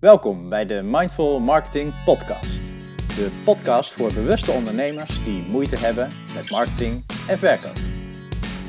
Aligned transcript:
Welkom 0.00 0.48
bij 0.48 0.66
de 0.66 0.82
Mindful 0.82 1.40
Marketing 1.40 2.04
Podcast. 2.04 2.60
De 3.16 3.40
podcast 3.44 3.92
voor 3.92 4.12
bewuste 4.12 4.50
ondernemers 4.50 5.24
die 5.24 5.42
moeite 5.42 5.76
hebben 5.76 6.08
met 6.34 6.50
marketing 6.50 7.04
en 7.28 7.38
verkoop. 7.38 7.76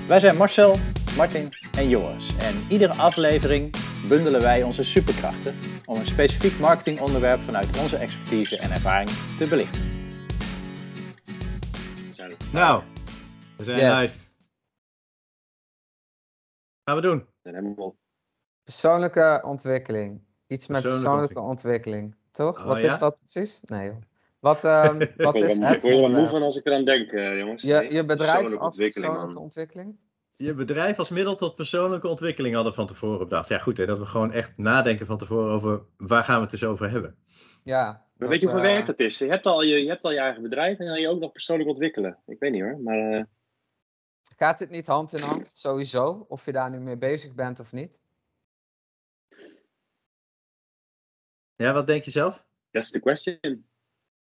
Wij 0.08 0.20
zijn 0.20 0.38
Marcel, 0.38 0.76
Martin 1.18 1.50
en 1.78 1.90
Joris 1.90 2.38
en 2.38 2.56
iedere 2.70 2.94
aflevering 2.94 3.76
bundelen 4.08 4.42
wij 4.42 4.64
onze 4.64 4.84
superkrachten 4.84 5.56
om 5.86 5.96
een 6.00 6.06
specifiek 6.06 6.60
marketingonderwerp 6.60 7.40
vanuit 7.40 7.80
onze 7.80 7.98
expertise 7.98 8.58
en 8.58 8.72
ervaring 8.72 9.10
te 9.38 9.48
belichten. 9.48 9.82
Nou, 12.54 12.84
we 13.58 13.64
zijn 13.64 13.80
Yes. 13.80 14.00
live. 14.00 14.18
Gaan 16.84 16.96
we 16.96 17.02
doen. 17.02 17.28
Persoonlijke 18.64 19.42
ontwikkeling. 19.46 20.30
Iets 20.52 20.68
met 20.68 20.82
Persoonlijke 20.82 21.40
ontwikkeling. 21.40 22.16
Toch? 22.32 22.60
Oh, 22.60 22.66
Wat 22.66 22.82
ja? 22.82 22.88
is 22.88 22.98
dat 22.98 23.18
precies? 23.20 23.62
Nee 23.64 23.86
joh. 23.88 23.96
Wat, 24.40 24.64
ehm, 24.64 24.98
wat 25.18 25.36
is 25.36 25.58
wel- 25.58 25.68
het 25.68 25.76
ik 25.76 25.82
word 25.82 25.94
er 25.94 26.00
wel 26.02 26.10
moe 26.10 26.28
van 26.28 26.42
als 26.42 26.58
ik 26.58 26.66
eraan 26.66 26.86
denk, 26.86 27.12
eh, 27.12 27.38
jongens. 27.38 27.64
Je, 27.64 27.88
je 27.90 28.06
bedrijf 28.06 28.32
persoonlijke 28.32 28.58
als 28.58 28.66
ontwikkeling, 28.66 28.94
persoonlijke 28.94 29.34
man. 29.34 29.44
ontwikkeling? 29.44 29.96
Je 30.36 30.54
bedrijf 30.54 31.00
als 31.00 31.10
middel 31.10 31.36
tot 31.36 31.56
persoonlijke 31.56 32.08
ontwikkeling 32.08 32.54
hadden 32.56 32.72
we 32.72 32.78
van 32.78 32.88
tevoren 32.88 33.20
bedacht. 33.20 33.50
Ja, 33.50 33.58
goed 33.58 33.78
hè, 33.78 33.86
dat 33.86 34.00
we 34.00 34.06
gewoon 34.06 34.32
echt 34.32 34.58
nadenken 34.58 35.06
van 35.06 35.18
tevoren 35.18 35.54
over 35.54 35.82
waar 35.98 36.24
gaan 36.24 36.38
we 36.38 36.44
het 36.44 36.54
eens 36.54 36.64
over 36.64 36.90
hebben. 36.90 37.16
Ja. 37.64 37.84
Maar 37.86 38.04
dat, 38.18 38.30
weet 38.30 38.42
je 38.42 38.48
hoeveel 38.48 38.66
eh, 38.66 38.74
werk 38.74 38.86
dat 38.86 39.00
is? 39.00 39.18
Je 39.18 39.28
hebt, 39.30 39.46
al 39.46 39.62
je, 39.62 39.84
je 39.84 39.90
hebt 39.90 40.04
al 40.04 40.12
je 40.12 40.20
eigen 40.20 40.42
bedrijf 40.42 40.80
en 40.80 40.86
dan 40.86 41.02
je 41.02 41.08
ook 41.08 41.20
nog 41.20 41.32
persoonlijk 41.32 41.70
ontwikkelen. 41.70 42.18
Ik 42.26 42.40
weet 42.40 42.52
niet 42.52 42.62
hoor, 42.62 42.80
maar 42.84 43.12
eh, 43.12 43.24
Gaat 44.38 44.60
dit 44.60 44.70
niet 44.70 44.88
hand 44.88 45.14
in 45.14 45.22
hand? 45.22 45.50
Sowieso. 45.52 46.26
Of 46.28 46.46
je 46.46 46.52
daar 46.52 46.70
nu 46.70 46.80
mee 46.80 46.98
bezig 46.98 47.34
bent 47.34 47.60
of 47.60 47.72
niet? 47.72 48.02
Ja, 51.62 51.74
wat 51.74 51.88
denk 51.88 52.04
je 52.04 52.12
zelf? 52.12 52.44
that's 52.72 52.92
the 52.92 53.00
question. 53.00 53.66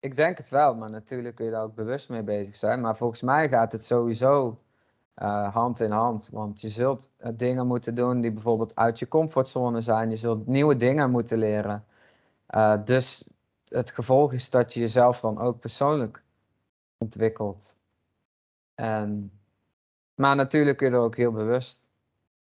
Ik 0.00 0.16
denk 0.16 0.38
het 0.38 0.48
wel, 0.48 0.74
maar 0.74 0.90
natuurlijk 0.90 1.34
kun 1.34 1.44
je 1.44 1.50
daar 1.50 1.62
ook 1.62 1.74
bewust 1.74 2.08
mee 2.08 2.22
bezig 2.22 2.56
zijn. 2.56 2.80
Maar 2.80 2.96
volgens 2.96 3.22
mij 3.22 3.48
gaat 3.48 3.72
het 3.72 3.84
sowieso 3.84 4.60
eh, 5.14 5.54
hand 5.54 5.80
in 5.80 5.90
hand. 5.90 6.28
Want 6.32 6.60
je 6.60 6.68
zult 6.68 7.12
eh, 7.16 7.30
dingen 7.34 7.66
moeten 7.66 7.94
doen 7.94 8.20
die 8.20 8.32
bijvoorbeeld 8.32 8.76
uit 8.76 8.98
je 8.98 9.08
comfortzone 9.08 9.80
zijn. 9.80 10.10
Je 10.10 10.16
zult 10.16 10.46
nieuwe 10.46 10.76
dingen 10.76 11.10
moeten 11.10 11.38
leren. 11.38 11.84
Eh, 12.46 12.84
dus 12.84 13.28
het 13.68 13.90
gevolg 13.90 14.32
is 14.32 14.50
dat 14.50 14.74
je 14.74 14.80
jezelf 14.80 15.20
dan 15.20 15.38
ook 15.38 15.60
persoonlijk 15.60 16.22
ontwikkelt. 16.98 17.78
En, 18.74 19.32
maar 20.14 20.36
natuurlijk 20.36 20.78
kun 20.78 20.86
je 20.86 20.94
er 20.94 21.00
ook 21.00 21.16
heel 21.16 21.32
bewust 21.32 21.88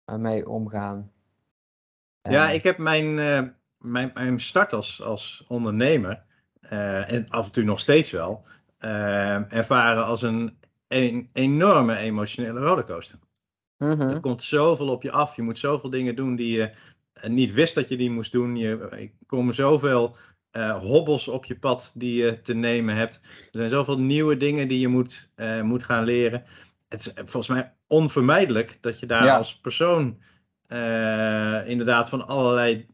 mee 0.05 0.49
omgaan. 0.49 1.13
Ja, 2.23 2.51
ik 2.51 2.63
heb 2.63 2.79
mijn, 2.79 3.19
eh, 3.19 3.43
mijn, 3.79 4.11
mijn 4.15 4.41
start 4.41 4.73
als, 4.73 5.03
als 5.03 5.45
ondernemer, 5.49 6.23
eh, 6.61 7.13
en 7.13 7.29
af 7.29 7.47
en 7.47 7.53
toe 7.53 7.65
nog 7.65 7.81
steeds 7.81 8.11
wel, 8.11 8.47
eh, 8.79 9.53
ervaren 9.53 10.05
als 10.05 10.23
een, 10.23 10.59
een 10.89 11.29
enorme 11.33 11.97
emotionele 11.97 12.61
rollercoaster. 12.61 13.19
Mhm. 13.79 14.01
Er 14.01 14.21
komt 14.21 14.43
zoveel 14.43 14.89
op 14.89 15.03
je 15.03 15.11
af. 15.11 15.37
Je 15.37 15.43
moet 15.43 15.59
zoveel 15.59 15.91
dingen 15.91 16.17
doen 16.17 16.37
die 16.37 16.57
je 16.57 16.71
eh, 17.13 17.31
niet 17.31 17.53
wist 17.53 17.75
dat 17.75 17.89
je 17.89 17.97
die 17.97 18.11
moest 18.11 18.33
doen. 18.33 18.57
Je, 18.57 18.89
er 18.91 19.11
komen 19.27 19.55
zoveel 19.55 20.17
eh, 20.51 20.79
hobbels 20.79 21.29
op 21.29 21.45
je 21.45 21.59
pad 21.59 21.93
die 21.95 22.23
je 22.25 22.43
te 22.43 22.55
nemen 22.55 22.97
hebt. 22.97 23.21
Er 23.25 23.49
zijn 23.51 23.71
zoveel 23.71 23.99
nieuwe 23.99 24.37
dingen 24.37 24.69
die 24.69 24.81
je 24.81 24.89
moet, 24.89 25.31
moet 25.63 25.83
gaan 25.83 26.05
leren. 26.05 26.45
Het 26.89 27.01
is 27.01 27.13
volgens 27.15 27.49
mij 27.49 27.75
onvermijdelijk 27.87 28.79
dat 28.81 29.01
je 29.01 29.07
daar 29.07 29.25
Ja. 29.25 29.37
als 29.37 29.61
persoon 29.61 30.19
inderdaad 31.67 32.09
van 32.09 32.27
allerlei. 32.27 32.87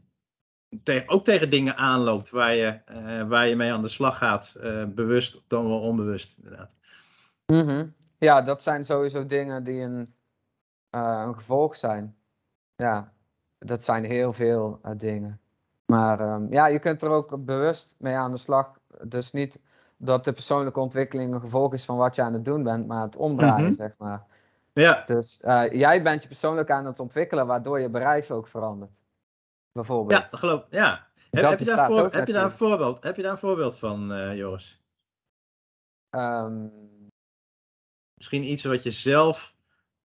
Te- 0.82 1.02
ook 1.06 1.24
tegen 1.24 1.50
dingen 1.50 1.76
aanloopt 1.76 2.30
waar 2.30 2.54
je, 2.54 2.78
eh, 2.84 3.28
waar 3.28 3.46
je 3.46 3.56
mee 3.56 3.72
aan 3.72 3.82
de 3.82 3.88
slag 3.88 4.18
gaat. 4.18 4.54
eh, 4.60 4.84
bewust 4.84 5.42
dan 5.46 5.68
wel 5.68 5.80
onbewust, 5.80 6.36
inderdaad. 6.36 6.74
Mhm. 7.46 7.86
Ja, 8.18 8.42
dat 8.42 8.62
zijn 8.62 8.84
sowieso 8.84 9.26
dingen 9.26 9.64
die 9.64 9.80
een, 9.80 10.12
eh, 10.90 11.22
een 11.26 11.34
gevolg 11.34 11.76
zijn. 11.76 12.16
Ja, 12.76 13.12
dat 13.58 13.84
zijn 13.84 14.04
heel 14.04 14.32
veel 14.32 14.80
dingen. 14.96 15.40
Maar 15.86 16.20
ehm, 16.20 16.52
ja, 16.52 16.66
je 16.66 16.78
kunt 16.78 17.02
er 17.02 17.08
ook 17.10 17.44
bewust 17.44 17.96
mee 17.98 18.14
aan 18.14 18.30
de 18.30 18.36
slag. 18.36 18.78
Dus 19.02 19.32
niet 19.32 19.60
dat 19.96 20.24
de 20.24 20.32
persoonlijke 20.32 20.80
ontwikkeling 20.80 21.34
een 21.34 21.40
gevolg 21.40 21.72
is 21.72 21.84
van 21.84 21.96
wat 21.96 22.14
je 22.14 22.22
aan 22.22 22.32
het 22.32 22.44
doen 22.44 22.62
bent, 22.62 22.86
maar 22.86 23.02
het 23.02 23.16
omdraaien, 23.16 23.64
Mhm. 23.66 23.74
zeg 23.74 23.94
maar. 23.98 24.24
Ja, 24.72 25.02
Dus 25.06 25.38
jij 25.70 26.02
bent 26.02 26.22
je 26.22 26.28
persoonlijk 26.28 26.70
aan 26.70 26.86
het 26.86 27.00
ontwikkelen, 27.00 27.46
waardoor 27.46 27.80
je 27.80 27.88
bedrijf 27.88 28.30
ook 28.30 28.46
verandert. 28.48 29.02
Ja, 29.74 29.80
Bijvoorbeeld. 29.80 30.30
dat 30.30 30.38
geloof 30.40 30.66
Ja. 30.70 31.06
Heb, 31.30 31.58
je 31.58 31.64
daar 31.64 31.86
voor- 31.86 32.12
heb, 32.12 32.26
je 32.26 32.32
daar 32.32 32.44
een 32.44 32.50
voorbeeld, 32.50 33.02
heb 33.02 33.16
je 33.16 33.22
daar 33.22 33.30
een 33.32 33.38
voorbeeld 33.38 33.78
van, 33.78 34.12
eh, 34.12 34.36
Joris? 34.36 34.80
Ehm, 36.10 36.68
Misschien 38.14 38.42
iets 38.42 38.64
wat 38.64 38.82
je 38.82 38.90
zelf, 38.90 39.54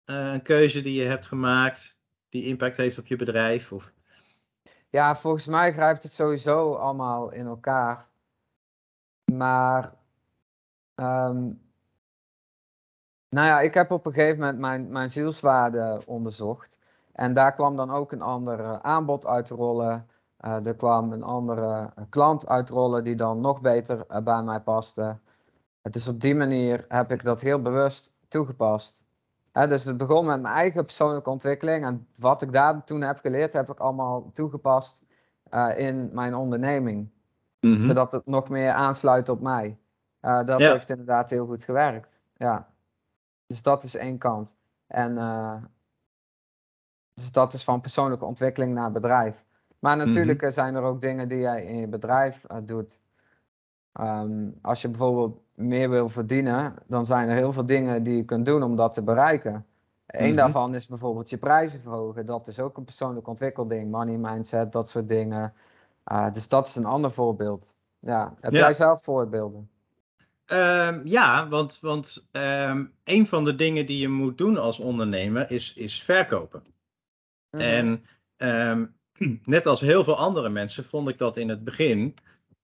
eh, 0.06 0.32
een 0.34 0.42
keuze 0.42 0.82
die 0.82 1.02
je 1.02 1.08
hebt 1.08 1.26
gemaakt, 1.26 2.00
die 2.30 2.46
impact 2.46 2.78
heeft 2.78 2.98
op 2.98 3.08
je 3.08 3.16
bedrijf? 3.16 3.72
Of... 3.72 3.94
Ja, 4.90 5.16
volgens 5.16 5.48
mij 5.48 5.74
grijpt 5.74 6.04
het 6.04 6.12
sowieso 6.12 6.74
allemaal 6.76 7.32
in 7.32 7.46
elkaar. 7.46 8.10
Maar, 9.34 9.94
ehm, 10.96 11.52
nou 13.30 13.48
ja, 13.48 13.60
ik 13.60 13.74
heb 13.74 13.92
op 13.92 14.06
een 14.06 14.14
gegeven 14.14 14.40
moment 14.40 14.60
mijn, 14.60 14.92
mijn 14.92 15.10
zielswaarde 15.12 16.02
onderzocht. 16.06 16.80
En 17.14 17.34
daar 17.34 17.54
kwam 17.54 17.76
dan 17.78 17.92
ook 17.92 18.12
een 18.12 18.22
ander 18.22 18.60
eh, 18.60 18.80
aanbod 18.82 19.28
uitrollen. 19.28 20.08
Eh 20.38 20.66
er 20.66 20.76
kwam 20.76 21.12
een 21.12 21.24
andere 21.24 21.92
eh, 21.96 22.04
klant 22.10 22.48
uitrollen 22.48 23.04
die 23.04 23.16
dan 23.16 23.42
nog 23.42 23.62
beter 23.62 24.06
bij 24.24 24.42
mij 24.44 24.60
paste. 24.60 25.18
Dus 25.82 26.08
op 26.08 26.22
die 26.22 26.36
manier 26.36 26.86
heb 26.88 27.12
ik 27.12 27.24
dat 27.24 27.42
heel 27.42 27.62
bewust 27.62 28.14
toegepast. 28.28 29.08
Dus 29.52 29.84
het 29.84 29.98
begon 29.98 30.26
met 30.26 30.42
mijn 30.42 30.54
eigen 30.54 30.86
persoonlijke 30.86 31.30
ontwikkeling. 31.30 31.86
En 31.86 32.08
wat 32.20 32.42
ik 32.42 32.52
daar 32.52 32.84
toen 32.84 33.02
heb 33.02 33.20
geleerd, 33.20 33.54
heb 33.54 33.70
ik 33.70 33.80
allemaal 33.80 34.32
toegepast 34.32 35.04
in 35.76 36.10
mijn 36.14 36.36
onderneming. 36.36 37.10
Zodat 37.60 38.12
het 38.12 38.26
nog 38.26 38.50
meer 38.50 38.72
aansluit 38.72 39.30
op 39.30 39.42
mij. 39.42 39.78
Dat 40.20 40.60
Ja. 40.60 40.72
heeft 40.72 40.90
inderdaad 40.90 41.30
heel 41.30 41.46
goed 41.46 41.64
gewerkt. 41.64 42.22
Ja. 42.36 42.68
Dus 43.48 43.62
dat 43.64 43.84
is 43.84 43.96
één 43.96 44.18
kant. 44.18 44.56
En 44.88 45.18
dus 47.14 47.32
dat 47.32 47.54
is 47.54 47.64
van 47.64 47.82
persoonlijke 47.82 48.26
ontwikkeling 48.26 48.74
naar 48.74 48.92
bedrijf. 48.92 49.44
Maar 49.80 49.98
natuurlijk 49.98 50.42
eh, 50.42 50.50
zijn 50.52 50.76
er 50.76 50.82
ook 50.84 51.02
dingen 51.02 51.28
die 51.28 51.40
jij 51.40 51.66
in 51.66 51.78
je 51.78 51.88
bedrijf 51.88 52.44
eh, 52.44 52.58
doet. 52.64 53.02
Ehm, 53.94 54.48
als 54.62 54.82
je 54.82 54.90
bijvoorbeeld 54.90 55.40
meer 55.56 55.90
wil 55.90 56.10
verdienen, 56.10 56.74
dan 56.88 57.06
zijn 57.06 57.30
er 57.30 57.36
heel 57.36 57.52
veel 57.52 57.66
dingen 57.66 58.04
die 58.04 58.16
je 58.18 58.26
kunt 58.26 58.46
doen 58.46 58.64
om 58.64 58.76
dat 58.76 58.94
te 58.94 59.04
bereiken. 59.04 59.66
Eén 60.08 60.28
Mhm. 60.28 60.36
daarvan 60.38 60.76
is 60.76 60.88
bijvoorbeeld 60.88 61.30
je 61.30 61.38
prijzen 61.38 61.82
verhogen. 61.82 62.26
Dat 62.26 62.48
is 62.48 62.60
ook 62.60 62.78
een 62.78 62.84
persoonlijk 62.84 63.28
ontwikkelding. 63.28 63.92
Money 63.92 64.18
mindset, 64.18 64.72
dat 64.72 64.90
soort 64.90 65.08
dingen. 65.10 65.54
Ah, 66.04 66.34
dus 66.34 66.48
dat 66.48 66.68
is 66.68 66.76
een 66.76 66.86
ander 66.86 67.12
voorbeeld. 67.12 67.76
Ja. 68.00 68.34
Heb 68.40 68.52
Ja. 68.54 68.60
jij 68.60 68.74
zelf 68.74 69.04
voorbeelden? 69.04 69.70
Ehm, 70.46 71.02
ja, 71.04 71.48
want, 71.48 71.80
want 71.80 72.28
ehm, 72.32 72.86
een 73.04 73.28
van 73.28 73.46
de 73.46 73.56
dingen 73.56 73.86
die 73.86 74.00
je 74.00 74.10
moet 74.10 74.38
doen 74.38 74.58
als 74.58 74.80
ondernemer 74.80 75.52
is, 75.52 75.74
is 75.74 76.04
verkopen. 76.04 76.64
Mhm. 77.54 77.62
En 77.62 78.06
ehm, 78.38 78.86
net 79.56 79.66
als 79.66 79.82
heel 79.82 80.04
veel 80.04 80.18
andere 80.18 80.50
mensen 80.50 80.84
vond 80.84 81.10
ik 81.10 81.18
dat 81.18 81.38
in 81.38 81.50
het 81.50 81.64
begin, 81.64 82.16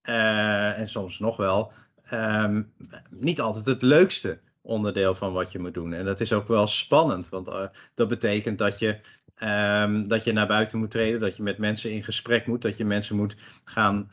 eh, 0.01 0.79
en 0.79 0.89
soms 0.89 1.19
nog 1.19 1.37
wel, 1.37 1.71
ehm, 2.03 2.63
niet 3.09 3.41
altijd 3.41 3.65
het 3.65 3.81
leukste 3.81 4.39
onderdeel 4.61 5.15
van 5.15 5.33
wat 5.33 5.51
je 5.51 5.59
moet 5.59 5.73
doen. 5.73 5.93
En 5.93 6.05
dat 6.05 6.19
is 6.19 6.33
ook 6.33 6.47
wel 6.47 6.67
spannend, 6.67 7.29
want 7.29 7.47
eh, 7.47 7.65
dat 7.93 8.07
betekent 8.07 8.57
dat 8.57 8.79
je, 8.79 8.99
ehm, 9.35 10.07
dat 10.07 10.23
je 10.23 10.31
naar 10.31 10.47
buiten 10.47 10.79
moet 10.79 10.91
treden, 10.91 11.19
dat 11.19 11.37
je 11.37 11.43
met 11.43 11.57
mensen 11.57 11.91
in 11.91 12.03
gesprek 12.03 12.47
moet, 12.47 12.61
dat 12.61 12.77
je 12.77 12.85
mensen 12.85 13.15
moet 13.15 13.35
gaan. 13.63 14.11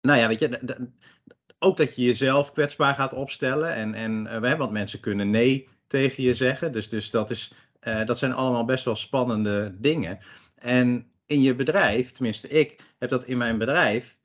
nou 0.00 0.18
ja, 0.18 0.28
weet 0.28 0.38
je, 0.38 0.60
ook 1.58 1.76
dat 1.76 1.96
je 1.96 2.02
jezelf 2.02 2.52
kwetsbaar 2.52 2.94
gaat 2.94 3.12
opstellen. 3.12 3.74
En, 3.74 3.94
en 3.94 4.24
hè, 4.26 4.56
want 4.56 4.72
mensen 4.72 5.00
kunnen 5.00 5.30
nee 5.30 5.68
tegen 5.86 6.22
je 6.22 6.34
zeggen. 6.34 6.72
Dus, 6.72 6.88
dus 6.88 7.10
dat, 7.10 7.30
is, 7.30 7.52
eh, 7.84 8.06
dat 8.06 8.18
zijn 8.18 8.32
allemaal 8.32 8.64
best 8.64 8.84
wel 8.84 8.96
spannende 8.96 9.74
dingen. 9.78 10.18
En 10.54 11.10
in 11.26 11.42
je 11.42 11.54
bedrijf, 11.54 12.12
tenminste 12.12 12.48
ik 12.48 12.94
heb 12.98 13.10
dat 13.10 13.24
in 13.24 13.38
mijn 13.38 13.58
bedrijf 13.58 14.18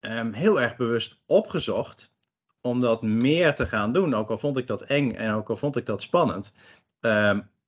ehm, 0.00 0.32
heel 0.32 0.60
erg 0.60 0.76
bewust 0.76 1.22
opgezocht 1.26 2.12
om 2.60 2.80
dat 2.80 3.02
meer 3.02 3.54
te 3.54 3.66
gaan 3.66 3.92
doen. 3.92 4.14
Ook 4.14 4.30
al 4.30 4.38
vond 4.38 4.56
ik 4.56 4.66
dat 4.66 4.82
eng 4.82 5.12
en 5.12 5.32
ook 5.32 5.50
al 5.50 5.56
vond 5.56 5.76
ik 5.76 5.86
dat 5.86 6.02
spannend. 6.02 6.52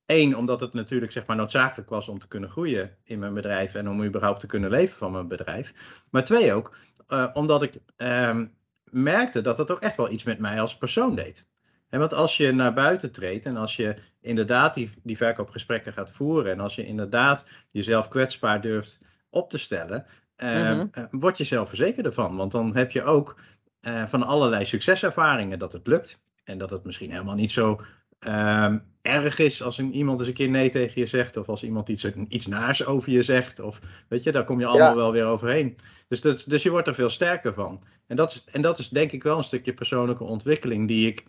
Eén, 0.07 0.37
omdat 0.37 0.61
het 0.61 0.73
natuurlijk 0.73 1.13
zeg 1.13 1.27
maar, 1.27 1.37
noodzakelijk 1.37 1.91
was 1.91 2.09
om 2.09 2.19
te 2.19 2.29
kunnen 2.29 2.51
groeien 2.51 2.97
in 3.05 3.19
mijn 3.19 3.35
bedrijf 3.35 3.75
en 3.75 3.89
om 3.89 4.05
überhaupt 4.05 4.41
te 4.41 4.47
kunnen 4.47 4.71
leven 4.71 4.97
van 4.97 5.13
mijn 5.13 5.29
bedrijf. 5.29 5.75
Maar 6.11 6.25
twee 6.25 6.53
ook, 6.53 6.77
eh, 7.07 7.31
omdat 7.33 7.63
ik 7.63 7.79
ehm, 7.97 8.47
merkte 8.85 9.41
dat 9.41 9.59
het 9.59 9.71
ook 9.71 9.81
echt 9.81 9.97
wel 9.97 10.11
iets 10.11 10.25
met 10.25 10.39
mij 10.39 10.61
als 10.61 10.77
persoon 10.77 11.15
deed. 11.15 11.49
En 11.95 12.01
want 12.01 12.15
als 12.15 12.37
je 12.37 12.53
naar 12.53 12.73
buiten 12.75 13.13
treedt 13.13 13.47
en 13.47 13.57
als 13.57 13.77
je 13.77 13.95
inderdaad 14.21 14.75
die, 14.75 14.91
die 15.03 15.17
verkoopgesprekken 15.17 15.93
gaat 15.93 16.13
voeren 16.13 16.53
en 16.53 16.61
als 16.61 16.75
je 16.75 16.87
inderdaad 16.87 17.47
jezelf 17.71 18.09
kwetsbaar 18.09 18.61
durft 18.61 19.01
op 19.31 19.51
te 19.51 19.59
stellen, 19.59 20.07
eh, 20.37 20.49
Mhm. 20.71 20.87
eh, 20.93 21.05
word 21.11 21.39
je 21.39 21.45
zelfverzekerder 21.45 22.13
van. 22.13 22.37
Want 22.37 22.53
dan 22.53 22.77
heb 22.77 22.91
je 22.91 23.03
ook 23.03 23.41
eh, 23.81 24.07
van 24.07 24.23
allerlei 24.23 24.65
succeservaringen 24.65 25.59
dat 25.59 25.73
het 25.73 25.87
lukt. 25.87 26.23
En 26.45 26.59
dat 26.59 26.71
het 26.71 26.85
misschien 26.85 27.11
helemaal 27.11 27.35
niet 27.35 27.51
zo 27.53 27.81
ehm, 28.19 28.79
erg 29.03 29.39
is 29.39 29.63
als 29.63 29.79
een, 29.79 29.93
iemand 29.93 30.19
eens 30.19 30.29
een 30.29 30.35
keer 30.35 30.49
nee 30.49 30.69
tegen 30.69 31.01
je 31.01 31.07
zegt. 31.07 31.37
Of 31.37 31.49
als 31.49 31.63
iemand 31.65 31.89
iets, 31.89 32.05
iets 32.29 32.47
naars 32.47 32.85
over 32.85 33.11
je 33.13 33.23
zegt. 33.23 33.61
Of 33.61 33.81
weet 34.09 34.23
je, 34.23 34.33
daar 34.33 34.45
kom 34.45 34.61
je 34.61 34.67
allemaal 34.67 34.89
Ja. 34.89 34.95
wel 34.95 35.13
weer 35.13 35.25
overheen. 35.27 35.77
Dus, 36.09 36.21
dat, 36.21 36.45
dus 36.49 36.63
je 36.63 36.71
wordt 36.71 36.89
er 36.89 36.95
veel 36.95 37.11
sterker 37.11 37.55
van. 37.55 37.83
En 38.07 38.17
dat, 38.17 38.31
is, 38.31 38.45
en 38.53 38.63
dat 38.63 38.79
is 38.79 38.89
denk 38.89 39.13
ik 39.13 39.23
wel 39.23 39.37
een 39.37 39.45
stukje 39.45 39.75
persoonlijke 39.75 40.25
ontwikkeling 40.25 40.89
die 40.89 41.07
ik 41.09 41.25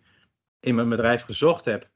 in 0.65 0.75
mijn 0.75 0.89
bedrijf 0.89 1.23
gezocht 1.23 1.65
heb. 1.65 1.89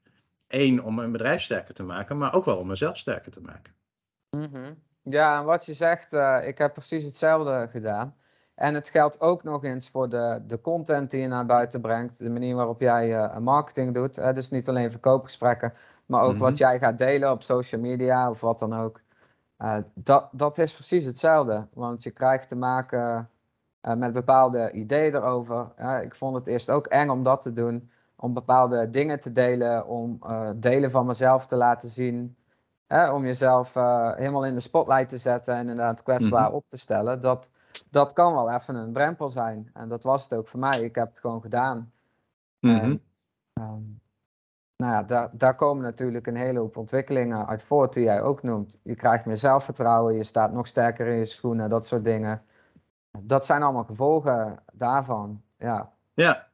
Eén, 0.48 0.82
om 0.82 0.94
mijn 0.94 1.12
bedrijf 1.12 1.42
sterker 1.42 1.74
te 1.74 1.82
maken, 1.82 2.18
maar 2.18 2.34
ook 2.34 2.44
wel 2.44 2.56
om 2.56 2.66
mezelf 2.66 2.96
sterker 2.96 3.32
te 3.32 3.40
maken. 3.40 3.74
Mhm. 4.30 4.74
Ja, 5.02 5.38
en 5.38 5.44
wat 5.44 5.66
je 5.66 5.74
zegt, 5.74 6.12
eh, 6.12 6.38
ik 6.46 6.58
heb 6.58 6.72
precies 6.72 7.04
hetzelfde 7.04 7.68
gedaan. 7.70 8.14
En 8.54 8.74
het 8.74 8.88
geldt 8.88 9.20
ook 9.20 9.42
nog 9.42 9.64
eens 9.64 9.90
voor 9.90 10.08
de, 10.08 10.42
de 10.46 10.60
content 10.60 11.10
die 11.10 11.20
je 11.20 11.26
naar 11.28 11.46
buiten 11.46 11.80
brengt, 11.80 12.18
de 12.18 12.30
manier 12.30 12.54
waarop 12.54 12.80
jij 12.80 13.16
eh, 13.16 13.36
marketing 13.36 13.94
doet. 13.94 14.16
Hè? 14.16 14.32
Dus 14.32 14.50
niet 14.50 14.68
alleen 14.68 14.90
verkoopgesprekken, 14.90 15.72
maar 16.06 16.22
ook 16.22 16.32
Mhm. 16.32 16.42
wat 16.42 16.58
jij 16.58 16.78
gaat 16.78 16.98
delen 16.98 17.30
op 17.30 17.42
social 17.42 17.80
media 17.80 18.30
of 18.30 18.40
wat 18.40 18.58
dan 18.58 18.74
ook. 18.74 19.00
Eh, 19.56 19.76
dat, 19.94 20.28
dat 20.32 20.58
is 20.58 20.72
precies 20.74 21.04
hetzelfde, 21.04 21.66
want 21.74 22.02
je 22.02 22.10
krijgt 22.10 22.48
te 22.48 22.56
maken 22.56 23.30
met 23.80 24.12
bepaalde 24.12 24.70
ideeën 24.72 25.14
erover. 25.14 25.72
Ik 26.02 26.14
vond 26.14 26.34
het 26.36 26.46
eerst 26.46 26.70
ook 26.70 26.86
eng 26.86 27.08
om 27.08 27.22
dat 27.22 27.42
te 27.42 27.52
doen, 27.52 27.90
om 28.20 28.34
bepaalde 28.34 28.90
dingen 28.90 29.20
te 29.20 29.32
delen, 29.32 29.86
om 29.86 30.16
eh, 30.22 30.50
delen 30.56 30.90
van 30.90 31.06
mezelf 31.06 31.46
te 31.46 31.56
laten 31.56 31.88
zien. 31.88 32.36
Hè, 32.86 33.10
om 33.12 33.24
jezelf 33.24 33.76
eh, 33.76 34.14
helemaal 34.14 34.46
in 34.46 34.54
de 34.54 34.60
spotlight 34.60 35.08
te 35.08 35.16
zetten 35.16 35.54
en 35.54 35.60
inderdaad 35.60 36.02
kwetsbaar 36.02 36.46
Mhm. 36.46 36.54
op 36.54 36.64
te 36.68 36.76
stellen. 36.78 37.20
Dat, 37.20 37.50
dat 37.90 38.12
kan 38.12 38.34
wel 38.34 38.50
even 38.52 38.74
een 38.74 38.92
drempel 38.92 39.28
zijn. 39.28 39.70
En 39.74 39.88
dat 39.88 40.02
was 40.02 40.22
het 40.22 40.34
ook 40.34 40.48
voor 40.48 40.60
mij. 40.60 40.80
Ik 40.80 40.94
heb 40.94 41.08
het 41.08 41.20
gewoon 41.20 41.40
gedaan. 41.40 41.92
Mhm. 42.60 42.74
En, 42.76 43.02
ehm, 43.52 43.82
nou 44.76 44.92
ja, 44.92 45.02
daar, 45.02 45.30
daar 45.32 45.54
komen 45.54 45.82
natuurlijk 45.82 46.26
een 46.26 46.36
hele 46.36 46.58
hoop 46.58 46.76
ontwikkelingen 46.76 47.46
uit 47.46 47.62
voort 47.62 47.92
die 47.92 48.04
jij 48.04 48.22
ook 48.22 48.42
noemt. 48.42 48.78
Je 48.82 48.94
krijgt 48.94 49.26
meer 49.26 49.36
zelfvertrouwen, 49.36 50.14
je 50.14 50.24
staat 50.24 50.52
nog 50.52 50.66
sterker 50.66 51.06
in 51.06 51.16
je 51.18 51.26
schoenen, 51.26 51.68
dat 51.68 51.86
soort 51.86 52.04
dingen. 52.04 52.42
Dat 53.18 53.46
zijn 53.46 53.62
allemaal 53.62 53.84
gevolgen 53.84 54.62
daarvan. 54.72 55.42
Ja, 55.56 55.92
Ja, 56.14 56.48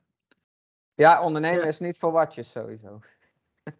ja 0.96 1.22
ondernemen 1.22 1.64
is 1.66 1.78
niet 1.78 1.98
voor 1.98 2.12
watjes 2.12 2.50
sowieso. 2.50 3.00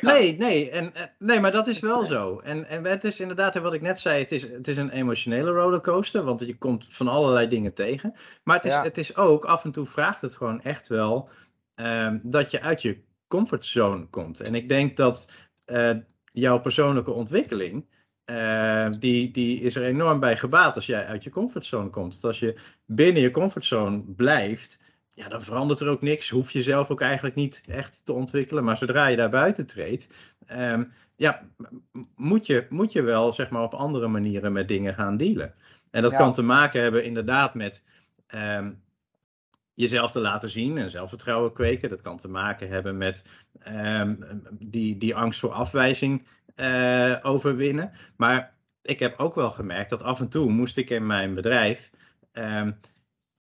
Nee, 0.00 0.36
nee, 0.36 0.70
en, 0.70 0.94
en- 0.94 1.10
nee, 1.18 1.40
maar 1.40 1.52
dat 1.52 1.66
is 1.66 1.80
wel 1.80 2.04
zo. 2.04 2.38
En, 2.38 2.64
en 2.64 2.84
het 2.84 3.04
is 3.04 3.20
inderdaad, 3.20 3.58
wat 3.58 3.74
ik 3.74 3.80
net 3.80 3.98
zei, 3.98 4.18
het 4.22 4.32
is, 4.32 4.42
het 4.42 4.68
is 4.68 4.76
een 4.76 4.90
emotionele 4.90 5.50
rollercoaster, 5.50 6.22
want 6.24 6.40
je 6.40 6.58
komt 6.58 6.86
van 6.90 7.08
allerlei 7.08 7.48
dingen 7.48 7.74
tegen. 7.74 8.14
Maar 8.44 8.56
het 8.56 8.64
is, 8.64 8.72
Ja. 8.72 8.82
het 8.82 8.98
is 8.98 9.16
ook, 9.16 9.44
af 9.44 9.64
en 9.64 9.72
toe 9.72 9.86
vraagt 9.86 10.20
het 10.20 10.36
gewoon 10.36 10.60
echt 10.60 10.88
wel 10.88 11.28
ehm, 11.74 12.18
dat 12.22 12.50
je 12.50 12.60
uit 12.60 12.82
je 12.82 13.02
comfortzone 13.28 14.06
komt. 14.06 14.40
En 14.40 14.54
ik 14.54 14.68
denk 14.68 14.96
dat 14.96 15.32
eh, 15.64 15.90
jouw 16.32 16.60
persoonlijke 16.60 17.10
ontwikkeling, 17.12 17.86
eh, 18.24 18.88
die, 18.98 19.30
die 19.30 19.60
is 19.60 19.76
er 19.76 19.82
enorm 19.84 20.20
bij 20.20 20.36
gebaat 20.36 20.74
als 20.74 20.86
jij 20.86 21.06
uit 21.06 21.24
je 21.24 21.30
comfortzone 21.30 21.90
komt. 21.90 22.12
Want 22.12 22.24
als 22.24 22.38
je 22.38 22.60
binnen 22.86 23.22
je 23.22 23.30
comfortzone 23.30 24.02
blijft, 24.16 24.78
ja, 25.14 25.28
dan 25.28 25.42
verandert 25.42 25.80
er 25.80 25.88
ook 25.88 26.02
niks. 26.02 26.28
Hoef 26.28 26.50
je 26.50 26.62
zelf 26.62 26.90
ook 26.90 27.00
eigenlijk 27.00 27.34
niet 27.34 27.62
echt 27.66 28.04
te 28.04 28.12
ontwikkelen. 28.12 28.64
Maar 28.64 28.76
zodra 28.76 29.06
je 29.06 29.16
daar 29.16 29.30
buiten 29.30 29.66
treedt, 29.66 30.06
ehm, 30.46 30.84
ja, 31.16 31.42
moet 32.16 32.46
je, 32.46 32.66
moet 32.68 32.92
je 32.92 33.02
wel 33.02 33.32
zeg 33.32 33.50
maar, 33.50 33.62
op 33.62 33.74
andere 33.74 34.08
manieren 34.08 34.52
met 34.52 34.68
dingen 34.68 34.94
gaan 34.94 35.16
dealen. 35.16 35.54
En 35.90 36.02
dat 36.02 36.10
Ja. 36.10 36.16
kan 36.16 36.32
te 36.32 36.42
maken 36.42 36.82
hebben 36.82 37.04
inderdaad 37.04 37.54
met 37.54 37.84
ehm, 38.26 38.72
jezelf 39.74 40.10
te 40.10 40.20
laten 40.20 40.48
zien 40.48 40.78
en 40.78 40.90
zelfvertrouwen 40.90 41.52
kweken. 41.52 41.88
Dat 41.88 42.00
kan 42.00 42.16
te 42.16 42.28
maken 42.28 42.68
hebben 42.68 42.96
met 42.96 43.22
ehm, 43.58 44.14
die, 44.52 44.98
die 44.98 45.14
angst 45.14 45.40
voor 45.40 45.50
afwijzing 45.50 46.26
eh, 46.54 47.16
overwinnen. 47.22 47.92
Maar 48.16 48.54
ik 48.82 48.98
heb 48.98 49.18
ook 49.18 49.34
wel 49.34 49.50
gemerkt 49.50 49.90
dat 49.90 50.02
af 50.02 50.20
en 50.20 50.28
toe 50.28 50.50
moest 50.50 50.76
ik 50.76 50.90
in 50.90 51.06
mijn 51.06 51.34
bedrijf 51.34 51.90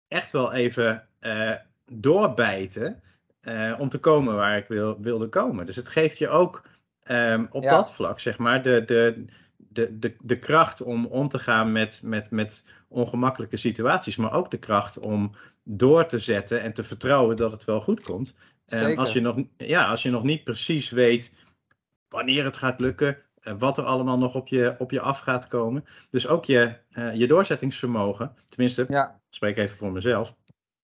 echt 0.08 0.30
wel 0.30 0.52
even 0.52 1.08
eh, 1.22 1.52
doorbijten 1.92 3.02
eh, 3.40 3.74
om 3.78 3.88
te 3.88 3.98
komen 3.98 4.34
waar 4.34 4.56
ik 4.56 4.68
wil, 4.68 5.00
wilde 5.00 5.28
komen. 5.28 5.66
Dus 5.66 5.76
het 5.76 5.88
geeft 5.88 6.18
je 6.18 6.28
ook 6.28 6.62
ehm, 7.02 7.46
op 7.50 7.62
Ja. 7.62 7.70
dat 7.70 7.92
vlak, 7.92 8.20
zeg 8.20 8.38
maar, 8.38 8.62
de, 8.62 8.84
de, 8.84 9.24
de, 9.56 9.98
de, 9.98 10.16
de 10.20 10.38
kracht 10.38 10.82
om 10.82 11.06
om 11.06 11.28
te 11.28 11.38
gaan 11.38 11.72
met, 11.72 12.00
met, 12.04 12.30
met 12.30 12.64
ongemakkelijke 12.88 13.56
situaties, 13.56 14.16
maar 14.16 14.32
ook 14.32 14.50
de 14.50 14.58
kracht 14.58 14.98
om 14.98 15.34
door 15.62 16.06
te 16.06 16.18
zetten 16.18 16.60
en 16.60 16.72
te 16.72 16.84
vertrouwen 16.84 17.36
dat 17.36 17.52
het 17.52 17.64
wel 17.64 17.80
goed 17.80 18.00
komt. 18.00 18.34
Ehm, 18.66 18.98
als, 18.98 19.12
je 19.12 19.20
nog, 19.20 19.36
ja, 19.56 19.86
als 19.86 20.02
je 20.02 20.10
nog 20.10 20.22
niet 20.22 20.44
precies 20.44 20.90
weet 20.90 21.32
wanneer 22.08 22.44
het 22.44 22.56
gaat 22.56 22.80
lukken, 22.80 23.18
eh, 23.40 23.54
wat 23.58 23.78
er 23.78 23.84
allemaal 23.84 24.18
nog 24.18 24.34
op 24.34 24.48
je, 24.48 24.74
op 24.78 24.90
je 24.90 25.00
af 25.00 25.18
gaat 25.18 25.46
komen. 25.46 25.84
Dus 26.10 26.26
ook 26.26 26.44
je, 26.44 26.74
je 27.14 27.26
doorzettingsvermogen, 27.26 28.34
tenminste, 28.46 28.86
Ja, 28.88 29.20
spreek 29.30 29.56
even 29.56 29.76
voor 29.76 29.92
mezelf. 29.92 30.34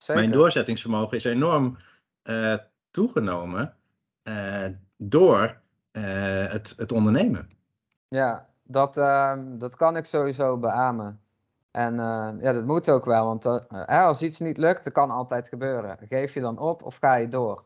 Zeker. 0.03 0.21
Mijn 0.21 0.35
doorzettingsvermogen 0.35 1.17
is 1.17 1.23
enorm 1.23 1.77
eh, 2.21 2.55
toegenomen 2.91 3.73
eh, 4.23 4.65
door 4.97 5.59
eh, 5.91 6.51
het, 6.51 6.73
het 6.77 6.91
ondernemen. 6.91 7.49
Ja, 8.07 8.47
dat, 8.63 8.97
ehm, 8.97 9.57
dat 9.57 9.75
kan 9.75 9.97
ik 9.97 10.05
sowieso 10.05 10.57
beamen. 10.57 11.21
En 11.71 11.95
ja, 12.41 12.51
dat 12.51 12.65
moet 12.65 12.89
ook 12.89 13.05
wel, 13.05 13.25
want 13.25 13.67
als 13.87 14.21
iets 14.21 14.39
niet 14.39 14.57
lukt, 14.57 14.83
dat 14.83 14.93
kan 14.93 15.11
altijd 15.11 15.49
gebeuren. 15.49 15.97
Geef 16.09 16.33
je 16.33 16.41
dan 16.41 16.57
op 16.57 16.83
of 16.83 16.97
ga 16.97 17.15
je 17.15 17.27
door? 17.27 17.63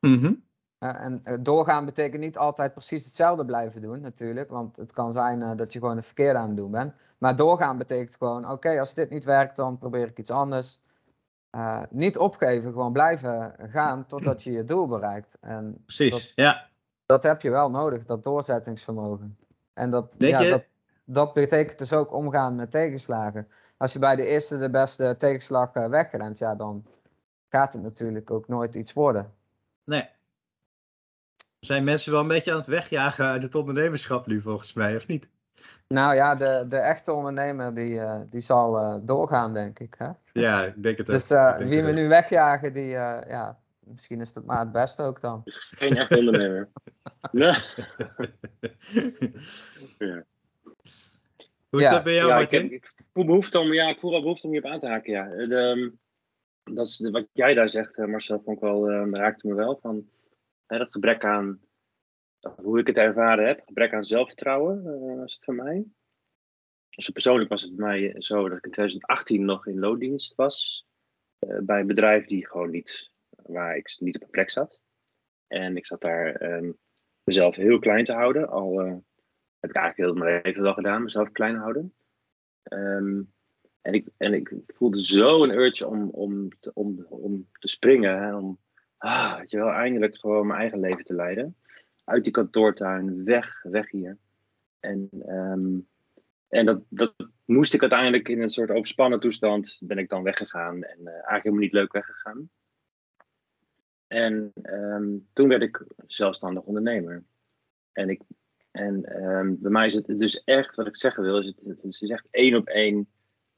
Mhm. 0.00 0.32
Hè, 0.78 0.90
en 0.90 1.42
doorgaan 1.42 1.84
betekent 1.84 2.22
niet 2.22 2.38
altijd 2.38 2.72
precies 2.72 3.04
hetzelfde 3.04 3.44
blijven 3.44 3.80
doen, 3.80 4.00
natuurlijk. 4.00 4.50
Want 4.50 4.76
het 4.76 4.92
kan 4.92 5.12
zijn 5.12 5.56
dat 5.56 5.72
je 5.72 5.78
gewoon 5.78 5.96
het 5.96 6.06
verkeerde 6.06 6.38
aan 6.38 6.48
het 6.48 6.56
doen 6.56 6.70
bent. 6.70 6.94
Maar 7.18 7.36
doorgaan 7.36 7.78
betekent 7.78 8.16
gewoon, 8.16 8.50
oké, 8.50 8.78
als 8.78 8.94
dit 8.94 9.10
niet 9.10 9.24
werkt, 9.24 9.56
dan 9.56 9.78
probeer 9.78 10.06
ik 10.06 10.18
iets 10.18 10.30
anders. 10.30 10.80
Eh, 11.50 11.82
niet 11.90 12.18
opgeven, 12.18 12.70
gewoon 12.72 12.92
blijven 12.92 13.54
gaan 13.58 14.06
totdat 14.06 14.42
je 14.42 14.52
je 14.52 14.64
doel 14.64 14.86
bereikt. 14.86 15.36
En 15.40 15.82
Precies, 15.84 16.10
Dat- 16.10 16.32
ja. 16.34 16.66
dat 17.06 17.22
heb 17.22 17.42
je 17.42 17.50
wel 17.50 17.70
nodig, 17.70 18.04
dat 18.04 18.22
doorzettingsvermogen. 18.24 19.36
En 19.74 19.90
dat, 19.90 20.14
Denk 20.18 20.32
ja, 20.32 20.40
je- 20.40 20.50
dat, 20.50 20.64
dat 21.04 21.32
betekent 21.34 21.78
dus 21.78 21.92
ook 21.92 22.12
omgaan 22.12 22.54
met 22.54 22.70
tegenslagen. 22.70 23.48
Als 23.76 23.92
je 23.92 23.98
bij 23.98 24.16
de 24.16 24.24
eerste 24.26 24.58
de 24.58 24.70
beste 24.70 25.14
tegenslag 25.18 25.72
eh, 25.72 25.86
wegrent, 25.88 26.38
ja, 26.38 26.54
dan 26.54 26.86
gaat 27.48 27.72
het 27.72 27.82
natuurlijk 27.82 28.30
ook 28.30 28.48
nooit 28.48 28.74
iets 28.74 28.92
worden. 28.92 29.32
Nee. 29.84 30.08
Zijn 31.60 31.84
mensen 31.84 32.12
wel 32.12 32.20
een 32.20 32.28
beetje 32.28 32.50
aan 32.52 32.58
het 32.58 32.66
wegjagen 32.66 33.24
uit 33.24 33.42
het 33.42 33.54
ondernemerschap 33.54 34.26
nu, 34.26 34.40
volgens 34.40 34.72
mij, 34.72 34.96
of 34.96 35.06
niet? 35.06 35.28
Nou 35.94 36.14
ja, 36.14 36.34
de, 36.34 36.64
de 36.68 36.76
echte 36.76 37.12
ondernemer 37.12 37.74
die, 37.74 38.00
eh, 38.00 38.20
die 38.28 38.40
zal 38.40 38.76
eh, 38.78 38.94
doorgaan, 39.02 39.54
denk 39.54 39.78
ik. 39.78 39.94
Hè? 39.98 40.08
Ja, 40.32 40.64
ik 40.64 40.82
denk 40.82 40.98
het 40.98 41.06
ook. 41.06 41.12
Dus 41.14 41.30
eh, 41.30 41.48
Ik 41.52 41.56
denk 41.58 41.68
wie 41.70 41.76
het 41.78 41.86
we 41.86 41.92
ook. 41.92 41.98
nu 41.98 42.08
wegjagen, 42.08 42.72
die, 42.72 42.94
eh, 42.96 43.18
ja, 43.28 43.58
misschien 43.84 44.20
is 44.20 44.32
dat 44.32 44.44
maar 44.44 44.58
het 44.58 44.72
beste 44.72 45.02
ook 45.02 45.20
dan. 45.20 45.40
Dus 45.44 45.58
geen 45.76 45.96
echt 45.96 46.16
ondernemer. 46.16 46.68
Nee. 47.32 47.52
Ja. 49.98 50.24
Hoe 51.68 51.80
is 51.80 51.86
Ja, 51.86 51.90
dat 51.90 52.04
bij 52.04 52.14
jou, 52.14 52.28
ja, 52.28 52.34
ik, 52.38 52.50
Martin? 52.50 52.72
ik 52.72 52.92
voel 53.12 53.24
behoefte 53.24 53.58
om, 53.58 53.72
ja, 53.72 53.88
ik 53.88 54.00
voel 54.00 54.10
wel 54.10 54.20
behoefte 54.20 54.46
om 54.46 54.52
hierop 54.52 54.70
aan 54.70 54.78
te 54.80 54.86
haken. 54.88 55.12
Ja. 55.12 55.24
De, 55.46 55.56
ehm, 55.56 55.90
dat 56.76 56.86
is 56.86 56.96
de- 56.96 57.10
wat 57.10 57.26
jij 57.32 57.54
daar 57.54 57.68
zegt, 57.68 57.96
Marcel, 57.96 58.40
vond 58.44 58.56
ik 58.56 58.62
wel, 58.62 58.88
eh, 58.88 59.06
raakte 59.10 59.48
me 59.48 59.54
wel. 59.54 59.78
Van, 59.82 60.08
hè, 60.66 60.78
dat 60.78 60.90
gebrek 60.90 61.24
aan, 61.24 61.60
hoe 62.40 62.78
ik 62.78 62.86
het 62.86 62.96
ervaren 62.96 63.46
heb, 63.46 63.62
gebrek 63.66 63.94
aan 63.94 64.04
zelfvertrouwen 64.04 64.86
eh, 64.86 65.18
was 65.18 65.34
het 65.34 65.44
voor 65.44 65.54
mij. 65.54 65.84
Dus 66.90 67.08
persoonlijk 67.08 67.50
was 67.50 67.62
het 67.62 67.76
bij 67.76 67.86
mij 67.86 68.14
zo 68.22 68.48
dat 68.48 68.58
ik 68.58 68.64
in 68.64 68.70
2018 68.70 69.44
nog 69.44 69.66
in 69.66 69.78
loondienst 69.78 70.34
was. 70.34 70.86
eh, 71.38 71.58
bij 71.62 71.80
een 71.80 71.86
bedrijf 71.86 72.26
die 72.26 72.46
gewoon 72.46 72.70
niet, 72.70 73.12
waar 73.30 73.76
ik 73.76 73.96
niet 73.98 74.16
op 74.16 74.22
een 74.22 74.30
plek 74.30 74.50
zat. 74.50 74.80
En 75.46 75.76
ik 75.76 75.86
zat 75.86 76.00
daar 76.00 76.34
ehm, 76.34 76.72
mezelf 77.24 77.54
heel 77.54 77.78
klein 77.78 78.04
te 78.04 78.12
houden. 78.12 78.48
Al 78.48 78.80
eh, 78.80 78.96
heb 79.60 79.70
ik 79.70 79.76
eigenlijk 79.76 79.96
heel 79.96 80.24
mijn 80.24 80.40
leven 80.42 80.62
wel 80.62 80.74
gedaan, 80.74 81.02
mezelf 81.02 81.32
klein 81.32 81.56
houden. 81.56 81.94
Ehm, 82.62 83.22
en, 83.80 83.92
ik, 83.92 84.08
en 84.16 84.34
ik 84.34 84.54
voelde 84.66 85.02
zo 85.02 85.42
een 85.42 85.54
urge 85.54 85.86
om, 85.86 86.08
om, 86.08 86.48
om, 86.74 87.06
om 87.08 87.48
te 87.58 87.68
springen. 87.68 88.22
En 88.22 88.34
om 88.34 88.58
ah, 88.96 89.38
weet 89.38 89.50
je 89.50 89.56
wel, 89.56 89.70
eindelijk 89.70 90.16
gewoon 90.16 90.46
mijn 90.46 90.60
eigen 90.60 90.80
leven 90.80 91.04
te 91.04 91.14
leiden. 91.14 91.56
Uit 92.10 92.24
die 92.24 92.32
kantoortuin, 92.32 93.24
weg, 93.24 93.62
weg 93.62 93.90
hier. 93.90 94.18
En, 94.80 95.08
ehm, 95.26 95.78
en 96.48 96.66
dat, 96.66 96.82
dat 96.88 97.14
moest 97.44 97.74
ik 97.74 97.80
uiteindelijk 97.80 98.28
in 98.28 98.42
een 98.42 98.50
soort 98.50 98.70
overspannen 98.70 99.20
toestand. 99.20 99.78
Ben 99.82 99.98
ik 99.98 100.08
dan 100.08 100.22
weggegaan. 100.22 100.82
En 100.82 100.98
eh, 100.98 101.12
eigenlijk 101.12 101.42
helemaal 101.42 101.64
niet 101.64 101.72
leuk 101.72 101.92
weggegaan. 101.92 102.50
En 104.06 104.52
ehm, 104.62 105.18
toen 105.32 105.48
werd 105.48 105.62
ik 105.62 105.84
zelfstandig 106.06 106.62
ondernemer. 106.62 107.24
En, 107.92 108.08
ik, 108.08 108.22
en 108.70 109.04
ehm, 109.04 109.54
bij 109.58 109.70
mij 109.70 109.86
is 109.86 109.94
het 109.94 110.18
dus 110.18 110.44
echt, 110.44 110.76
wat 110.76 110.86
ik 110.86 110.96
zeggen 110.96 111.22
wil, 111.22 111.38
is 111.38 111.54
het, 111.64 111.84
is 111.84 112.10
echt 112.10 112.26
één 112.30 112.56
op 112.56 112.68
één 112.68 113.08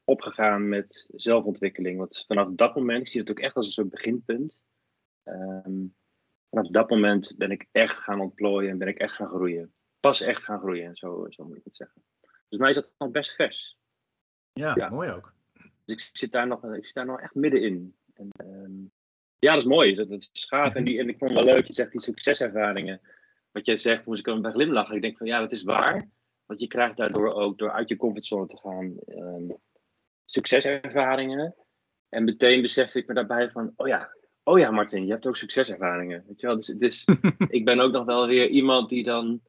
opgegaan 0.03 0.69
met 0.69 1.09
zelfontwikkeling. 1.15 1.97
Want 1.97 2.23
vanaf 2.27 2.49
dat 2.51 2.75
moment, 2.75 3.01
ik 3.01 3.07
zie 3.07 3.19
het 3.19 3.29
ook 3.29 3.39
echt 3.39 3.55
als 3.55 3.65
een 3.65 3.71
soort 3.71 3.89
beginpunt. 3.89 4.57
Vanaf 6.53 6.67
dat 6.71 6.89
moment 6.89 7.33
ben 7.37 7.51
ik 7.51 7.67
echt 7.71 7.95
gaan 7.97 8.21
ontplooien 8.21 8.69
en 8.71 8.77
ben 8.77 8.87
ik 8.87 8.97
echt 8.97 9.15
gaan 9.15 9.27
groeien. 9.27 9.73
Pas 9.99 10.21
echt 10.21 10.43
gaan 10.43 10.59
groeien, 10.59 10.95
zo, 10.95 11.25
zo 11.29 11.45
moet 11.45 11.57
ik 11.57 11.63
het 11.63 11.75
zeggen. 11.75 12.03
Dus 12.49 12.59
mij 12.59 12.69
is 12.69 12.75
dat 12.75 12.89
nog 12.97 13.11
best 13.11 13.35
vers. 13.35 13.77
Ja, 14.51 14.75
Ja. 14.75 14.89
mooi 14.89 15.09
ook. 15.09 15.33
Dus 15.85 16.07
ik 16.07 16.15
zit 16.17 16.31
daar 16.31 16.47
nog, 16.47 16.63
ik 16.63 16.85
zit 16.85 16.93
daar 16.93 17.05
nog 17.05 17.19
echt 17.21 17.35
middenin. 17.35 17.95
En, 18.13 18.29
ehm, 18.31 18.81
ja, 19.39 19.53
dat 19.53 19.61
is 19.61 19.67
mooi. 19.67 19.95
Dat, 19.95 20.09
dat 20.09 20.29
is 20.31 20.45
gaaf. 20.45 20.75
En, 20.75 20.83
die, 20.83 20.99
en 20.99 21.09
ik 21.09 21.17
vond 21.17 21.31
het 21.31 21.43
wel 21.43 21.53
leuk, 21.53 21.65
je 21.65 21.73
zegt 21.73 21.91
die 21.91 22.01
succeservaringen. 22.01 23.01
Wat 23.51 23.65
jij 23.65 23.77
zegt, 23.77 24.05
moest 24.05 24.19
ik 24.19 24.27
er 24.27 24.41
bij 24.41 24.51
glimlachen. 24.51 24.95
Ik 24.95 25.01
denk 25.01 25.17
van 25.17 25.27
ja, 25.27 25.39
dat 25.39 25.51
is 25.51 25.63
waar. 25.63 26.09
Want 26.45 26.59
je 26.59 26.67
krijgt 26.67 26.97
daardoor 26.97 27.33
ook, 27.33 27.57
door 27.57 27.71
uit 27.71 27.89
je 27.89 27.95
comfortzone 27.95 28.45
te 28.45 28.57
gaan, 28.57 28.97
ehm, 29.05 29.49
succeservaringen. 30.25 31.55
En 32.09 32.23
meteen 32.23 32.61
besefte 32.61 32.99
ik 32.99 33.07
me 33.07 33.13
daarbij 33.13 33.51
van, 33.51 33.73
oh 33.75 33.87
ja, 33.87 34.15
oh 34.43 34.59
ja 34.59 34.71
Martin, 34.71 35.05
je 35.05 35.11
hebt 35.11 35.27
ook 35.27 35.37
succeservaringen. 35.37 36.23
Weet 36.27 36.41
je 36.41 36.47
wel? 36.47 36.55
Dus, 36.55 36.65
dus 36.67 37.05
ik 37.47 37.65
ben 37.65 37.79
ook 37.79 37.91
nog 37.91 38.05
wel 38.05 38.27
weer 38.27 38.47
iemand 38.47 38.89
die 38.89 39.03
dan, 39.03 39.41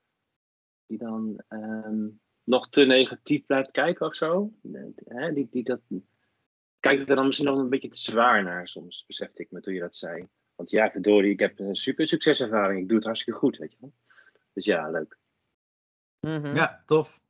die 0.86 0.98
dan 0.98 1.42
ehm, 1.48 2.08
nog 2.44 2.68
te 2.68 2.84
negatief 2.84 3.46
blijft 3.46 3.70
kijken 3.70 4.06
of 4.06 4.14
zo. 4.14 4.52
Hè, 5.04 5.32
die, 5.32 5.48
die 5.50 5.64
dat, 5.64 5.80
kijkt 6.80 7.10
er 7.10 7.16
dan 7.16 7.26
misschien 7.26 7.46
nog 7.46 7.58
een 7.58 7.68
beetje 7.68 7.88
te 7.88 7.98
zwaar 7.98 8.42
naar 8.42 8.68
soms, 8.68 9.04
besefte 9.06 9.42
ik 9.42 9.50
me 9.50 9.60
toen 9.60 9.74
je 9.74 9.80
dat 9.80 9.96
zei. 9.96 10.28
Want 10.54 10.70
ja, 10.70 10.90
verdorie, 10.90 11.32
ik 11.32 11.40
heb 11.40 11.58
een 11.58 11.76
super 11.76 12.08
succeservaring. 12.08 12.80
Ik 12.80 12.88
doe 12.88 12.96
het 12.96 13.06
hartstikke 13.06 13.38
goed, 13.38 13.56
weet 13.56 13.72
je 13.72 13.78
wel. 13.80 13.92
Dus 14.52 14.64
ja, 14.64 14.90
leuk. 14.90 15.18
Mhm. 16.20 16.54
Ja, 16.54 16.82
tof. 16.86 17.20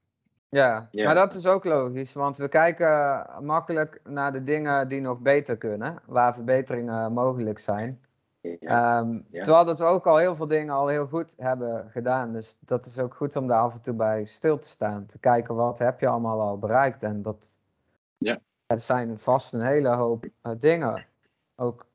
Ja, 0.49 0.89
Ja. 0.91 1.05
maar 1.05 1.15
dat 1.15 1.35
is 1.35 1.47
ook 1.47 1.65
logisch, 1.65 2.13
want 2.13 2.37
we 2.37 2.49
kijken 2.49 3.27
makkelijk 3.41 4.01
naar 4.05 4.33
de 4.33 4.43
dingen 4.43 4.89
die 4.89 5.01
nog 5.01 5.19
beter 5.21 5.57
kunnen, 5.57 5.99
waar 6.07 6.35
verbeteringen 6.35 7.13
mogelijk 7.13 7.59
zijn. 7.59 8.01
Ja. 8.41 8.99
Ehm, 9.01 9.21
Ja. 9.31 9.43
Terwijl 9.43 9.65
dat 9.65 9.79
we 9.79 9.85
ook 9.85 10.07
al 10.07 10.17
heel 10.17 10.35
veel 10.35 10.47
dingen 10.47 10.75
al 10.75 10.87
heel 10.87 11.07
goed 11.07 11.35
hebben 11.39 11.91
gedaan. 11.91 12.33
Dus 12.33 12.57
dat 12.61 12.87
is 12.87 12.99
ook 12.99 13.15
goed 13.15 13.37
om 13.37 13.47
daar 13.47 13.61
af 13.61 13.75
en 13.75 13.81
toe 13.83 13.95
bij 13.95 14.25
stil 14.25 14.59
te 14.59 14.69
staan. 14.69 15.07
Te 15.07 15.19
kijken 15.19 15.55
wat 15.55 15.79
heb 15.79 16.01
je 16.01 16.09
allemaal 16.09 16.41
al 16.41 16.59
bereikt. 16.59 17.03
En 17.03 17.23
dat 17.23 17.61
Ja. 18.19 18.39
het 18.67 18.83
zijn 18.83 19.19
vast 19.19 19.53
een 19.53 19.63
hele 19.63 19.89
hoop 19.89 20.25
eh, 20.43 20.53
dingen. 20.59 21.07
Ook, 21.57 21.87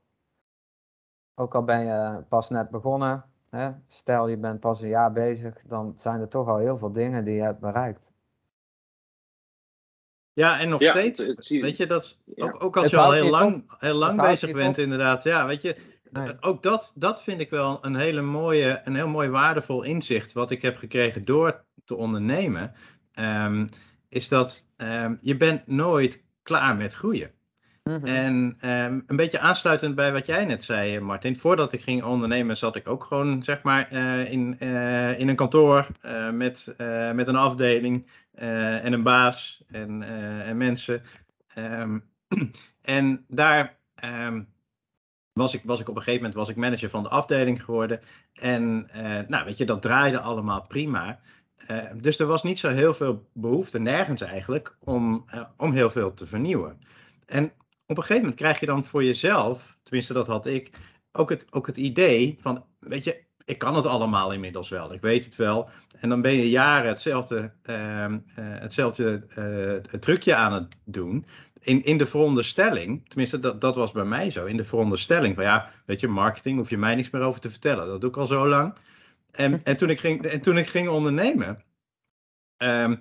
ook 1.36 1.56
al 1.56 1.64
ben 1.64 1.86
je 1.86 2.24
pas 2.28 2.50
net 2.50 2.70
begonnen. 2.70 3.24
Hè? 3.50 3.72
Stel 3.88 4.28
je 4.28 4.38
bent 4.38 4.60
pas 4.60 4.82
een 4.82 4.90
jaar 4.90 5.12
bezig. 5.12 5.62
Dan 5.66 5.94
zijn 5.98 6.22
er 6.22 6.28
toch 6.28 6.48
al 6.48 6.58
heel 6.58 6.78
veel 6.78 6.92
dingen 6.92 7.24
die 7.24 7.36
je 7.36 7.42
hebt 7.42 7.60
bereikt. 7.60 8.12
Ja, 10.40 10.60
en 10.60 10.70
nog 10.70 10.82
Ja, 10.82 10.92
steeds. 10.92 11.20
het- 11.20 11.28
het 11.38 11.48
weet 11.50 11.78
je, 11.78 11.86
dat 11.86 12.02
is, 12.04 12.22
Ja. 12.36 12.44
ook, 12.46 12.64
ook 12.64 12.76
als 12.76 12.86
Het 12.86 12.94
je 12.94 13.00
al 13.00 13.12
heel 13.12 13.30
lang, 13.30 13.64
heel 13.80 13.94
lang 13.94 14.22
bezig 14.22 14.52
bent, 14.52 14.78
op. 14.78 14.84
inderdaad. 14.84 15.24
Ja, 15.24 15.46
weet 15.46 15.62
je, 15.62 15.76
Nee. 16.12 16.34
ook 16.40 16.64
dat, 16.64 16.92
dat 16.96 17.24
vind 17.24 17.40
ik 17.40 17.50
wel 17.50 17.78
een 17.82 17.96
hele 17.96 18.22
mooie, 18.22 18.82
een 18.84 18.96
heel 18.96 19.08
mooi 19.08 19.30
waardevol 19.30 19.84
inzicht 19.84 20.34
wat 20.34 20.52
ik 20.52 20.62
heb 20.62 20.78
gekregen 20.78 21.26
door 21.26 21.64
te 21.86 21.96
ondernemen. 21.96 22.74
Ehm, 23.14 23.68
is 24.10 24.28
dat 24.28 24.66
ehm, 24.78 25.16
je 25.22 25.38
bent 25.38 25.68
nooit 25.68 26.24
klaar 26.44 26.76
met 26.76 26.94
groeien. 26.94 27.32
Mhm. 27.84 28.06
En 28.06 28.56
ehm, 28.60 29.00
een 29.08 29.16
beetje 29.16 29.40
aansluitend 29.40 29.96
bij 29.96 30.12
wat 30.12 30.26
jij 30.26 30.46
net 30.46 30.64
zei, 30.64 30.96
eh, 30.96 31.02
Martin. 31.02 31.38
Voordat 31.38 31.72
ik 31.74 31.82
ging 31.82 32.04
ondernemen, 32.04 32.58
zat 32.58 32.76
ik 32.76 32.88
ook 32.90 33.04
gewoon, 33.04 33.44
zeg 33.44 33.62
maar, 33.62 33.88
eh, 33.92 34.32
in, 34.32 34.56
eh, 34.60 35.20
in 35.20 35.28
een 35.28 35.36
kantoor 35.36 35.88
eh, 36.02 36.30
met, 36.30 36.74
eh, 36.78 37.12
met 37.12 37.28
een 37.28 37.36
afdeling 37.36 38.08
eh, 38.40 38.86
en 38.86 38.94
een 38.94 39.04
baas 39.04 39.64
en, 39.68 40.04
eh, 40.04 40.50
en 40.50 40.58
mensen. 40.58 41.02
Ehm, 41.48 42.00
en 42.82 43.26
daar 43.28 43.78
ehm, 43.96 44.44
was, 45.34 45.54
ik, 45.54 45.62
was 45.64 45.80
ik 45.80 45.90
op 45.90 45.96
een 45.96 46.02
gegeven 46.02 46.22
moment 46.22 46.40
was 46.40 46.50
ik 46.50 46.56
manager 46.56 46.90
van 46.90 47.04
de 47.04 47.10
afdeling 47.10 47.64
geworden. 47.64 48.02
En 48.34 48.90
eh, 48.92 49.28
nou, 49.28 49.46
weet 49.46 49.58
je, 49.58 49.66
dat 49.66 49.82
draaide 49.82 50.20
allemaal 50.20 50.66
prima. 50.68 51.20
Eh, 51.56 51.86
dus 51.96 52.20
er 52.20 52.26
was 52.26 52.44
niet 52.44 52.60
zo 52.60 52.70
heel 52.70 52.94
veel 52.94 53.30
behoefte, 53.34 53.80
nergens 53.80 54.22
eigenlijk, 54.22 54.78
om, 54.80 55.26
om 55.58 55.72
heel 55.72 55.90
veel 55.90 56.14
te 56.14 56.26
vernieuwen. 56.26 56.80
En 57.26 57.46
op 57.86 57.98
een 57.98 58.04
gegeven 58.04 58.22
moment 58.22 58.36
krijg 58.36 58.60
je 58.60 58.66
dan 58.66 58.84
voor 58.84 59.04
jezelf, 59.04 59.78
tenminste 59.84 60.14
dat 60.14 60.28
had 60.28 60.46
ik, 60.46 60.72
ook 61.12 61.30
het, 61.30 61.54
ook 61.54 61.68
het 61.68 61.78
idee 61.78 62.38
van, 62.42 62.66
weet 62.80 63.04
je, 63.04 63.24
ik 63.50 63.58
kan 63.58 63.76
het 63.76 63.86
allemaal 63.86 64.32
inmiddels 64.32 64.70
wel, 64.70 64.94
ik 64.94 65.02
weet 65.02 65.26
het 65.26 65.36
wel. 65.36 65.70
En 66.00 66.10
dan 66.10 66.22
ben 66.22 66.36
je 66.36 66.50
jaren 66.50 66.90
hetzelfde, 66.90 67.52
ehm, 67.64 68.20
eh, 68.36 68.46
hetzelfde 68.46 69.24
eh, 69.36 70.00
trucje 70.00 70.36
aan 70.36 70.54
het 70.54 70.76
doen. 70.84 71.26
In, 71.60 71.84
in 71.84 71.98
de 71.98 72.06
veronderstelling, 72.06 73.08
tenminste 73.08 73.40
dat, 73.40 73.62
dat 73.62 73.76
was 73.76 73.92
bij 73.92 74.06
mij 74.06 74.32
zo, 74.32 74.46
in 74.46 74.58
de 74.58 74.64
veronderstelling 74.64 75.36
van 75.36 75.44
ja, 75.44 75.72
weet 75.86 76.00
je, 76.00 76.08
marketing 76.08 76.58
hoef 76.58 76.70
je 76.70 76.78
mij 76.78 76.96
niks 76.96 77.10
meer 77.10 77.22
over 77.22 77.40
te 77.40 77.50
vertellen. 77.50 77.88
Dat 77.88 78.02
doe 78.02 78.10
ik 78.10 78.18
al 78.18 78.28
zo 78.28 78.48
lang. 78.48 78.76
En, 79.32 79.64
en, 79.64 79.78
toen, 79.78 79.90
ik 79.90 80.00
ging, 80.00 80.26
en 80.26 80.42
toen 80.42 80.58
ik 80.58 80.68
ging 80.68 80.90
ondernemen, 80.90 81.64
ehm, 82.58 82.96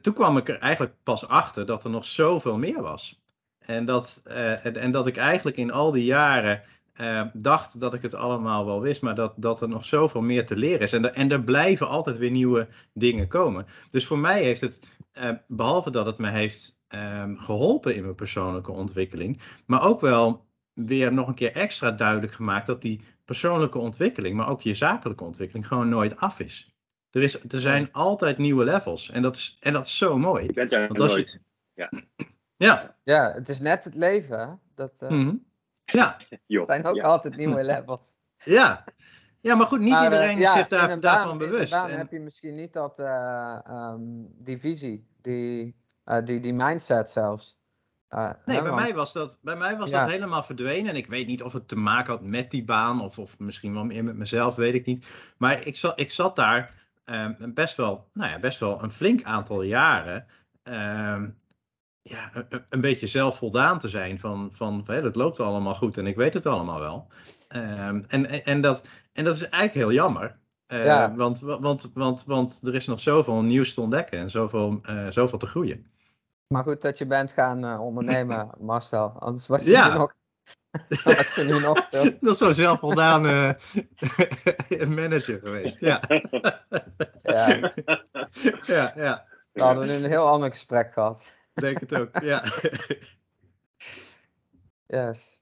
toen 0.00 0.14
kwam 0.14 0.36
ik 0.36 0.48
er 0.48 0.58
eigenlijk 0.58 0.94
pas 1.02 1.28
achter 1.28 1.66
dat 1.66 1.84
er 1.84 1.90
nog 1.90 2.04
zoveel 2.04 2.58
meer 2.58 2.82
was. 2.82 3.22
En 3.58 3.84
dat, 3.84 4.20
eh, 4.24 4.76
en 4.76 4.90
dat 4.90 5.06
ik 5.06 5.16
eigenlijk 5.16 5.56
in 5.56 5.72
al 5.72 5.92
die 5.92 6.04
jaren 6.04 6.62
eh, 6.94 7.22
dacht 7.32 7.80
dat 7.80 7.94
ik 7.94 8.02
het 8.02 8.14
allemaal 8.14 8.66
wel 8.66 8.80
wist, 8.80 9.02
maar 9.02 9.14
dat, 9.14 9.32
dat 9.36 9.60
er 9.60 9.68
nog 9.68 9.84
zoveel 9.84 10.20
meer 10.22 10.46
te 10.46 10.56
leren 10.56 10.80
is. 10.80 10.92
En, 10.92 11.04
er- 11.04 11.12
en 11.12 11.30
er 11.30 11.42
blijven 11.42 11.88
altijd 11.88 12.16
weer 12.16 12.30
nieuwe 12.30 12.68
dingen 12.92 13.28
komen. 13.28 13.66
Dus 13.90 14.06
voor 14.06 14.18
mij 14.18 14.42
heeft 14.42 14.60
het, 14.60 14.80
eh, 15.12 15.30
behalve 15.48 15.90
dat 15.90 16.06
het 16.06 16.18
me 16.18 16.28
heeft 16.30 16.82
ehm, 16.88 17.36
geholpen 17.36 17.94
in 17.94 18.02
mijn 18.02 18.14
persoonlijke 18.14 18.72
ontwikkeling, 18.72 19.40
maar 19.66 19.82
ook 19.82 20.00
wel 20.00 20.46
weer 20.72 21.12
nog 21.12 21.28
een 21.28 21.34
keer 21.34 21.52
extra 21.52 21.90
duidelijk 21.90 22.32
gemaakt 22.32 22.66
dat 22.66 22.82
die 22.82 23.00
persoonlijke 23.24 23.78
ontwikkeling, 23.78 24.36
maar 24.36 24.48
ook 24.48 24.60
je 24.60 24.74
zakelijke 24.74 25.24
ontwikkeling, 25.24 25.66
gewoon 25.66 25.88
nooit 25.88 26.16
af 26.16 26.40
is. 26.40 26.74
Er, 27.10 27.22
is, 27.22 27.40
er 27.40 27.60
zijn 27.60 27.92
altijd 27.92 28.38
nieuwe 28.38 28.64
levels 28.64 29.10
en 29.10 29.22
dat 29.22 29.36
is, 29.36 29.56
en 29.60 29.72
dat 29.72 29.86
is 29.86 29.96
zo 29.98 30.18
mooi. 30.18 30.44
Je 30.46 30.52
bent 30.52 30.70
je- 30.70 30.88
nooit. 30.92 31.40
Ja, 32.56 32.96
Ja, 33.02 33.32
het 33.32 33.48
is 33.48 33.60
net 33.60 33.84
het 33.84 33.94
leven. 33.94 34.60
Dat 34.74 35.02
eh, 35.02 35.08
mhm. 35.10 35.34
Ja, 35.84 36.16
Joh. 36.46 36.64
zijn 36.64 36.84
ook 36.86 36.94
Ja. 36.96 37.02
altijd 37.06 37.36
nieuwe 37.36 37.64
levels. 37.64 38.16
ja. 38.44 38.84
Ja, 39.40 39.54
maar 39.54 39.66
goed, 39.66 39.80
niet 39.80 39.90
Maar, 39.92 39.98
eh, 39.98 40.04
iedereen 40.12 40.36
is 40.36 40.42
ja, 40.42 40.56
zich 40.56 40.68
daar, 40.68 41.00
daarvan 41.00 41.38
bewust. 41.38 41.70
baan 41.72 41.90
En- 41.90 41.98
heb 41.98 42.10
je 42.10 42.20
misschien 42.20 42.54
niet 42.54 42.72
dat, 42.72 42.98
eh, 42.98 43.58
ehm, 43.66 44.00
die 44.38 44.58
visie, 44.58 45.06
die, 45.20 45.76
eh, 46.04 46.22
die, 46.24 46.40
die 46.40 46.52
mindset 46.52 47.10
zelfs. 47.10 47.58
Eh, 48.08 48.18
Nee, 48.20 48.56
hè, 48.56 48.62
bij 48.62 48.70
want- 48.70 48.82
mij 48.82 48.94
was, 48.94 49.12
dat, 49.12 49.38
bij 49.42 49.56
mij 49.56 49.76
was 49.76 49.90
Ja. 49.90 50.00
dat 50.02 50.10
helemaal 50.10 50.42
verdwenen. 50.42 50.90
En 50.90 50.96
ik 50.96 51.06
weet 51.06 51.26
niet 51.26 51.42
of 51.42 51.52
het 51.52 51.68
te 51.68 51.76
maken 51.76 52.12
had 52.12 52.22
met 52.22 52.50
die 52.50 52.64
baan 52.64 53.00
of, 53.00 53.18
of 53.18 53.38
misschien 53.38 53.74
wel 53.74 53.84
meer 53.84 54.04
met 54.04 54.16
mezelf, 54.16 54.54
weet 54.54 54.74
ik 54.74 54.86
niet. 54.86 55.06
Maar 55.38 55.66
ik 55.66 55.76
zat, 55.76 56.00
ik 56.00 56.10
zat 56.10 56.36
daar 56.36 56.82
ehm, 57.04 57.52
best, 57.54 57.76
wel, 57.76 58.08
nou 58.12 58.30
ja, 58.30 58.38
best 58.38 58.60
wel 58.60 58.82
een 58.82 58.90
flink 58.92 59.22
aantal 59.22 59.62
jaren 59.62 60.26
ehm, 60.62 61.28
ja, 62.10 62.30
een- 62.68 62.80
beetje 62.80 63.06
zelfvoldaan 63.06 63.78
te 63.78 63.88
zijn. 63.88 64.18
Van, 64.20 64.50
van 64.52 64.84
dat 64.86 65.16
loopt 65.16 65.40
allemaal 65.40 65.74
goed 65.74 65.98
en 65.98 66.06
ik 66.06 66.16
weet 66.16 66.34
het 66.34 66.46
allemaal 66.46 66.80
wel. 66.80 67.06
Ehm, 67.48 68.02
en, 68.08 68.44
en, 68.44 68.60
dat, 68.60 68.86
en 69.12 69.24
dat 69.24 69.34
is 69.36 69.48
eigenlijk 69.48 69.86
heel 69.86 69.96
jammer. 69.96 70.38
Eh, 70.66 70.84
Ja. 70.84 71.14
want, 71.14 71.40
want, 71.40 71.90
want, 71.94 72.24
want 72.26 72.60
er 72.64 72.74
is 72.74 72.86
nog 72.86 73.00
zoveel 73.00 73.42
nieuws 73.42 73.74
te 73.74 73.80
ontdekken 73.80 74.18
en 74.18 74.30
zoveel, 74.30 74.78
eh, 74.82 75.06
zoveel 75.08 75.38
te 75.38 75.46
groeien. 75.46 75.86
Maar 76.46 76.62
goed 76.62 76.82
dat 76.82 76.98
je 76.98 77.06
bent 77.06 77.32
gaan 77.32 77.64
eh, 77.64 77.80
ondernemen, 77.80 78.50
Marcel. 78.58 79.08
Anders 79.18 79.46
was 79.46 79.64
je 79.64 79.70
Ja. 79.70 79.92
nu 79.92 79.98
nog, 79.98 80.14
was 81.04 81.34
je 81.34 81.44
nu 81.44 81.60
nog 81.60 81.88
is 82.20 82.38
zo'n 82.38 82.54
zelfvoldane 82.54 83.58
manager 84.88 85.38
geweest. 85.38 85.80
Ja, 85.80 86.00
Ja, 87.22 88.92
ja, 88.96 89.24
hadden 89.52 89.86
we 89.86 89.92
nu 89.92 90.04
een 90.04 90.10
heel 90.10 90.28
ander 90.28 90.50
gesprek 90.50 90.92
gehad. 90.92 91.34
Ik 91.54 91.62
denk 91.62 91.80
het 91.80 91.94
ook. 91.94 92.20
Ja. 92.22 92.44
Yes. 94.86 95.40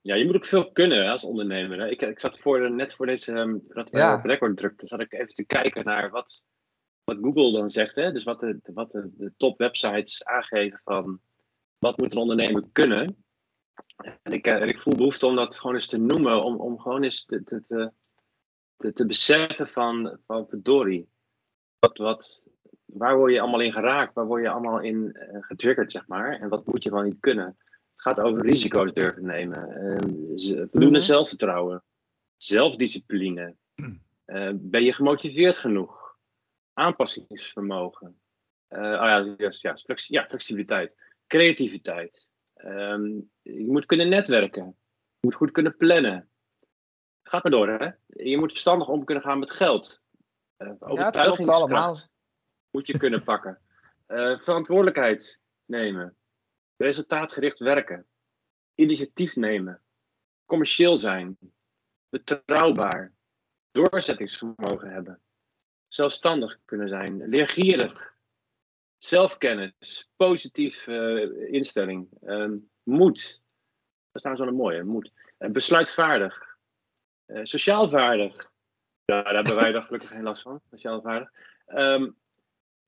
Ja, 0.00 0.14
je 0.14 0.24
moet 0.24 0.34
ook 0.36 0.46
veel 0.46 0.72
kunnen 0.72 1.04
hè, 1.04 1.10
als 1.10 1.24
ondernemer. 1.24 1.78
Hè. 1.78 1.88
Ik, 1.88 2.00
ik 2.02 2.20
zat 2.20 2.38
voor, 2.38 2.60
de- 2.60 2.68
net 2.68 2.94
voor 2.94 3.06
deze, 3.06 3.32
ehm, 3.32 3.58
dat 3.68 3.90
we 3.90 3.98
Ja. 3.98 4.14
op 4.14 4.24
record 4.24 4.56
drukten, 4.56 4.88
zat 4.88 5.00
ik 5.00 5.12
even 5.12 5.34
te 5.34 5.44
kijken 5.44 5.84
naar 5.84 6.10
wat, 6.10 6.44
wat 7.04 7.18
Google 7.20 7.52
dan 7.52 7.70
zegt. 7.70 7.96
Hè? 7.96 8.12
Dus 8.12 8.24
wat, 8.24 8.40
de, 8.40 8.58
wat 8.74 8.92
de, 8.92 9.10
de 9.16 9.32
top 9.36 9.58
websites 9.58 10.24
aangeven 10.24 10.80
van 10.84 11.20
wat 11.78 11.98
moet 11.98 12.12
een 12.12 12.20
ondernemer 12.20 12.64
kunnen. 12.72 13.24
En 14.22 14.32
ik, 14.32 14.46
eh, 14.46 14.68
ik 14.68 14.80
voel 14.80 14.96
behoefte 14.96 15.26
om 15.26 15.36
dat 15.36 15.56
gewoon 15.58 15.74
eens 15.76 15.86
te 15.86 15.98
noemen, 15.98 16.42
om, 16.42 16.56
om 16.60 16.80
gewoon 16.80 17.02
eens 17.02 17.24
te, 17.24 17.44
te, 17.44 17.62
te, 17.62 17.92
te, 18.76 18.92
te 18.92 19.06
beseffen 19.06 19.68
van, 19.68 20.18
van 20.26 20.48
verdorie. 20.48 21.08
Wat, 21.78 21.98
wat, 21.98 22.46
waar 22.98 23.16
word 23.16 23.32
je 23.32 23.40
allemaal 23.40 23.60
in 23.60 23.72
geraakt? 23.72 24.14
Waar 24.14 24.26
word 24.26 24.42
je 24.42 24.48
allemaal 24.50 24.80
in 24.80 25.12
eh, 25.14 25.36
getriggerd, 25.42 25.92
zeg 25.92 26.06
maar? 26.06 26.40
En 26.40 26.48
wat 26.48 26.66
moet 26.66 26.82
je 26.82 26.90
wel 26.90 27.02
niet 27.02 27.20
kunnen? 27.20 27.46
Het 27.90 28.02
gaat 28.02 28.20
over 28.20 28.42
risico's 28.42 28.92
durven 28.92 29.26
nemen. 29.26 29.70
eh, 29.70 29.96
z- 30.34 30.52
voldoende 30.52 30.88
Mhm. 30.98 31.00
zelfvertrouwen. 31.06 31.82
Zelfdiscipline. 32.36 33.54
Eh, 34.26 34.50
ben 34.54 34.82
je 34.84 34.92
gemotiveerd 34.92 35.56
genoeg? 35.58 36.16
Aanpassingsvermogen. 36.72 38.20
Eh, 38.68 38.78
oh 38.80 38.84
ja, 38.86 39.34
ja, 39.36 39.76
flex- 39.76 40.06
ja, 40.08 40.24
flexibiliteit. 40.28 40.96
creativiteit. 41.26 42.28
Ehm, 42.54 43.04
je 43.42 43.66
moet 43.66 43.86
kunnen 43.86 44.08
netwerken. 44.08 44.64
Je 44.64 45.26
moet 45.26 45.34
goed 45.34 45.50
kunnen 45.50 45.76
plannen. 45.76 46.28
Gaat 47.22 47.42
maar 47.42 47.52
door, 47.52 47.68
hè? 47.68 47.90
Je 48.06 48.38
moet 48.38 48.50
verstandig 48.52 48.88
om 48.88 49.04
kunnen 49.04 49.24
gaan 49.24 49.38
met 49.38 49.50
geld. 49.50 50.02
Uh, 50.58 50.68
overtuigingskracht 50.78 52.10
moet 52.76 52.86
je 52.86 52.98
kunnen 52.98 53.24
pakken. 53.24 53.58
Uh, 54.08 54.40
verantwoordelijkheid 54.46 55.40
nemen. 55.64 56.16
Resultaatgericht 56.76 57.58
werken. 57.58 58.06
Initiatief 58.74 59.36
nemen. 59.36 59.82
Commercieel 60.44 60.96
zijn. 60.96 61.38
Betrouwbaar. 62.08 63.12
Doorzettingsvermogen 63.70 64.90
hebben. 64.90 65.20
Zelfstandig 65.88 66.58
kunnen 66.64 66.88
zijn. 66.88 67.28
Leergierig. 67.28 68.14
Zelfkennis. 68.96 70.10
Positief 70.16 70.86
uh, 70.86 71.52
instelling. 71.52 72.08
Uh, 72.22 72.52
moed. 72.82 73.42
Dat 74.10 74.14
is 74.14 74.22
nou 74.22 74.36
zo'n 74.36 74.54
mooie. 74.54 74.82
Moed. 74.82 75.12
Besluitvaardig. 75.38 76.56
sociaal 77.42 77.88
vaardig. 77.88 78.50
Ja, 79.04 79.22
daar 79.22 79.34
hebben 79.34 79.54
wij 79.54 79.74
er 79.74 79.82
gelukkig 79.82 80.08
geen 80.10 80.22
last 80.22 80.42
van. 80.42 80.60
Sociaal 80.70 81.00
vaardig. 81.00 81.30
Um, 81.66 82.16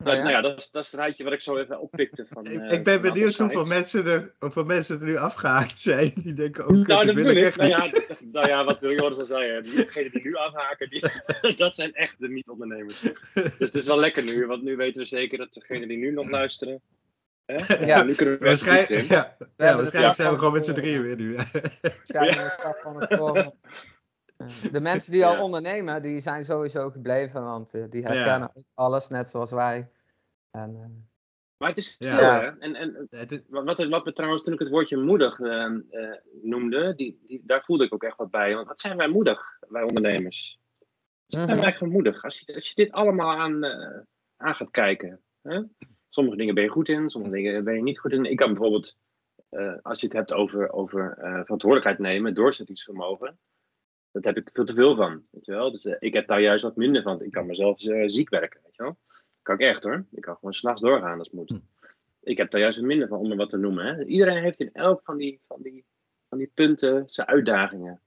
nou 0.04 0.16
ja. 0.16 0.22
Nou 0.22 0.34
ja, 0.34 0.40
dat, 0.40 0.58
is, 0.58 0.70
dat 0.70 0.84
is 0.84 0.90
het 0.90 1.00
rijtje 1.00 1.24
wat 1.24 1.32
ik 1.32 1.40
zo 1.40 1.56
even 1.56 1.80
oppikte. 1.80 2.26
Van, 2.26 2.46
ik, 2.50 2.60
uh, 2.60 2.72
ik 2.72 2.84
ben 2.84 3.00
benieuwd 3.00 3.36
hoeveel 3.36 3.64
mensen, 3.64 4.06
er, 4.06 4.34
hoeveel 4.38 4.64
mensen 4.64 5.00
er 5.00 5.06
nu 5.06 5.16
afgehaakt 5.16 5.78
zijn. 5.78 6.12
Die 6.16 6.34
denken 6.34 6.64
ook. 6.64 6.86
nou, 6.86 7.06
dat 7.06 7.14
wil 7.14 7.36
ik. 7.36 7.56
Nou 7.56 7.68
ja, 7.68 7.90
nou 8.32 8.48
ja, 8.48 8.64
wat 8.64 8.80
Joris 8.80 9.18
al 9.18 9.24
zei. 9.24 9.62
Degenen 9.62 10.10
die 10.10 10.22
nu 10.22 10.34
afhaken, 10.34 10.88
die, 10.88 11.02
dat 11.56 11.74
zijn 11.74 11.94
echt 11.94 12.18
de 12.18 12.28
niet-ondernemers. 12.28 13.00
Dus 13.00 13.54
het 13.58 13.74
is 13.74 13.86
wel 13.86 13.98
lekker 13.98 14.24
nu, 14.24 14.46
want 14.46 14.62
nu 14.62 14.76
weten 14.76 15.02
we 15.02 15.08
zeker 15.08 15.38
dat 15.38 15.52
degenen 15.52 15.88
die 15.88 15.98
nu 15.98 16.12
nog 16.12 16.30
luisteren. 16.30 16.80
Hè? 17.44 17.86
Ja, 17.86 18.02
nu 18.02 18.14
kunnen 18.14 18.38
we 18.38 18.44
waarschijnlijk, 18.44 19.08
ja, 19.08 19.36
ja, 19.56 19.76
waarschijnlijk 19.76 20.14
zijn 20.14 20.30
we 20.30 20.38
gewoon 20.38 20.52
met 20.52 20.64
z'n 20.64 20.72
drieën 20.72 21.02
weer 21.02 21.16
nu. 21.16 21.36
De 24.72 24.80
mensen 24.80 25.12
die 25.12 25.26
al 25.26 25.42
ondernemen, 25.42 26.02
die 26.02 26.20
zijn 26.20 26.44
sowieso 26.44 26.90
gebleven, 26.90 27.42
want 27.44 27.74
uh, 27.74 27.84
die 27.88 28.02
herkennen 28.02 28.52
alles 28.74 29.08
net 29.08 29.28
zoals 29.28 29.50
wij. 29.50 29.90
En, 30.50 30.70
uh, 30.70 30.86
maar 31.56 31.68
het 31.68 31.78
is 31.78 31.96
veel, 31.98 32.10
ja. 32.10 32.40
hè? 32.40 32.46
En, 32.46 32.74
en 32.74 33.08
wat, 33.48 33.84
wat 33.84 34.04
we 34.04 34.12
trouwens, 34.12 34.42
toen 34.42 34.52
ik 34.52 34.58
het 34.58 34.68
woordje 34.68 34.96
moedig 34.96 35.38
uh, 35.38 35.70
noemde, 36.42 36.94
die, 36.94 37.18
die, 37.26 37.42
daar 37.44 37.64
voelde 37.64 37.84
ik 37.84 37.94
ook 37.94 38.02
echt 38.02 38.16
wat 38.16 38.30
bij. 38.30 38.54
Want 38.54 38.68
wat 38.68 38.80
zijn 38.80 38.96
wij 38.96 39.08
moedig, 39.08 39.58
wij 39.68 39.82
ondernemers? 39.82 40.58
Wat 40.78 41.32
zijn 41.32 41.46
wij 41.46 41.58
eigenlijk 41.58 41.92
moedig? 41.92 42.24
Als 42.24 42.38
je, 42.38 42.54
als 42.54 42.68
je 42.68 42.74
dit 42.74 42.92
allemaal 42.92 43.36
aan, 43.36 43.64
aan 44.36 44.54
gaat 44.54 44.70
kijken. 44.70 45.20
Hè? 45.42 45.62
Sommige 46.08 46.36
dingen 46.36 46.54
ben 46.54 46.64
je 46.64 46.70
goed 46.70 46.88
in, 46.88 47.10
sommige 47.10 47.34
dingen 47.34 47.64
ben 47.64 47.74
je 47.74 47.82
niet 47.82 47.98
goed 47.98 48.12
in. 48.12 48.24
Ik 48.24 48.36
kan 48.36 48.48
bijvoorbeeld, 48.48 48.96
als 49.82 50.00
je 50.00 50.06
het 50.06 50.16
hebt 50.16 50.32
over, 50.32 50.72
over 50.72 51.14
verantwoordelijkheid 51.20 51.98
nemen, 51.98 52.34
doorzettingsvermogen 52.34 53.38
dat 54.12 54.24
heb 54.24 54.36
ik 54.36 54.50
veel 54.52 54.64
te 54.64 54.74
veel 54.74 54.94
van. 54.94 55.22
Weet 55.30 55.44
je 55.44 55.52
wel? 55.52 55.72
Dus 55.72 55.84
uh, 55.84 55.94
ik 55.98 56.14
heb 56.14 56.26
daar 56.26 56.40
juist 56.40 56.62
wat 56.62 56.76
minder 56.76 57.02
van. 57.02 57.22
Ik 57.22 57.30
kan 57.30 57.46
mezelf 57.46 57.82
uh, 57.82 58.08
ziek 58.08 58.28
werken. 58.28 58.60
Weet 58.64 58.76
je 58.76 58.82
wel? 58.82 58.98
Kan 59.42 59.54
ik 59.54 59.60
echt 59.60 59.82
hoor. 59.82 60.04
Ik 60.10 60.22
kan 60.22 60.34
gewoon 60.34 60.54
s'nachts 60.54 60.80
doorgaan 60.80 61.18
als 61.18 61.26
het 61.26 61.36
moet. 61.36 61.48
Hm. 61.48 61.58
Ik 62.22 62.36
heb 62.36 62.50
daar 62.50 62.60
juist 62.60 62.78
wat 62.78 62.86
minder 62.86 63.08
van, 63.08 63.18
om 63.18 63.30
er 63.30 63.36
wat 63.36 63.50
te 63.50 63.56
noemen. 63.56 63.86
Hè? 63.86 64.04
Iedereen 64.04 64.42
heeft 64.42 64.60
in 64.60 64.72
elk 64.72 65.00
van 65.04 65.16
die, 65.16 65.40
van, 65.46 65.62
die, 65.62 65.84
van 66.28 66.38
die 66.38 66.50
punten 66.54 67.08
zijn 67.08 67.26
uitdagingen. 67.26 68.00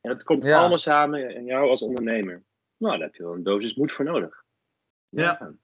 En 0.00 0.10
dat 0.10 0.22
komt 0.22 0.44
allemaal 0.44 0.78
samen 0.78 1.34
in 1.34 1.44
jou 1.44 1.68
als 1.68 1.82
ondernemer. 1.82 2.42
Nou, 2.76 2.98
daar 2.98 3.06
heb 3.06 3.14
je 3.14 3.22
wel 3.22 3.32
een 3.32 3.42
dosis 3.42 3.74
moed 3.74 3.92
voor 3.92 4.04
nodig. 4.04 4.44
Ja. 5.08 5.54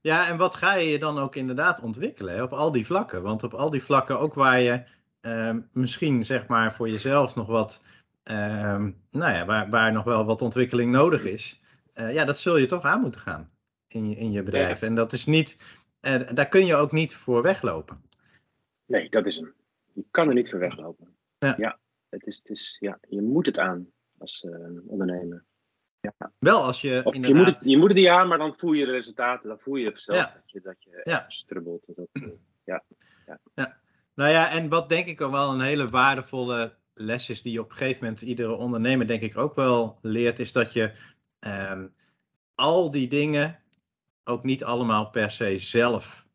ja. 0.00 0.28
en 0.28 0.36
wat 0.36 0.54
ga 0.54 0.74
je 0.74 0.88
je 0.88 0.98
dan 0.98 1.18
ook 1.18 1.34
inderdaad 1.34 1.80
ontwikkelen 1.80 2.34
hè? 2.34 2.42
op 2.42 2.52
al 2.52 2.72
die 2.72 2.86
vlakken? 2.86 3.22
Want 3.22 3.42
op 3.42 3.54
al 3.54 3.70
die 3.70 3.82
vlakken, 3.82 4.18
ook 4.18 4.34
waar 4.34 4.60
je 4.60 4.82
uh, 5.22 5.56
misschien 5.72 6.24
zeg 6.24 6.46
maar 6.46 6.72
voor 6.72 6.88
jezelf 6.88 7.34
nog 7.34 7.46
wat 7.46 7.82
Ehm, 8.26 8.90
nou 9.10 9.32
ja, 9.32 9.44
waar, 9.44 9.70
waar 9.70 9.92
nog 9.92 10.04
wel 10.04 10.24
wat 10.24 10.42
ontwikkeling 10.42 10.92
nodig 10.92 11.24
is, 11.24 11.60
uh, 11.94 12.12
ja, 12.12 12.24
dat 12.24 12.38
zul 12.38 12.56
je 12.56 12.66
toch 12.66 12.82
aan 12.82 13.00
moeten 13.00 13.20
gaan 13.20 13.50
in 13.86 14.08
je, 14.08 14.16
in 14.16 14.32
je 14.32 14.42
bedrijf. 14.42 14.82
En 14.82 14.94
dat 14.94 15.12
is 15.12 15.26
niet, 15.26 15.78
uh, 16.00 16.20
daar 16.34 16.48
kun 16.48 16.66
je 16.66 16.74
ook 16.74 16.92
niet 16.92 17.14
voor 17.14 17.42
weglopen. 17.42 18.02
Nee, 18.86 19.08
dat 19.08 19.26
is 19.26 19.36
hem. 19.36 19.54
Je 19.92 20.04
kan 20.10 20.28
er 20.28 20.34
niet 20.34 20.50
voor 20.50 20.58
weglopen. 20.58 21.16
Ja, 21.38 21.54
ja 21.58 21.78
het 22.08 22.26
is, 22.26 22.36
het 22.36 22.50
is, 22.50 22.76
ja 22.80 22.98
je 23.08 23.22
moet 23.22 23.46
het 23.46 23.58
aan 23.58 23.90
als 24.18 24.42
uh, 24.42 24.54
ondernemer. 24.86 25.44
Ja. 26.00 26.32
Wel 26.38 26.62
als 26.62 26.80
je. 26.80 27.00
Of 27.04 27.14
inderdaad... 27.14 27.38
je, 27.38 27.44
moet 27.44 27.54
het, 27.54 27.70
je 27.70 27.78
moet 27.78 27.88
het 27.88 27.96
niet 27.96 28.08
aan, 28.08 28.28
maar 28.28 28.38
dan 28.38 28.54
voel 28.54 28.72
je 28.72 28.86
de 28.86 28.92
resultaten, 28.92 29.48
dan 29.48 29.58
voel 29.58 29.76
je 29.76 29.90
zelf 29.94 30.18
ja. 30.18 30.30
dat 30.32 30.50
je, 30.50 30.60
dat 30.60 30.76
je 30.82 31.00
ja. 31.04 31.24
strubbelt. 31.28 31.84
Dat, 31.86 32.08
ja. 32.64 32.84
Ja. 33.26 33.40
ja. 33.54 33.80
Nou 34.14 34.30
ja, 34.30 34.50
en 34.50 34.68
wat 34.68 34.88
denk 34.88 35.06
ik 35.06 35.20
ook 35.20 35.32
wel 35.32 35.52
een 35.52 35.60
hele 35.60 35.88
waardevolle 35.88 36.76
lesjes 36.98 37.42
die 37.42 37.60
op 37.60 37.70
een 37.70 37.76
gegeven 37.76 38.04
moment 38.04 38.22
iedere 38.22 38.52
ondernemer 38.52 39.06
denk 39.06 39.22
ik 39.22 39.36
ook 39.36 39.54
wel 39.54 39.98
leert, 40.02 40.38
is 40.38 40.52
dat 40.52 40.72
je 40.72 40.92
um, 41.40 41.94
al 42.54 42.90
die 42.90 43.08
dingen 43.08 43.58
ook 44.24 44.44
niet 44.44 44.64
allemaal 44.64 45.10
per 45.10 45.30
se 45.30 45.58
zelf 45.58 46.26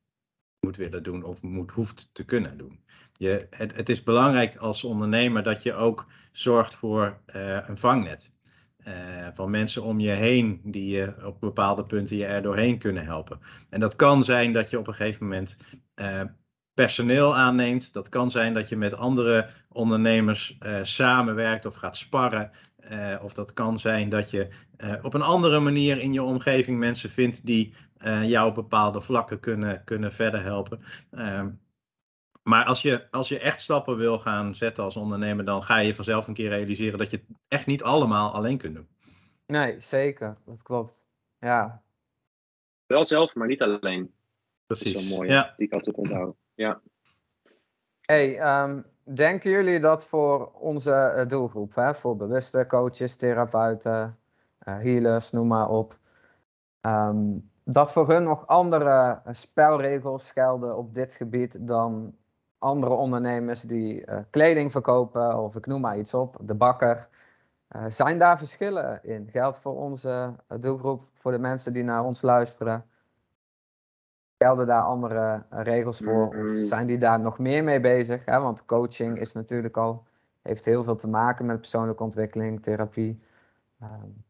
moet 0.60 0.78
willen 0.78 1.04
doen 1.04 1.24
of 1.24 1.42
moet, 1.42 1.72
hoeft 1.72 2.10
te 2.14 2.26
kunnen 2.26 2.58
doen. 2.58 2.80
Je, 3.14 3.48
het, 3.50 3.76
het 3.76 3.90
is 3.90 4.04
belangrijk 4.04 4.56
als 4.56 4.84
ondernemer 4.84 5.44
dat 5.44 5.64
je 5.64 5.74
ook 5.74 6.08
zorgt 6.32 6.76
voor 6.76 7.22
uh, 7.36 7.68
een 7.68 7.78
vangnet. 7.78 8.32
Uh, 8.88 9.28
van 9.34 9.50
mensen 9.50 9.84
om 9.84 10.00
je 10.00 10.10
heen 10.10 10.62
die 10.64 10.90
je 10.90 11.26
op 11.26 11.40
bepaalde 11.40 11.84
punten 11.84 12.18
je 12.18 12.26
er 12.26 12.42
doorheen 12.42 12.78
kunnen 12.78 13.06
helpen. 13.06 13.40
En 13.70 13.80
dat 13.80 13.96
kan 13.96 14.24
zijn 14.24 14.54
dat 14.54 14.70
je 14.70 14.80
op 14.80 14.88
een 14.88 14.94
gegeven 14.94 15.24
moment 15.24 15.58
uh, 15.96 16.22
personeel 16.74 17.36
aanneemt. 17.36 17.94
Dat 17.94 18.10
kan 18.10 18.32
zijn 18.32 18.54
dat 18.54 18.70
je 18.70 18.78
met 18.78 18.94
andere 18.94 19.50
ondernemers 19.70 20.58
uh, 20.60 20.80
samenwerkt 20.82 21.66
of 21.66 21.76
gaat 21.76 21.98
sparren. 21.98 22.52
Uh, 22.92 23.16
of 23.22 23.34
dat 23.34 23.54
kan 23.54 23.80
zijn 23.80 24.10
dat 24.10 24.30
je 24.30 24.48
uh, 24.78 24.94
op 25.02 25.14
een 25.14 25.22
andere 25.22 25.60
manier 25.60 25.98
in 25.98 26.14
je 26.14 26.24
omgeving 26.24 26.80
mensen 26.80 27.10
vindt 27.10 27.46
die 27.46 27.74
jou 28.24 28.48
op 28.48 28.56
bepaalde 28.56 29.02
vlakken 29.02 29.40
kunnen, 29.40 29.84
kunnen 29.84 30.12
verder 30.12 30.44
helpen. 30.44 30.82
Ehm, 31.12 31.50
maar 32.44 32.66
als 32.66 32.82
je, 32.82 33.12
als 33.12 33.28
je 33.28 33.40
echt 33.40 33.62
stappen 33.62 33.98
wil 33.98 34.20
gaan 34.20 34.56
zetten 34.56 34.84
als 34.84 34.96
ondernemer, 34.96 35.46
dan 35.46 35.64
ga 35.64 35.78
je 35.78 35.96
vanzelf 35.96 36.28
een 36.28 36.34
keer 36.34 36.50
realiseren 36.50 37.00
dat 37.00 37.12
je 37.12 37.18
het 37.18 37.38
echt 37.48 37.66
niet 37.66 37.84
allemaal 37.84 38.34
alleen 38.34 38.58
kunt 38.58 38.76
doen. 38.76 38.88
Nee, 39.46 39.80
zeker. 39.80 40.38
Dat 40.46 40.62
klopt. 40.62 41.10
Ja. 41.40 41.84
Wel 42.86 43.06
zelf, 43.06 43.36
maar 43.36 43.48
niet 43.48 43.62
alleen. 43.62 44.14
Precies. 44.66 44.94
Dat 44.94 45.02
is 45.02 45.10
wel 45.10 45.18
mooi. 45.18 45.30
Ja. 45.30 45.54
Die 45.58 45.68
kan 45.68 45.80
het 45.80 45.94
onthouden. 45.94 46.36
Ja. 46.62 46.82
Hey, 48.02 48.62
um, 48.64 48.86
denken 49.04 49.52
jullie 49.52 49.80
dat 49.80 50.08
voor 50.08 50.52
onze 50.52 50.94
eh, 50.94 51.28
doelgroep, 51.28 51.76
hè, 51.76 51.96
voor 51.96 52.16
bewuste 52.16 52.66
coaches, 52.68 53.16
therapeuten, 53.16 54.18
uh, 54.68 54.78
healers, 54.78 55.32
noem 55.32 55.48
maar 55.48 55.70
op, 55.70 55.98
um, 56.82 57.50
dat 57.64 57.92
voor 57.92 58.08
hun 58.08 58.24
nog 58.24 58.48
andere 58.48 59.22
eh, 59.24 59.34
spelregels 59.34 60.32
gelden 60.32 60.78
op 60.78 60.94
dit 60.94 61.14
gebied 61.14 61.68
dan 61.68 62.16
andere 62.58 62.94
ondernemers 62.94 63.62
die 63.62 64.06
kleding 64.30 64.72
verkopen 64.72 65.38
of 65.38 65.56
ik 65.56 65.66
noem 65.66 65.82
maar 65.82 65.98
iets 65.98 66.14
op, 66.14 66.38
de 66.42 66.56
bakker. 66.56 67.08
Zijn 67.88 68.18
daar 68.18 68.38
verschillen 68.38 69.04
in? 69.04 69.30
Geldt 69.32 69.60
voor 69.60 69.76
onze 69.76 70.36
doelgroep, 70.60 71.02
voor 71.14 71.32
de 71.32 71.40
mensen 71.40 71.74
die 71.74 71.84
naar 71.84 72.04
ons 72.04 72.22
luisteren? 72.22 72.86
Gelden 74.42 74.68
daar 74.68 74.82
andere 74.82 75.44
eh, 75.50 75.64
regels 75.64 76.00
voor? 76.00 76.28
Of 76.28 76.50
zijn 76.50 76.88
die 76.88 76.98
daar 76.98 77.20
nog 77.20 77.40
meer 77.40 77.64
mee 77.64 77.80
bezig? 77.80 78.26
Hè? 78.26 78.40
Want 78.40 78.66
coaching 78.66 79.20
is 79.20 79.34
natuurlijk 79.34 79.78
al, 79.78 80.06
heeft 80.42 80.66
heel 80.66 80.84
veel 80.84 80.96
te 80.96 81.08
maken 81.08 81.46
met 81.46 81.58
persoonlijke 81.58 82.04
ontwikkeling, 82.04 82.64
therapie. 82.64 83.20
Um. 83.82 84.24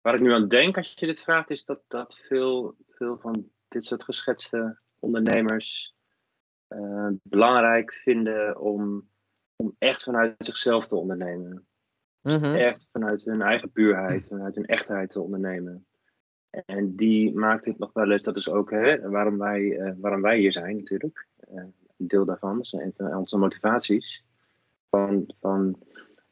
Waar 0.00 0.14
ik 0.14 0.20
nu 0.20 0.32
aan 0.32 0.48
denk 0.48 0.76
als 0.76 0.92
je 0.96 1.06
dit 1.06 1.20
vraagt, 1.20 1.50
is 1.50 1.64
dat, 1.64 1.80
dat 1.88 2.20
veel, 2.28 2.74
veel 2.88 3.18
van 3.18 3.50
dit 3.68 3.84
soort 3.84 4.04
geschetste 4.04 4.78
ondernemers 4.98 5.94
uh, 6.68 7.08
belangrijk 7.22 7.92
vinden 7.92 8.60
om, 8.60 9.08
om 9.56 9.74
echt 9.78 10.02
vanuit 10.02 10.34
zichzelf 10.38 10.86
te 10.86 10.96
ondernemen. 10.96 11.66
Mm 12.20 12.54
Echt 12.54 12.86
vanuit 12.92 13.24
hun 13.24 13.42
eigen 13.42 13.72
puurheid, 13.72 14.26
vanuit 14.26 14.54
hun 14.54 14.66
echtheid 14.66 15.10
te 15.10 15.20
ondernemen. 15.20 15.86
En 16.66 16.96
die 16.96 17.34
maakt 17.34 17.64
het 17.64 17.78
nog 17.78 17.92
wel 17.92 18.10
eens, 18.10 18.22
dat 18.22 18.36
is 18.36 18.50
ook 18.50 18.70
hè, 18.70 19.08
waarom, 19.08 19.38
wij, 19.38 19.60
uh, 19.60 19.92
waarom 19.96 20.22
wij 20.22 20.38
hier 20.38 20.52
zijn 20.52 20.76
natuurlijk. 20.76 21.26
Uh, 21.52 21.62
een 21.98 22.08
deel 22.08 22.24
daarvan, 22.24 22.58
een 22.70 22.92
van 22.96 23.16
onze 23.16 23.38
motivaties. 23.38 24.24
Van, 24.90 25.34
van, 25.40 25.82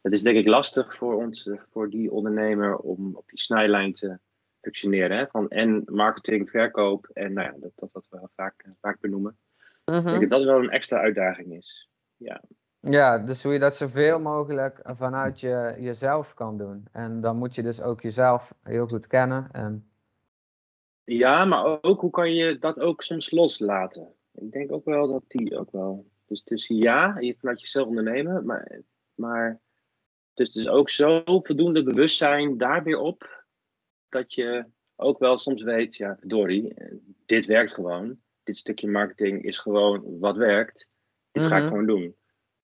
het 0.00 0.12
is 0.12 0.22
denk 0.22 0.36
ik 0.36 0.46
lastig 0.46 0.96
voor 0.96 1.14
ons, 1.14 1.48
eh, 1.48 1.58
voor 1.70 1.90
die 1.90 2.12
ondernemer, 2.12 2.76
om 2.76 3.16
op 3.16 3.28
die 3.28 3.40
snijlijn 3.40 3.92
te 3.92 4.18
functioneren. 4.60 5.16
Hè, 5.16 5.26
van 5.26 5.48
en 5.48 5.82
marketing, 5.86 6.50
verkoop 6.50 7.08
en 7.12 7.32
nou 7.32 7.52
ja, 7.52 7.58
dat, 7.60 7.72
dat 7.74 7.88
wat 7.92 8.06
we 8.10 8.28
vaak, 8.36 8.64
vaak 8.80 9.00
benoemen. 9.00 9.36
Mm 9.84 9.96
Ik 9.96 10.04
denk 10.04 10.20
dat 10.20 10.30
dat 10.30 10.44
wel 10.44 10.58
een 10.58 10.70
extra 10.70 10.98
uitdaging 10.98 11.52
is. 11.52 11.88
Ja. 12.16 12.42
Ja, 12.80 13.18
dus 13.18 13.42
hoe 13.42 13.52
je 13.52 13.58
dat 13.58 13.76
zoveel 13.76 14.20
mogelijk 14.20 14.80
vanuit 14.82 15.40
je, 15.40 15.76
jezelf 15.78 16.34
kan 16.34 16.58
doen. 16.58 16.86
En 16.92 17.20
dan 17.20 17.36
moet 17.36 17.54
je 17.54 17.62
dus 17.62 17.82
ook 17.82 18.00
jezelf 18.00 18.54
heel 18.62 18.86
goed 18.86 19.06
kennen. 19.06 19.48
En 19.52 19.91
ja, 21.04 21.44
maar 21.44 21.82
ook 21.82 22.00
hoe 22.00 22.10
kan 22.10 22.34
je 22.34 22.58
dat 22.58 22.80
ook 22.80 23.02
soms 23.02 23.30
loslaten? 23.30 24.14
Ik 24.34 24.52
denk 24.52 24.72
ook 24.72 24.84
wel 24.84 25.08
dat 25.08 25.24
die 25.26 25.58
ook 25.58 25.70
wel. 25.70 26.06
Dus, 26.26 26.44
dus 26.44 26.66
ja, 26.66 27.16
je 27.18 27.36
vanuit 27.38 27.60
jezelf 27.60 27.86
ondernemen, 27.86 28.44
maar, 28.46 28.80
maar 29.14 29.60
dus 30.34 30.46
het 30.46 30.56
is 30.56 30.68
ook 30.68 30.90
zo 30.90 31.22
voldoende 31.24 31.82
bewustzijn 31.82 32.58
daar 32.58 32.82
weer 32.82 32.98
op 32.98 33.44
dat 34.08 34.34
je 34.34 34.64
ook 34.96 35.18
wel 35.18 35.38
soms 35.38 35.62
weet, 35.62 35.96
ja, 35.96 36.16
verdorie, 36.18 36.74
dit 37.26 37.46
werkt 37.46 37.74
gewoon. 37.74 38.20
Dit 38.42 38.56
stukje 38.56 38.88
marketing 38.90 39.42
is 39.44 39.58
gewoon 39.58 40.18
wat 40.18 40.36
werkt. 40.36 40.88
Dit 41.30 41.46
ga 41.46 41.56
ik 41.56 41.62
Mhm. 41.62 41.68
gewoon 41.70 41.86
doen. 41.86 42.16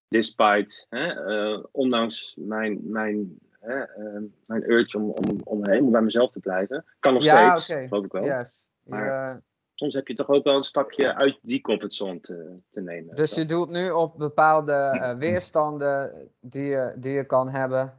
Despite, 0.09 0.87
hè, 0.89 1.07
eh, 1.09 1.65
ondanks 1.71 2.35
mijn, 2.39 2.81
mijn, 2.83 3.39
hè, 3.69 3.81
eh, 3.83 4.23
mijn 4.47 4.71
urge 4.71 4.97
om, 4.99 5.11
om, 5.11 5.41
om 5.45 5.67
helemaal 5.69 5.91
bij 5.91 6.03
mezelf 6.03 6.31
te 6.31 6.41
blijven. 6.41 6.85
Kan 7.01 7.13
nog 7.15 7.23
Ja, 7.23 7.55
steeds, 7.55 7.71
oké. 7.79 7.89
geloof 7.89 8.05
ik 8.05 8.13
wel. 8.13 8.25
Yes. 8.25 8.69
Maar- 8.83 9.35
Je- 9.35 9.43
Soms 9.75 9.95
heb 9.95 10.07
je 10.09 10.15
toch 10.15 10.29
ook 10.29 10.45
wel 10.45 10.57
een 10.57 10.65
stapje 10.65 11.15
uit 11.15 11.39
die 11.43 11.61
comfortzone 11.61 12.21
te, 12.21 12.57
te 12.71 12.81
nemen. 12.81 13.15
dus 13.15 13.35
je 13.35 13.45
doelt 13.45 13.71
nu 13.71 13.91
op 13.91 14.19
bepaalde 14.19 14.73
eh, 15.03 15.17
weerstanden 15.17 16.29
die 16.41 16.65
je, 16.67 16.95
die 16.97 17.13
je 17.13 17.25
kan 17.25 17.49
hebben, 17.49 17.99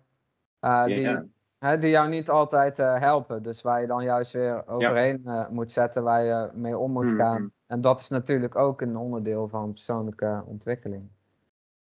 eh, 0.60 0.86
die, 0.86 1.00
Ja. 1.02 1.26
hè, 1.58 1.78
die 1.78 1.90
jou 1.90 2.10
niet 2.10 2.30
altijd 2.30 2.80
eh, 2.80 3.00
helpen. 3.00 3.44
Dus 3.44 3.62
waar 3.62 3.82
je 3.82 3.88
dan 3.88 4.04
juist 4.04 4.32
weer 4.32 4.68
overheen 4.68 5.22
eh, 5.26 5.50
moet 5.50 5.72
zetten, 5.72 6.04
waar 6.04 6.24
je 6.24 6.50
mee 6.54 6.78
om 6.78 6.92
moet 6.92 7.12
Mhm. 7.12 7.16
gaan. 7.20 7.52
En 7.68 7.82
dat 7.82 8.00
is 8.00 8.10
natuurlijk 8.10 8.56
ook 8.56 8.82
een 8.82 8.98
onderdeel 8.98 9.48
van 9.48 9.70
persoonlijke 9.72 10.44
ontwikkeling. 10.46 11.10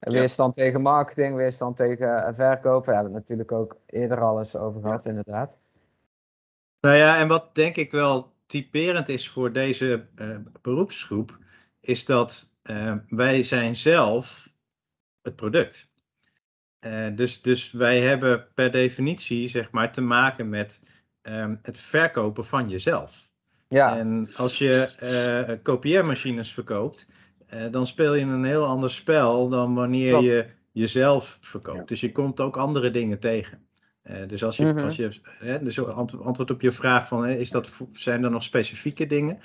En 0.02 0.12
Ja. 0.12 0.18
Weerstand 0.18 0.54
tegen 0.54 0.80
marketing, 0.82 1.36
weerstand 1.36 1.76
tegen 1.76 2.34
verkopen. 2.34 2.86
Daar 2.86 2.94
hebben 2.94 3.12
we 3.12 3.18
het 3.18 3.28
natuurlijk 3.28 3.52
ook 3.52 3.76
eerder 3.86 4.20
al 4.20 4.38
eens 4.38 4.56
over 4.56 4.80
gehad, 4.80 5.04
inderdaad. 5.04 5.60
Nou 6.80 6.96
ja, 6.96 7.18
en 7.18 7.28
wat 7.28 7.54
denk 7.54 7.76
ik 7.76 7.90
wel 7.90 8.32
typerend 8.46 9.08
is 9.08 9.28
voor 9.28 9.52
deze 9.52 10.06
eh, 10.14 10.36
beroepsgroep, 10.62 11.38
is 11.80 12.04
dat 12.04 12.52
eh, 12.62 12.94
wij 13.08 13.42
zijn 13.42 13.76
zelf 13.76 14.52
het 15.22 15.36
product. 15.36 15.90
Eh, 16.78 17.06
dus, 17.14 17.42
dus 17.42 17.72
wij 17.72 18.00
hebben 18.00 18.46
per 18.54 18.70
definitie 18.70 19.48
zeg 19.48 19.70
maar 19.70 19.92
te 19.92 20.00
maken 20.00 20.48
met 20.48 20.82
ehm, 21.20 21.56
het 21.62 21.78
verkopen 21.78 22.46
van 22.46 22.68
jezelf. 22.68 23.30
Ja, 23.68 23.96
En 23.96 24.28
als 24.36 24.58
je 24.58 25.58
kopieermachines 25.62 26.52
verkoopt, 26.52 27.06
dan 27.70 27.86
speel 27.86 28.14
je 28.14 28.24
een 28.24 28.44
heel 28.44 28.64
ander 28.66 28.90
spel 28.90 29.48
dan 29.48 29.74
wanneer 29.74 30.10
Klopt. 30.10 30.24
je 30.24 30.46
jezelf 30.72 31.38
verkoopt. 31.40 31.78
Ja. 31.78 31.84
Dus 31.84 32.00
je 32.00 32.12
komt 32.12 32.40
ook 32.40 32.56
andere 32.56 32.90
dingen 32.90 33.18
tegen. 33.20 33.66
Eh, 34.02 34.28
dus 34.28 34.44
als 34.44 34.56
je, 34.56 34.64
Mhm. 34.64 34.78
als 34.78 34.96
je 34.96 35.20
hè, 35.38 35.62
dus 35.62 35.84
ant- 35.86 36.20
antwoord 36.20 36.50
op 36.50 36.60
je 36.60 36.72
vraag 36.72 37.08
van, 37.08 37.24
hè, 37.24 37.34
is 37.34 37.50
dat, 37.50 37.70
zijn 37.92 38.24
er 38.24 38.30
nog 38.30 38.42
specifieke 38.42 39.06
dingen? 39.06 39.38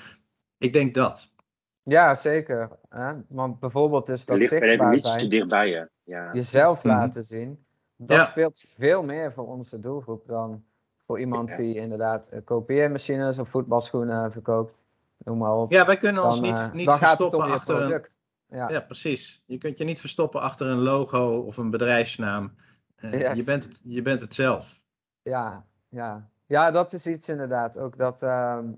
Ik 0.57 0.73
denk 0.73 0.93
dat. 0.93 1.35
ja 1.83 2.13
zeker. 2.13 2.69
Hè? 2.89 3.13
Want 3.27 3.59
bijvoorbeeld 3.59 4.05
dus 4.05 4.19
Het 4.19 4.27
dat 4.27 4.37
ligt 4.37 4.49
zichtbaar 4.49 4.97
zijn, 4.97 5.29
dichtbij 5.29 5.69
je. 5.69 5.89
Ja. 6.03 6.29
jezelf 6.33 6.83
Mhm. 6.83 6.87
laten 6.95 7.23
zien, 7.23 7.65
dat 7.95 8.17
Ja. 8.17 8.23
speelt 8.23 8.65
veel 8.77 9.03
meer 9.03 9.31
voor 9.31 9.47
onze 9.47 9.79
doelgroep 9.79 10.27
dan 10.27 10.63
voor 11.05 11.19
iemand 11.19 11.49
Ja. 11.49 11.55
die 11.55 11.75
inderdaad 11.75 12.27
eh, 12.27 12.39
kopieermachines 12.43 13.39
of 13.39 13.49
voetbalschoenen 13.49 14.31
verkoopt. 14.31 14.85
Noem 15.17 15.37
maar 15.37 15.53
op. 15.55 15.71
Ja, 15.71 15.85
wij 15.85 15.97
kunnen 15.97 16.23
ons 16.23 16.39
niet, 16.39 16.57
eh, 16.57 16.71
niet 16.71 16.85
dan 16.85 16.97
gaat 16.97 17.09
het 17.09 17.21
verstoppen 17.21 17.51
achter 17.51 17.75
een... 17.75 17.87
product. 17.87 18.19
Ja. 18.49 18.69
Ja, 18.69 18.79
precies. 18.79 19.43
Je 19.45 19.57
kunt 19.57 19.77
je 19.77 19.83
niet 19.83 19.99
verstoppen 19.99 20.41
achter 20.41 20.67
een 20.67 20.77
logo 20.81 21.39
of 21.39 21.57
een 21.57 21.69
bedrijfsnaam. 21.69 22.55
Eh, 22.95 23.11
Yes. 23.19 23.37
je, 23.37 23.43
bent 23.43 23.63
het, 23.63 23.81
je 23.83 24.01
bent 24.01 24.21
het 24.21 24.33
zelf. 24.33 24.79
Ja, 25.21 25.65
ja. 25.89 26.29
ja, 26.45 26.71
dat 26.71 26.93
is 26.93 27.07
iets 27.07 27.29
inderdaad. 27.29 27.77
Ook 27.79 27.97
dat, 27.97 28.21
ehm, 28.21 28.71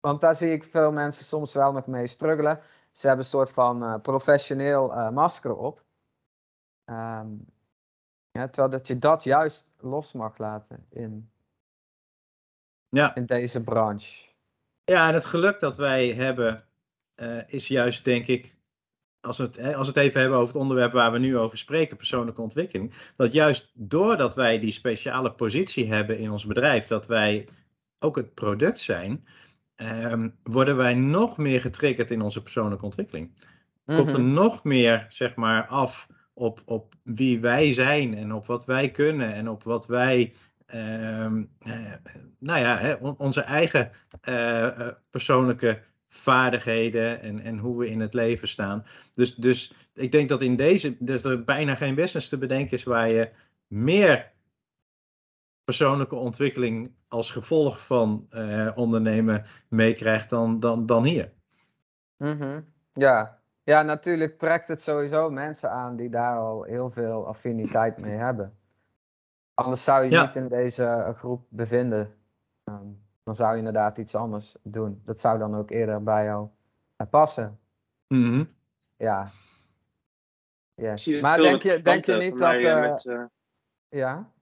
want 0.00 0.20
daar 0.20 0.34
zie 0.34 0.52
ik 0.52 0.64
veel 0.64 0.92
mensen 0.92 1.24
soms 1.24 1.54
wel 1.54 1.72
nog 1.72 1.86
mee 1.86 2.06
struggelen. 2.06 2.60
Ze 2.90 3.06
hebben 3.06 3.24
een 3.24 3.30
soort 3.30 3.50
van 3.52 3.82
eh, 3.84 4.00
professioneel 4.00 5.10
masker 5.12 5.56
op. 5.56 5.84
Ehm, 6.84 7.28
ja, 8.30 8.46
terwijl 8.48 8.70
dat 8.70 8.86
je 8.86 8.98
dat 8.98 9.24
juist 9.24 9.72
los 9.80 10.12
mag 10.12 10.38
laten 10.38 10.86
in, 10.88 11.30
Ja. 12.88 13.14
in 13.14 13.26
deze 13.26 13.62
branche. 13.62 14.32
Ja, 14.84 15.08
en 15.08 15.14
het 15.14 15.24
geluk 15.24 15.60
dat 15.60 15.76
wij 15.76 16.08
hebben 16.12 16.64
eh, 17.14 17.38
is 17.46 17.68
juist, 17.68 18.04
denk 18.04 18.26
ik, 18.26 18.56
als 19.20 19.38
we, 19.38 19.42
het, 19.42 19.58
als 19.58 19.88
we 19.88 19.92
het 19.92 19.96
even 20.02 20.20
hebben 20.20 20.38
over 20.38 20.52
het 20.52 20.62
onderwerp 20.62 20.92
waar 20.92 21.12
we 21.12 21.18
nu 21.18 21.38
over 21.38 21.58
spreken, 21.58 21.96
persoonlijke 21.96 22.40
ontwikkeling, 22.42 22.92
dat 23.16 23.32
juist 23.32 23.70
doordat 23.74 24.34
wij 24.34 24.58
die 24.58 24.70
speciale 24.72 25.32
positie 25.32 25.92
hebben 25.92 26.18
in 26.18 26.30
ons 26.30 26.46
bedrijf, 26.46 26.86
dat 26.86 27.06
wij 27.06 27.48
ook 27.98 28.16
het 28.16 28.34
product 28.34 28.80
zijn, 28.80 29.26
ehm, 29.74 30.28
worden 30.42 30.76
wij 30.76 30.94
nog 30.94 31.36
meer 31.38 31.60
getriggerd 31.60 32.10
in 32.10 32.20
onze 32.22 32.42
persoonlijke 32.42 32.84
ontwikkeling. 32.84 33.34
Komt 33.86 34.12
er 34.12 34.20
Mhm. 34.20 34.32
nog 34.32 34.64
meer, 34.64 35.06
zeg 35.08 35.34
maar, 35.34 35.66
af 35.66 36.06
op, 36.34 36.62
op 36.64 36.94
wie 37.02 37.40
wij 37.40 37.72
zijn 37.72 38.14
en 38.16 38.32
op 38.32 38.46
wat 38.46 38.64
wij 38.64 38.90
kunnen 38.90 39.32
en 39.34 39.48
op 39.48 39.62
wat 39.62 39.86
wij, 39.86 40.34
nou 42.38 42.58
ja, 42.60 42.78
hè, 42.78 42.94
on- 42.94 43.18
onze 43.18 43.40
eigen 43.40 43.90
eh, 44.20 44.66
eh, 44.66 44.94
persoonlijke 45.10 45.82
vaardigheden 46.08 47.20
en, 47.20 47.40
en 47.40 47.58
hoe 47.58 47.78
we 47.78 47.88
in 47.88 48.00
het 48.00 48.14
leven 48.14 48.48
staan. 48.48 48.84
Dus, 49.14 49.34
dus 49.34 49.74
ik 49.94 50.12
denk 50.12 50.28
dat 50.28 50.42
in 50.42 50.56
deze, 50.56 50.96
dus 50.98 51.24
er 51.24 51.44
bijna 51.44 51.74
geen 51.74 51.94
business 51.94 52.28
te 52.28 52.38
bedenken 52.38 52.76
is 52.76 52.84
waar 52.84 53.08
je 53.08 53.30
meer 53.66 54.32
persoonlijke 55.64 56.14
ontwikkeling 56.14 56.94
als 57.08 57.30
gevolg 57.30 57.86
van 57.86 58.26
eh, 58.30 58.70
ondernemen 58.74 59.44
meekrijgt 59.68 60.30
dan, 60.30 60.60
dan, 60.60 60.86
dan 60.86 61.04
hier. 61.04 61.32
Mhm. 62.16 62.60
Ja. 62.92 63.38
ja, 63.62 63.82
natuurlijk 63.82 64.38
trekt 64.38 64.68
het 64.68 64.82
sowieso 64.82 65.30
mensen 65.30 65.70
aan 65.70 65.96
die 65.96 66.10
daar 66.10 66.38
al 66.38 66.62
heel 66.62 66.90
veel 66.90 67.26
affiniteit 67.26 67.98
mee 67.98 68.16
hebben. 68.16 68.58
Anders 69.54 69.84
zou 69.84 70.04
je 70.04 70.10
Ja. 70.10 70.22
niet 70.24 70.36
in 70.36 70.48
deze 70.48 70.84
eh, 70.84 71.14
groep 71.14 71.46
bevinden. 71.48 72.14
Ehm, 72.64 72.86
dan 73.22 73.34
zou 73.34 73.52
je 73.52 73.58
inderdaad 73.58 73.98
iets 73.98 74.14
anders 74.14 74.56
doen. 74.62 75.02
Dat 75.04 75.20
zou 75.20 75.38
dan 75.38 75.54
ook 75.54 75.70
eerder 75.70 76.02
bij 76.02 76.24
jou 76.24 76.48
eh, 76.96 77.06
passen. 77.10 77.58
Mhm. 78.08 78.44
Ja. 78.96 79.30
Yes. 80.74 81.04
het 81.04 81.20
Maar 81.20 81.38
denk 81.40 81.62
je, 81.62 81.80
denk 81.80 82.04
je 82.04 82.14
niet 82.14 82.38
dat... 82.38 82.62
eh, 82.62 82.80
met, 82.80 83.28
ja? 83.88 84.32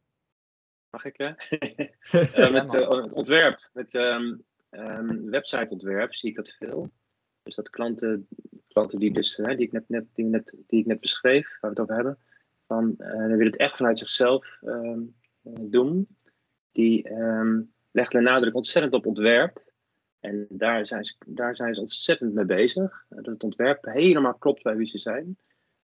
mag 0.91 1.05
ik, 1.05 1.17
hè? 1.17 1.33
Eh, 2.45 2.53
met 2.53 2.75
eh, 2.81 3.13
ontwerp, 3.13 3.69
met 3.73 3.95
ehm, 3.95 4.35
ehm, 4.71 5.31
websiteontwerp 5.31 6.15
zie 6.15 6.31
ik 6.31 6.37
dat 6.37 6.51
veel. 6.51 6.91
Dus 7.43 7.55
dat 7.55 7.71
klanten, 7.71 8.29
klanten 8.69 8.99
die, 8.99 9.13
dus, 9.13 9.37
hè, 9.37 9.57
die, 9.57 9.67
ik 9.67 9.73
net, 9.73 9.89
net, 9.89 10.05
die, 10.15 10.25
net, 10.25 10.55
die 10.67 10.81
ik 10.81 10.87
net 10.87 11.01
beschreef, 11.01 11.59
waar 11.61 11.71
we 11.75 11.81
het 11.81 11.81
over 11.81 11.95
hebben, 11.95 12.19
van, 12.73 12.95
eh 12.99 13.11
dan 13.13 13.29
willen 13.29 13.47
het 13.53 13.57
echt 13.57 13.77
vanuit 13.77 13.99
zichzelf 13.99 14.47
ehm, 14.61 15.01
eh, 15.43 15.53
doen. 15.61 16.09
Die 16.73 17.09
ehm, 17.09 17.61
leggen 17.91 18.17
de 18.25 18.31
nadruk 18.31 18.55
ontzettend 18.55 18.95
op 18.95 19.07
ontwerp. 19.07 19.63
En 20.21 20.47
daar 20.49 20.87
zijn 20.87 21.05
ze, 21.05 21.15
daar 21.27 21.55
zijn 21.55 21.75
ze 21.75 21.81
ontzettend 21.81 22.35
mee 22.35 22.45
bezig. 22.45 23.05
Dat 23.09 23.27
het 23.27 23.43
ontwerp 23.43 23.85
helemaal 23.85 24.35
klopt 24.35 24.63
bij 24.63 24.77
wie 24.77 24.87
ze 24.87 24.99
zijn. 24.99 25.39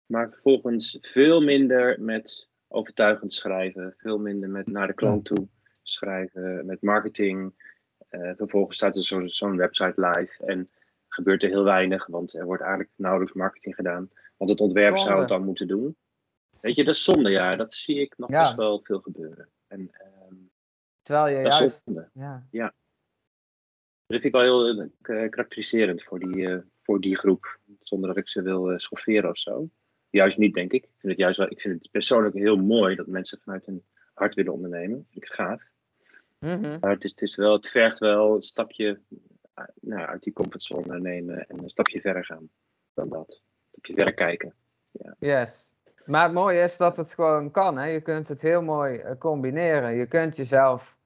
Maar 0.05 0.29
vervolgens 0.31 0.97
veel 1.01 1.41
minder 1.41 2.01
met 2.01 2.49
overtuigend 2.67 3.33
schrijven. 3.33 3.93
Veel 3.97 4.17
minder 4.19 4.49
met 4.49 4.67
naar 4.67 4.87
de 4.87 4.93
klant 4.93 5.25
toe 5.25 5.47
schrijven. 5.83 6.65
Met 6.65 6.81
marketing. 6.81 7.53
Eh, 8.09 8.31
vervolgens 8.37 8.77
staat 8.77 8.95
er 8.95 9.03
zo- 9.03 9.27
zo'n 9.27 9.57
website 9.57 9.93
live. 9.95 10.45
En 10.45 10.69
gebeurt 11.07 11.43
er 11.43 11.49
heel 11.49 11.63
weinig. 11.63 12.07
Want 12.07 12.33
er 12.33 12.45
wordt 12.45 12.61
eigenlijk 12.61 12.91
nauwelijks 12.95 13.33
marketing 13.35 13.75
gedaan. 13.75 14.09
Want 14.37 14.49
het 14.49 14.59
ontwerp 14.59 14.97
zou 14.97 15.19
het 15.19 15.29
dan 15.29 15.45
moeten 15.45 15.67
doen. 15.67 15.95
Weet 16.63 16.75
je, 16.75 16.83
dat 16.83 16.95
is 16.95 17.03
zonde. 17.03 17.29
Ja, 17.29 17.49
dat 17.49 17.73
zie 17.73 17.99
ik 17.99 18.17
nog 18.17 18.29
Ja. 18.29 18.41
best 18.41 18.55
wel 18.55 18.81
veel 18.83 18.99
gebeuren. 18.99 19.49
En 19.67 19.89
ehm, 19.91 20.35
Terwijl 21.01 21.37
je 21.37 21.43
dat 21.43 21.53
is 21.53 21.59
juist... 21.59 21.83
zonde. 21.83 22.09
Ja. 22.51 22.73
Dat 24.05 24.21
vind 24.21 24.23
ik 24.23 24.31
wel 24.31 24.41
heel 24.41 24.79
eh, 24.81 24.87
karakteriserend 25.29 26.03
voor 26.03 26.19
die, 26.19 26.47
eh, 26.47 26.59
voor 26.81 26.99
die 27.01 27.17
groep. 27.17 27.59
Zonder 27.81 28.07
dat 28.07 28.17
ik 28.17 28.29
ze 28.29 28.41
wil 28.41 28.71
eh, 28.71 28.77
schofferen 28.77 29.29
of 29.29 29.37
zo. 29.37 29.69
Juist 30.09 30.37
niet, 30.37 30.53
denk 30.53 30.71
ik. 30.71 30.83
Ik 30.83 30.89
vind 30.97 31.11
het 31.11 31.21
juist 31.21 31.37
wel, 31.37 31.51
ik 31.51 31.61
vind 31.61 31.81
het 31.81 31.91
persoonlijk 31.91 32.35
heel 32.35 32.57
mooi 32.57 32.95
dat 32.95 33.07
mensen 33.07 33.39
vanuit 33.39 33.65
hun 33.65 33.83
hart 34.13 34.35
willen 34.35 34.53
ondernemen. 34.53 35.07
vind 35.09 35.25
ik 35.25 35.31
gaaf. 35.31 35.61
Mhm. 36.39 36.77
Maar 36.79 36.91
het, 36.91 37.03
is, 37.03 37.11
het, 37.11 37.21
is 37.21 37.35
wel, 37.35 37.53
het 37.53 37.67
vergt 37.67 37.99
wel 37.99 38.35
een 38.35 38.41
stapje 38.41 39.01
nou, 39.81 40.07
uit 40.07 40.23
die 40.23 40.33
comfortzone 40.33 40.99
nemen 40.99 41.47
en 41.47 41.63
een 41.63 41.69
stapje 41.69 42.01
verder 42.01 42.25
gaan 42.25 42.49
dan 42.93 43.09
dat. 43.09 43.29
Een 43.31 43.67
stapje 43.71 43.93
verder 43.93 44.13
kijken. 44.13 44.53
Yes. 45.19 45.72
Maar 46.05 46.23
het 46.23 46.33
mooie 46.33 46.61
is 46.61 46.77
dat 46.77 46.97
het 46.97 47.13
gewoon 47.13 47.51
kan. 47.51 47.77
Hè? 47.77 47.85
Je 47.85 48.01
kunt 48.01 48.27
het 48.27 48.41
heel 48.41 48.61
mooi 48.61 48.97
eh, 48.97 49.17
combineren. 49.17 49.93
Je 49.93 50.05
kunt 50.05 50.35
jezelf 50.35 50.97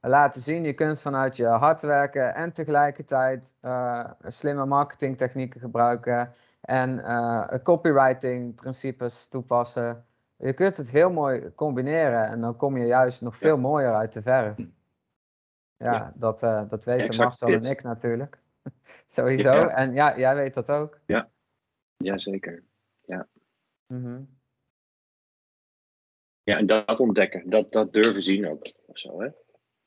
laten 0.00 0.40
zien. 0.40 0.64
Je 0.64 0.72
kunt 0.72 1.00
vanuit 1.00 1.36
je 1.36 1.46
hard 1.46 1.80
werken 1.80 2.34
en 2.34 2.52
tegelijkertijd 2.52 3.56
eh, 3.60 4.10
slimme 4.22 4.66
marketingtechnieken 4.66 5.60
gebruiken 5.60 6.32
en 6.60 7.04
eh, 7.04 7.62
copywriting 7.62 8.54
principes 8.54 9.26
toepassen. 9.26 10.04
Je 10.36 10.52
kunt 10.52 10.76
het 10.76 10.90
heel 10.90 11.10
mooi 11.10 11.54
combineren 11.54 12.26
en 12.26 12.40
dan 12.40 12.56
kom 12.56 12.76
je 12.76 12.86
juist 12.86 13.20
nog 13.20 13.36
veel 13.36 13.58
mooier 13.58 13.94
uit 13.94 14.12
de 14.12 14.22
verf. 14.22 14.56
Ja, 15.76 15.92
Ja. 15.92 16.12
Dat, 16.14 16.42
eh, 16.42 16.68
dat 16.68 16.84
weten 16.84 17.16
Marcel 17.16 17.48
en 17.48 17.62
ik 17.62 17.82
natuurlijk. 17.82 18.38
Sowieso. 19.06 19.52
Ja. 19.52 19.68
En 19.68 19.94
ja, 19.94 20.18
jij 20.18 20.34
weet 20.34 20.54
dat 20.54 20.70
ook. 20.70 20.98
Jazeker. 21.96 22.62
Mhm. 23.92 24.24
Ja, 26.42 26.56
en 26.56 26.66
dat 26.66 27.00
ontdekken. 27.00 27.50
Dat, 27.50 27.72
dat 27.72 27.92
durven 27.92 28.22
zien 28.22 28.48
ook. 28.48 28.72
Of 28.86 28.98
zo, 28.98 29.20
hè? 29.20 29.30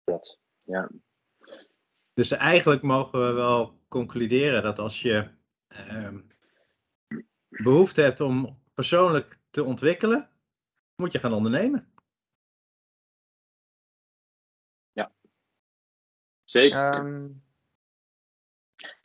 Dat. 0.03 0.39
Ja. 0.61 0.89
Dus 2.13 2.31
eigenlijk 2.31 2.81
mogen 2.81 3.27
we 3.27 3.33
wel 3.33 3.79
concluderen 3.87 4.63
dat 4.63 4.79
als 4.79 5.01
je 5.01 5.29
ehm, 5.67 6.21
behoefte 7.47 8.01
hebt 8.01 8.21
om 8.21 8.63
persoonlijk 8.73 9.39
te 9.49 9.63
ontwikkelen, 9.63 10.29
moet 10.95 11.11
je 11.11 11.19
gaan 11.19 11.33
ondernemen. 11.33 11.93
Zeker. 16.45 16.93
Ehm, 16.93 17.29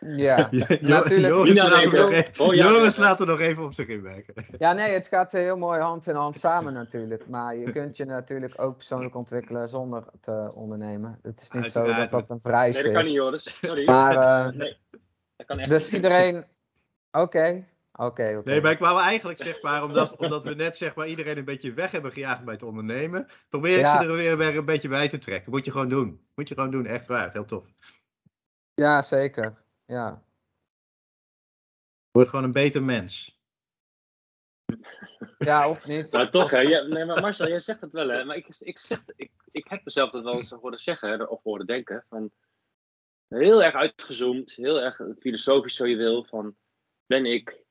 ja. 0.01 0.49
Jo- 0.51 0.65
Natuurlijk. 0.81 1.35
Joris, 1.35 1.55
laat 1.63 1.73
er 1.83 1.93
nog 1.93 1.93
maar- 1.93 2.13
even, 2.13 2.45
Oh, 2.45 2.55
ja, 2.55 2.65
Joris 2.65 2.97
nog 3.19 3.41
even 3.41 3.65
op 3.65 3.75
zich 3.75 3.87
inwerken. 3.87 4.35
ja, 4.59 4.73
nee, 4.73 4.93
het 4.93 5.07
gaat 5.07 5.33
heel 5.33 5.57
mooi 5.57 5.81
hand 5.81 6.07
in 6.07 6.15
hand 6.15 6.37
samen 6.37 6.73
natuurlijk. 6.73 7.29
Maar 7.29 7.57
je 7.57 7.73
kunt 7.73 7.97
je 7.97 8.05
natuurlijk 8.05 8.55
ook 8.57 8.77
persoonlijk 8.77 9.15
ontwikkelen 9.15 9.69
zonder 9.69 10.05
te 10.21 10.51
ondernemen. 10.57 11.19
Het 11.23 11.41
is 11.41 11.51
niet 11.51 11.71
zo 11.71 11.85
dat 11.85 12.11
dat 12.11 12.31
een 12.31 12.41
vereiste 12.41 12.83
nee, 12.83 12.93
dat 12.93 13.03
kan 13.03 13.11
is. 13.11 13.17
niet, 13.17 13.23
Joris. 13.23 13.59
Sorry. 13.61 13.85
Maar, 13.85 14.47
eh, 14.47 14.53
nee, 14.53 14.77
dat 15.37 15.47
kan 15.47 15.59
echt 15.59 15.71
Dus 15.71 15.91
iedereen. 15.91 16.45
Oké, 17.13 17.65
oké, 17.93 18.35
oké. 18.39 18.49
Nee, 18.51 18.61
maar 18.61 18.71
ik 18.71 18.79
wou 18.79 19.01
eigenlijk 19.03 19.43
zeg 19.43 19.63
maar, 19.63 19.83
omdat, 19.85 20.17
omdat 20.17 20.43
we 20.45 20.55
net 20.55 20.77
zeg 20.77 20.95
maar 20.95 21.09
iedereen 21.09 21.39
een 21.39 21.45
beetje 21.45 21.73
weg 21.73 21.91
hebben 21.91 22.13
gejaagd 22.13 22.45
bij 22.45 22.55
het 22.55 22.63
ondernemen, 22.63 23.27
probeer 23.49 23.75
ik 23.75 23.81
Ja. 23.81 24.01
ze 24.01 24.07
er 24.09 24.13
weer, 24.15 24.37
weer 24.37 24.57
een 24.57 24.65
beetje 24.65 24.89
bij 24.89 25.09
te 25.09 25.19
trekken. 25.19 25.51
Moet 25.51 25.65
je 25.65 25.71
gewoon 25.71 25.89
doen. 25.89 26.21
Moet 26.35 26.49
je 26.49 26.55
gewoon 26.55 26.71
doen, 26.71 26.87
echt 26.87 27.07
waar. 27.07 27.33
Heel 27.33 27.45
tof. 27.45 27.65
Ja, 28.75 29.03
zeker. 29.03 29.55
Ja. 29.91 30.23
Word 32.11 32.29
gewoon 32.29 32.45
een 32.45 32.53
beter 32.53 32.83
mens. 32.83 33.41
ja, 35.39 35.69
of 35.71 35.87
niet. 35.87 36.13
Nou, 36.13 36.31
toch, 36.31 36.51
hè? 36.51 36.61
Ja, 36.61 36.83
nee, 36.83 37.05
maar 37.05 37.21
Marcel, 37.21 37.49
jij 37.49 37.61
zegt 37.61 37.81
het 37.81 37.93
wel, 37.93 38.09
hè? 38.09 38.25
Maar 38.25 38.37
ik, 38.37 38.49
ik, 38.59 38.79
zeg, 38.79 39.03
ik, 39.17 39.31
ik 39.51 39.69
heb 39.69 39.85
mezelf 39.85 40.11
dat 40.11 40.23
wel 40.23 40.35
eens 40.37 40.51
horen 40.51 40.79
zeggen, 40.79 41.11
hè, 41.11 41.23
of 41.23 41.43
horen 41.43 41.67
denken. 41.67 42.05
Van, 42.09 42.31
heel 43.29 43.63
erg 43.63 43.75
uitgezoomd, 43.75 44.53
heel 44.53 44.81
erg 44.81 45.01
filosofisch, 45.19 45.75
zo 45.77 45.87
je 45.87 45.97
wil. 45.97 46.25
Van, 46.25 46.57
ben 47.07 47.27
ik, 47.27 47.65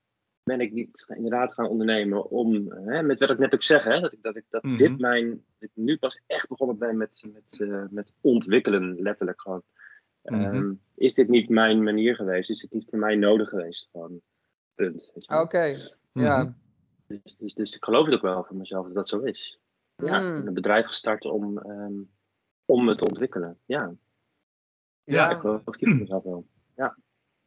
ben 0.44 0.62
ik 0.62 0.72
niet 0.72 1.06
inderdaad 1.16 1.54
gaan 1.54 1.68
ondernemen 1.68 2.30
om, 2.30 2.72
hè, 2.72 3.04
met 3.04 3.20
wat 3.20 3.30
ik 3.30 3.38
net 3.38 3.54
ook 3.54 3.64
zeg, 3.64 3.84
hè? 3.84 4.00
Dat, 4.00 4.14
ik, 4.14 4.22
dat, 4.22 4.36
ik, 4.36 4.46
dat 4.50 4.64
Mhm. 4.64 4.78
dit 4.78 5.00
mijn, 5.00 5.30
dat 5.30 5.70
ik 5.70 5.72
nu 5.74 5.98
pas 5.98 6.20
echt 6.28 6.48
begonnen 6.48 6.78
ben 6.78 6.98
met, 6.98 7.24
met, 7.34 7.60
eh, 7.60 7.86
met 7.90 8.14
ontwikkelen, 8.22 9.02
letterlijk 9.02 9.42
gewoon. 9.42 9.64
Mhm. 10.30 10.56
Ehm, 10.56 10.74
is 10.96 11.14
dit 11.14 11.28
niet 11.28 11.50
mijn 11.50 11.84
manier 11.84 12.16
geweest? 12.16 12.50
Is 12.50 12.60
dit 12.62 12.72
niet 12.72 12.88
voor 12.90 13.00
mij 13.00 13.16
nodig 13.16 13.50
geweest? 13.50 13.88
Gewoon, 13.92 14.22
punt. 14.76 15.12
Oké, 15.34 15.76
ja. 16.12 16.44
Mhm. 16.44 16.52
Dus, 17.08 17.36
dus, 17.38 17.54
dus 17.54 17.76
ik 17.76 17.84
geloof 17.84 18.06
het 18.06 18.16
ook 18.16 18.22
wel 18.22 18.44
van 18.44 18.58
mezelf 18.58 18.86
dat 18.86 18.96
dat 18.96 19.08
zo 19.08 19.20
is. 19.20 19.60
Ja, 19.96 20.20
Mm. 20.20 20.48
een 20.48 20.54
bedrijf 20.54 20.86
gestart 20.86 21.26
om, 21.26 21.58
ehm, 21.58 21.94
om 22.66 22.88
het 22.88 22.98
te 22.98 23.06
ontwikkelen. 23.08 23.58
Ja, 23.66 23.94
Ja. 25.04 25.30
ik 25.30 25.38
geloof 25.40 25.62
van 25.64 25.98
mezelf 25.98 26.24
wel. 26.24 26.46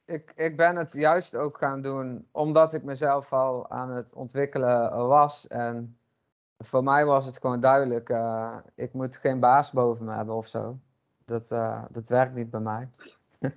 Ik, 0.04 0.32
ik 0.36 0.56
ben 0.56 0.76
het 0.76 0.92
juist 0.92 1.36
ook 1.36 1.58
gaan 1.58 1.82
doen 1.82 2.28
omdat 2.30 2.74
ik 2.74 2.82
mezelf 2.82 3.32
al 3.32 3.70
aan 3.70 3.90
het 3.90 4.14
ontwikkelen 4.14 5.06
was. 5.08 5.46
En 5.46 5.98
voor 6.58 6.84
mij 6.84 7.04
was 7.04 7.26
het 7.26 7.38
gewoon 7.40 7.60
duidelijk, 7.60 8.08
eh, 8.08 8.56
ik 8.74 8.92
moet 8.92 9.16
geen 9.16 9.40
baas 9.40 9.70
boven 9.70 10.04
me 10.04 10.12
hebben 10.14 10.34
of 10.34 10.46
zo. 10.46 10.78
Dat, 11.24 11.50
eh, 11.50 11.84
dat 11.90 12.08
werkt 12.08 12.34
niet 12.34 12.50
bij 12.50 12.60
mij. 12.60 12.88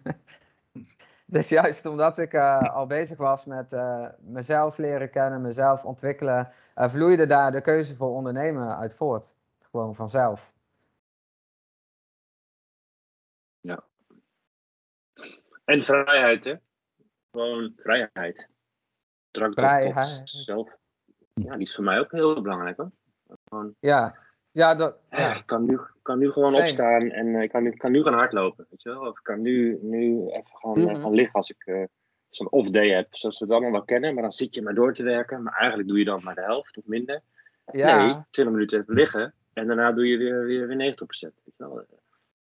dus 1.25 1.49
juist 1.49 1.85
omdat 1.85 2.17
ik 2.17 2.33
eh, 2.33 2.75
al 2.75 2.85
bezig 2.85 3.17
was 3.17 3.45
met 3.45 3.73
eh, 3.73 4.07
mezelf 4.19 4.77
leren 4.77 5.09
kennen, 5.09 5.41
mezelf 5.41 5.85
ontwikkelen, 5.85 6.47
vloeide 6.75 7.25
daar 7.25 7.51
de 7.51 7.61
keuze 7.61 7.95
voor 7.95 8.09
ondernemen 8.09 8.77
uit 8.77 8.95
voort. 8.95 9.35
Gewoon 9.59 9.95
vanzelf. 9.95 10.53
En 15.65 15.83
vrijheid, 15.83 16.45
hè? 16.45 16.55
Gewoon 17.31 17.73
vrijheid. 17.77 18.47
Tot- 19.31 19.53
Vrijheid. 19.53 20.29
zelf. 20.29 20.77
Ja, 21.33 21.51
die 21.53 21.61
is 21.61 21.75
voor 21.75 21.83
mij 21.83 21.99
ook 21.99 22.11
heel 22.11 22.41
belangrijk, 22.41 22.77
hoor. 22.77 23.73
Ja, 23.79 24.15
ja, 24.55 24.75
dat. 24.75 24.95
Ik 25.09 25.43
kan 25.45 25.65
nu, 25.65 25.79
kan 26.01 26.19
nu 26.19 26.31
gewoon 26.31 26.49
Same. 26.49 26.61
opstaan 26.61 27.01
en 27.11 27.35
eh, 27.35 27.41
ik 27.41 27.49
kan 27.51 27.63
nu, 27.63 27.71
kan 27.71 27.91
nu 27.91 28.03
gaan 28.03 28.13
hardlopen, 28.13 28.65
weet 28.69 28.81
je 28.81 28.89
wel? 28.89 29.01
Of 29.01 29.17
ik 29.17 29.23
kan 29.23 29.41
nu, 29.41 29.79
nu 29.81 30.27
even 30.27 30.43
gaan, 30.57 30.77
eh, 30.77 30.83
Mhm. 30.93 31.01
gaan 31.01 31.13
liggen 31.13 31.33
als 31.39 31.49
ik 31.49 31.61
eh, 31.65 31.83
zo'n 32.29 32.51
off-day 32.51 32.89
heb, 32.89 33.15
zoals 33.15 33.39
we 33.39 33.45
het 33.45 33.53
allemaal 33.53 33.71
wel 33.71 33.83
kennen. 33.83 34.13
Maar 34.13 34.23
dan 34.23 34.31
zit 34.31 34.55
je 34.55 34.61
maar 34.61 34.73
door 34.73 34.93
te 34.93 35.03
werken, 35.03 35.43
maar 35.43 35.53
eigenlijk 35.57 35.89
doe 35.89 35.99
je 35.99 36.05
dan 36.05 36.21
maar 36.23 36.35
de 36.35 36.41
helft 36.41 36.77
of 36.77 36.85
minder. 36.85 37.21
ja. 37.71 37.97
Nee, 37.97 38.13
20 38.31 38.53
minuten 38.53 38.79
even 38.81 38.93
liggen 38.93 39.33
en 39.53 39.67
daarna 39.67 39.91
doe 39.91 40.07
je 40.07 40.17
weer, 40.17 40.45
weer, 40.45 40.67
weer 40.67 40.75
90%. 40.77 41.33
Weet 41.45 41.55
je 41.57 41.63
wel? 41.63 41.85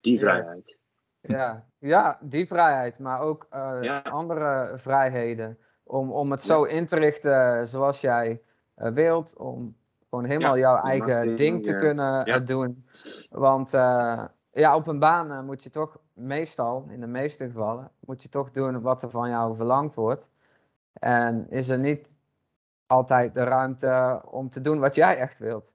Die 0.01 0.13
Yes. 0.13 0.21
vrijheid. 0.23 0.77
Ja, 1.21 1.67
ja, 1.79 2.19
die 2.23 2.47
vrijheid, 2.47 2.99
maar 2.99 3.21
ook 3.21 3.47
eh, 3.51 3.79
Ja. 3.83 3.99
andere 3.99 4.79
vrijheden. 4.79 5.59
Om, 5.85 6.11
om 6.13 6.31
het 6.31 6.41
zo 6.43 6.65
in 6.65 6.87
te 6.87 6.97
richten 6.99 7.67
zoals 7.67 8.01
jij 8.01 8.43
eh, 8.75 8.91
wilt. 8.93 9.37
Om 9.39 9.77
gewoon 10.13 10.31
helemaal 10.31 10.57
Ja, 10.57 10.61
jouw 10.61 10.83
eigen 10.83 11.37
ding 11.37 11.63
te 11.63 11.73
eh, 11.73 11.81
kunnen 11.81 12.25
ja. 12.25 12.35
eh, 12.35 12.47
doen. 12.47 12.85
Want 13.31 13.75
eh, 13.75 14.25
ja, 14.53 14.77
op 14.77 14.87
een 14.87 14.99
baan 14.99 15.45
moet 15.45 15.63
je 15.63 15.71
toch 15.71 15.99
meestal, 16.15 16.87
in 16.91 17.01
de 17.01 17.07
meeste 17.07 17.45
gevallen, 17.45 17.91
moet 18.01 18.23
je 18.23 18.29
toch 18.29 18.51
doen 18.51 18.81
wat 18.81 19.03
er 19.03 19.11
van 19.11 19.31
jou 19.31 19.57
verlangd 19.57 19.95
wordt. 19.95 20.31
En 20.93 21.47
is 21.51 21.69
er 21.69 21.79
niet 21.79 22.09
altijd 22.87 23.35
de 23.35 23.45
ruimte 23.45 24.23
om 24.25 24.49
te 24.49 24.61
doen 24.61 24.81
wat 24.81 24.95
jij 24.95 25.17
echt 25.17 25.39
wilt. 25.39 25.75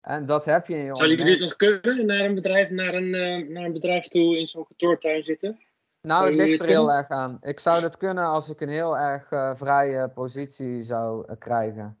En 0.00 0.26
dat 0.26 0.44
heb 0.44 0.66
je 0.66 0.74
in 0.74 0.84
je 0.84 0.96
Zouden 0.96 1.16
jullie 1.16 1.32
dit 1.32 1.40
nog 1.40 1.56
kunnen? 1.56 2.06
Naar 2.06 2.20
een 2.20 2.34
bedrijf, 2.34 2.70
naar 2.70 2.94
een, 2.94 3.10
naar 3.52 3.64
een 3.64 3.72
bedrijf 3.72 4.08
toe 4.08 4.38
in 4.38 4.46
zo'n 4.46 4.66
kantoortuin 4.66 5.22
zitten? 5.22 5.58
Nou, 6.02 6.26
het 6.26 6.34
Zou 6.34 6.48
ligt 6.48 6.60
er 6.60 6.66
heel 6.66 6.92
erg 6.92 7.08
aan. 7.08 7.38
Ik 7.42 7.60
zou 7.60 7.80
dat 7.80 7.96
kunnen 7.96 8.24
als 8.24 8.50
ik 8.50 8.60
een 8.60 8.68
heel 8.68 8.98
erg 8.98 9.26
vrije 9.58 10.08
positie 10.08 10.82
zou 10.82 11.34
krijgen. 11.38 11.99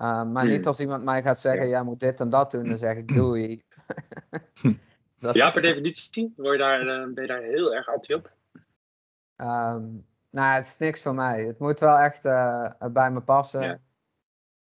Uh, 0.00 0.06
maar 0.24 0.42
Hmm. 0.42 0.50
niet 0.52 0.66
als 0.66 0.80
iemand 0.80 1.04
mij 1.04 1.22
gaat 1.22 1.38
zeggen, 1.38 1.64
Ja. 1.64 1.70
jij 1.70 1.82
moet 1.82 2.00
dit 2.00 2.20
en 2.20 2.28
dat 2.28 2.50
doen, 2.50 2.68
dan 2.68 2.78
zeg 2.78 2.96
ik 2.96 3.14
doei. 3.14 3.64
dat, 5.20 5.34
Ja, 5.34 5.50
per 5.50 5.62
definitie. 5.62 6.32
Word 6.36 6.52
je 6.52 6.58
daar, 6.58 6.80
eh, 6.80 7.12
ben 7.14 7.22
je 7.22 7.28
daar 7.28 7.42
heel 7.42 7.74
erg 7.74 7.88
anti 7.88 8.14
op? 8.14 8.30
ehm, 9.36 9.82
nou, 10.30 10.54
het 10.54 10.64
is 10.64 10.78
niks 10.78 11.02
voor 11.02 11.14
mij. 11.14 11.44
Het 11.44 11.58
moet 11.58 11.80
wel 11.80 11.96
echt 11.98 12.24
eh, 12.24 12.72
bij 12.92 13.10
me 13.10 13.20
passen. 13.20 13.62
Ja. 13.62 13.78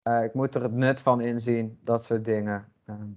Eh, 0.03 0.25
ik 0.25 0.35
moet 0.35 0.55
er 0.55 0.63
het 0.63 0.73
nut 0.73 1.03
van 1.03 1.21
inzien, 1.21 1.79
dat 1.83 2.05
soort 2.05 2.25
dingen. 2.25 2.73
Ehm, 2.87 3.09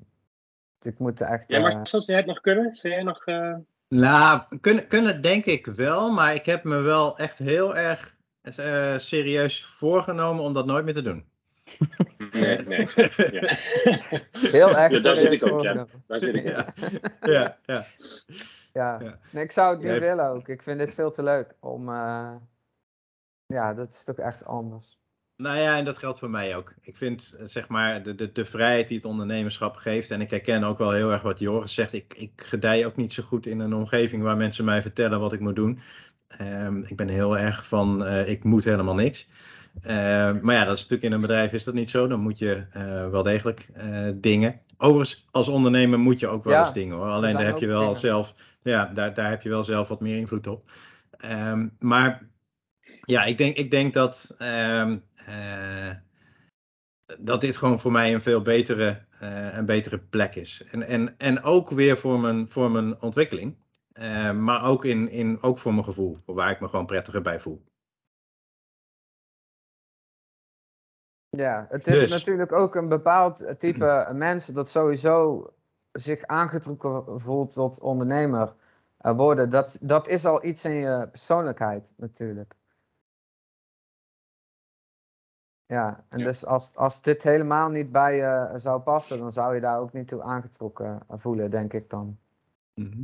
dus 0.77 0.91
ik 0.91 0.99
moet 0.99 1.19
er 1.19 1.27
echt... 1.27 1.51
Ja, 1.51 1.59
maar 1.59 1.87
zoals 1.87 2.05
jij 2.05 2.17
het 2.17 2.25
nog 2.25 2.41
kunnen? 2.41 2.75
Zou 2.75 2.93
jij 2.93 3.03
nog... 3.03 3.25
eh, 3.25 3.55
Nou, 3.87 4.59
kunnen, 4.61 4.87
kunnen 4.87 5.21
denk 5.21 5.45
ik 5.45 5.65
wel, 5.65 6.11
maar 6.11 6.33
ik 6.33 6.45
heb 6.45 6.63
me 6.63 6.77
wel 6.77 7.17
echt 7.17 7.37
heel 7.37 7.75
erg 7.75 8.17
eh, 8.41 8.97
serieus 8.97 9.65
voorgenomen 9.65 10.43
om 10.43 10.53
dat 10.53 10.65
nooit 10.65 10.85
meer 10.85 10.93
te 10.93 11.01
doen. 11.01 11.28
Nee, 12.31 12.57
nee. 12.57 12.87
Ja. 13.31 13.57
heel 14.51 14.77
erg 14.77 14.93
Ja, 14.93 14.99
daar 14.99 15.15
zit 15.15 15.31
ik 15.41 15.51
ook, 15.51 15.61
ja. 15.63 15.87
Daar 16.07 16.19
zit 16.19 16.35
ik 16.35 16.43
in. 16.43 16.51
Ja, 17.33 17.57
ja, 17.65 17.85
ja. 18.73 18.99
Nee, 19.31 19.43
ik 19.43 19.51
zou 19.51 19.73
het 19.75 19.83
niet 19.83 19.99
willen 19.99 20.25
ook. 20.29 20.47
Ik 20.47 20.63
vind 20.63 20.79
dit 20.79 20.93
veel 20.93 21.11
te 21.11 21.23
leuk 21.23 21.55
om. 21.59 21.89
eh, 21.89 22.31
Ja, 23.45 23.73
dat 23.73 23.91
is 23.93 24.03
toch 24.03 24.17
echt 24.17 24.45
anders. 24.45 24.97
Nou 25.35 25.57
ja, 25.59 25.77
en 25.77 25.85
dat 25.85 25.97
geldt 25.97 26.19
voor 26.19 26.29
mij 26.29 26.55
ook. 26.55 26.73
Ik 26.81 26.97
vind, 26.97 27.35
eh, 27.39 27.45
zeg 27.45 27.67
maar, 27.67 28.03
de, 28.03 28.15
de, 28.15 28.31
de 28.31 28.45
vrijheid 28.45 28.87
die 28.87 28.97
het 28.97 29.05
ondernemerschap 29.05 29.75
geeft. 29.75 30.11
En 30.11 30.21
ik 30.21 30.29
herken 30.29 30.63
ook 30.63 30.77
wel 30.77 30.91
heel 30.91 31.11
erg 31.11 31.21
wat 31.21 31.39
Joris 31.39 31.73
zegt. 31.73 31.93
Ik, 31.93 32.13
ik 32.13 32.31
gedij 32.35 32.85
ook 32.85 32.95
niet 32.95 33.13
zo 33.13 33.23
goed 33.23 33.45
in 33.45 33.59
een 33.59 33.73
omgeving 33.73 34.23
waar 34.23 34.37
mensen 34.37 34.65
mij 34.65 34.81
vertellen 34.81 35.19
wat 35.19 35.33
ik 35.33 35.39
moet 35.39 35.55
doen. 35.55 35.79
Ehm, 36.27 36.77
ik 36.83 36.95
ben 36.95 37.07
heel 37.07 37.37
erg 37.37 37.67
van, 37.67 38.05
eh, 38.05 38.27
ik 38.29 38.43
moet 38.43 38.63
helemaal 38.63 38.95
niks. 38.95 39.27
Ehm, 39.81 40.39
maar 40.41 40.55
ja, 40.55 40.65
dat 40.65 40.75
is 40.75 40.81
natuurlijk 40.81 41.03
in 41.03 41.11
een 41.11 41.19
bedrijf 41.19 41.53
is 41.53 41.63
dat 41.63 41.73
niet 41.73 41.89
zo. 41.89 42.07
Dan 42.07 42.19
moet 42.19 42.37
je 42.37 42.65
eh, 42.71 43.09
wel 43.09 43.23
degelijk 43.23 43.67
eh, 43.73 44.07
dingen. 44.15 44.61
Overigens, 44.77 45.27
als 45.31 45.47
ondernemer 45.47 45.99
moet 45.99 46.19
je 46.19 46.27
ook 46.27 46.43
wel 46.43 46.53
Ja, 46.53 46.59
eens 46.59 46.73
dingen 46.73 46.95
hoor. 46.95 47.07
Alleen 47.07 47.33
daar 47.33 47.45
heb 47.45 47.57
je 47.57 47.67
wel 47.67 47.81
dingen. 47.81 47.97
zelf, 47.97 48.35
ja, 48.61 48.85
daar, 48.85 49.13
daar 49.13 49.29
heb 49.29 49.41
je 49.41 49.49
wel 49.49 49.63
zelf 49.63 49.87
wat 49.87 49.99
meer 49.99 50.17
invloed 50.17 50.47
op. 50.47 50.71
Ehm, 51.17 51.67
maar 51.79 52.27
ja, 53.03 53.23
ik 53.23 53.37
denk, 53.37 53.57
ik 53.57 53.71
denk 53.71 53.93
dat, 53.93 54.35
ehm, 54.37 54.97
eh, 55.25 55.89
dat 57.19 57.41
dit 57.41 57.57
gewoon 57.57 57.79
voor 57.79 57.91
mij 57.91 58.13
een 58.13 58.21
veel 58.21 58.41
betere, 58.41 59.01
eh, 59.19 59.57
een 59.57 59.65
betere 59.65 59.99
plek 59.99 60.35
is. 60.35 60.63
En, 60.71 60.83
en, 60.83 61.17
en 61.17 61.43
ook 61.43 61.69
weer 61.69 61.97
voor 61.97 62.19
mijn, 62.19 62.45
voor 62.49 62.71
mijn 62.71 63.01
ontwikkeling. 63.01 63.55
Eh, 63.91 64.31
maar 64.31 64.63
ook, 64.63 64.85
in, 64.85 65.09
in, 65.09 65.41
ook 65.41 65.57
voor 65.57 65.73
mijn 65.73 65.85
gevoel, 65.85 66.17
waar 66.25 66.51
ik 66.51 66.59
me 66.59 66.67
gewoon 66.67 66.85
prettiger 66.85 67.21
bij 67.21 67.39
voel. 67.39 67.63
Ja, 71.29 71.65
het 71.69 71.87
is 71.87 71.99
Dus. 71.99 72.09
natuurlijk 72.09 72.51
ook 72.51 72.75
een 72.75 72.87
bepaald 72.89 73.59
type 73.59 74.09
mensen 74.13 74.53
dat 74.53 74.69
sowieso 74.69 75.47
zich 75.91 76.25
aangetrokken 76.25 77.19
voelt 77.21 77.53
tot 77.53 77.79
ondernemer. 77.79 78.53
eh, 78.97 79.15
worden. 79.15 79.49
Dat, 79.49 79.79
dat 79.81 80.07
is 80.07 80.25
al 80.25 80.45
iets 80.45 80.65
in 80.65 80.73
je 80.73 81.07
persoonlijkheid 81.11 81.93
natuurlijk. 81.97 82.55
Ja, 85.65 86.05
en 86.09 86.19
Ja. 86.19 86.25
dus 86.25 86.45
als, 86.45 86.75
als 86.75 87.01
dit 87.01 87.23
helemaal 87.23 87.69
niet 87.69 87.91
bij 87.91 88.15
je 88.15 88.51
zou 88.55 88.81
passen, 88.81 89.19
dan 89.19 89.31
zou 89.31 89.55
je 89.55 89.61
daar 89.61 89.79
ook 89.79 89.93
niet 89.93 90.07
toe 90.07 90.21
aangetrokken 90.21 90.99
voelen, 91.09 91.49
denk 91.49 91.73
ik 91.73 91.89
dan. 91.89 92.17
Mhm. 92.73 93.01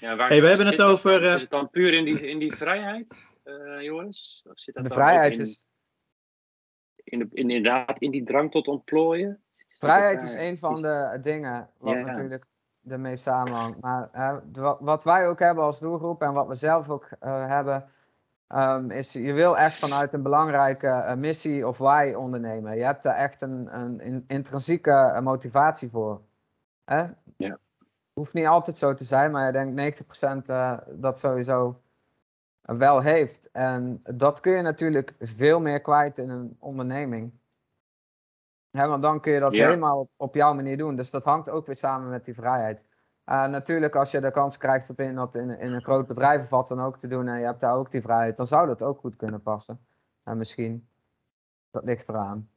Ja, 0.00 0.16
waar 0.16 0.28
Hey, 0.28 0.40
we 0.40 0.46
hebben 0.46 0.66
zit 0.66 0.78
het 0.78 0.86
over, 0.86 1.10
dan? 1.10 1.22
eh, 1.22 1.30
Zit 1.30 1.40
het 1.40 1.50
dan 1.50 1.70
puur 1.70 1.92
in 1.94 2.04
die, 2.04 2.28
in 2.28 2.38
die 2.38 2.52
vrijheid, 2.54 3.30
eh 3.42 3.80
Joris? 3.80 4.42
Of 4.50 4.58
zit 4.60 4.74
dat 4.74 4.82
De 4.82 4.88
dan 4.88 4.98
vrijheid 4.98 5.38
is, 5.38 5.64
in, 7.04 7.18
de, 7.18 7.28
in, 7.30 7.50
inderdaad 7.50 7.98
in 7.98 8.10
die 8.10 8.22
drang 8.22 8.50
tot 8.50 8.68
ontplooien? 8.68 9.40
Vrijheid 9.68 10.22
is 10.22 10.34
een 10.34 10.58
van 10.58 10.82
de 10.82 11.18
dingen 11.20 11.68
wat 11.78 11.94
Ja, 11.94 12.00
natuurlijk 12.00 12.44
ermee 12.88 13.16
samenhangt. 13.16 13.80
Maar 13.80 14.42
wat, 14.80 15.04
wij 15.04 15.28
ook 15.28 15.38
hebben 15.38 15.64
als 15.64 15.80
doelgroep 15.80 16.22
en 16.22 16.32
wat 16.32 16.46
we 16.46 16.54
zelf 16.54 16.88
ook 16.90 17.08
eh, 17.20 17.46
hebben, 17.46 17.84
ehm, 18.46 18.90
is 18.90 19.12
je 19.12 19.32
wil 19.32 19.58
echt 19.58 19.78
vanuit 19.78 20.12
een 20.12 20.22
belangrijke 20.22 20.88
eh, 20.88 21.14
missie 21.14 21.66
of 21.66 21.78
why 21.78 22.14
ondernemen. 22.16 22.76
Je 22.76 22.84
hebt 22.84 23.02
daar 23.02 23.16
echt 23.16 23.40
een, 23.40 23.78
een, 23.78 24.00
in- 24.00 24.24
intrinsieke 24.26 24.90
eh, 24.90 25.20
motivatie 25.20 25.90
voor. 25.90 26.20
Hè? 26.84 27.04
Ja. 27.36 27.58
Hoeft 28.12 28.34
niet 28.34 28.46
altijd 28.46 28.78
zo 28.78 28.94
te 28.94 29.04
zijn, 29.04 29.30
maar 29.30 29.46
ik 29.46 29.74
denk 29.74 29.94
90% 30.42 30.42
eh, 30.46 30.78
dat 30.90 31.18
sowieso 31.18 31.81
wel 32.78 33.00
heeft. 33.00 33.50
En 33.50 34.02
dat 34.02 34.40
kun 34.40 34.52
je 34.52 34.62
natuurlijk 34.62 35.14
veel 35.20 35.60
meer 35.60 35.80
kwijt 35.80 36.18
in 36.18 36.28
een 36.28 36.56
onderneming. 36.58 37.32
Hè, 38.70 38.86
want 38.86 39.02
dan 39.02 39.20
kun 39.20 39.32
je 39.32 39.40
dat 39.40 39.56
Ja. 39.56 39.64
helemaal 39.64 39.98
op, 39.98 40.10
op 40.16 40.34
jouw 40.34 40.54
manier 40.54 40.76
doen. 40.76 40.96
Dus 40.96 41.10
dat 41.10 41.24
hangt 41.24 41.50
ook 41.50 41.66
weer 41.66 41.76
samen 41.76 42.10
met 42.10 42.24
die 42.24 42.34
vrijheid. 42.34 42.86
Uh, 43.26 43.46
natuurlijk, 43.46 43.96
als 43.96 44.10
je 44.10 44.20
de 44.20 44.30
kans 44.30 44.56
krijgt 44.56 44.90
om 44.90 44.96
in, 44.96 45.14
dat 45.14 45.34
in, 45.34 45.58
in 45.58 45.72
een 45.72 45.82
groot 45.82 46.06
bedrijf 46.06 46.42
of 46.42 46.50
wat 46.50 46.68
dan 46.68 46.80
ook 46.80 46.98
te 46.98 47.08
doen 47.08 47.28
en 47.28 47.38
je 47.38 47.44
hebt 47.44 47.60
daar 47.60 47.74
ook 47.74 47.90
die 47.90 48.02
vrijheid, 48.02 48.36
dan 48.36 48.46
zou 48.46 48.66
dat 48.66 48.82
ook 48.82 49.00
goed 49.00 49.16
kunnen 49.16 49.42
passen. 49.42 49.80
En 50.24 50.36
misschien, 50.36 50.88
dat 51.70 51.84
ligt 51.84 52.08
eraan. 52.08 52.48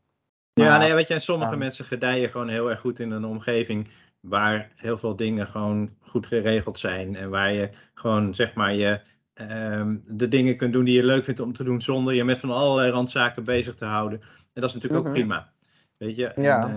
Ja, 0.53 0.77
nee, 0.77 0.93
weet 0.93 1.07
je, 1.07 1.13
en 1.13 1.21
sommige 1.21 1.51
ehm, 1.51 1.59
mensen 1.59 1.85
gedijen 1.85 2.29
gewoon 2.29 2.49
heel 2.49 2.69
erg 2.69 2.79
goed 2.79 2.99
in 2.99 3.11
een 3.11 3.25
omgeving 3.25 3.87
waar 4.19 4.71
heel 4.75 4.97
veel 4.97 5.15
dingen 5.15 5.47
gewoon 5.47 5.95
goed 5.99 6.27
geregeld 6.27 6.79
zijn. 6.79 7.15
En 7.15 7.29
waar 7.29 7.51
je 7.51 7.69
gewoon, 7.93 8.35
zeg 8.35 8.53
maar, 8.53 8.73
je, 8.73 9.01
ehm, 9.35 9.97
de 10.07 10.27
dingen 10.27 10.57
kunt 10.57 10.73
doen 10.73 10.83
die 10.85 10.95
je 10.95 11.03
leuk 11.03 11.23
vindt 11.23 11.39
om 11.39 11.53
te 11.53 11.63
doen 11.63 11.81
zonder 11.81 12.13
je 12.13 12.23
met 12.23 12.39
van 12.39 12.51
allerlei 12.51 12.91
randzaken 12.91 13.43
bezig 13.43 13.75
te 13.75 13.85
houden. 13.85 14.21
En 14.21 14.61
dat 14.61 14.63
is 14.69 14.73
natuurlijk 14.73 15.03
Mhm. 15.03 15.11
ook 15.13 15.19
prima. 15.19 15.53
Weet 15.97 16.15
je? 16.15 16.31
Ja. 16.35 16.69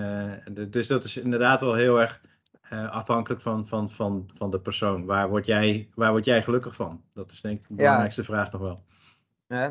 eh, 0.45 0.65
dus 0.71 0.87
dat 0.87 1.05
is 1.05 1.17
inderdaad 1.17 1.61
wel 1.61 1.75
heel 1.75 2.01
erg 2.01 2.21
eh, 2.69 2.91
afhankelijk 2.91 3.41
van, 3.43 3.67
van, 3.67 3.91
van, 3.91 4.31
van 4.35 4.51
de 4.51 4.61
persoon. 4.61 5.05
Waar 5.05 5.29
word, 5.29 5.47
jij, 5.47 5.89
waar 5.95 6.11
word 6.11 6.25
jij 6.25 6.43
gelukkig 6.43 6.75
van? 6.75 7.03
Dat 7.15 7.31
is 7.31 7.41
denk 7.41 7.63
ik 7.63 7.69
de 7.69 7.75
belangrijkste 7.75 8.25
vraag 8.25 8.53
nog 8.53 8.61
wel. 8.61 8.85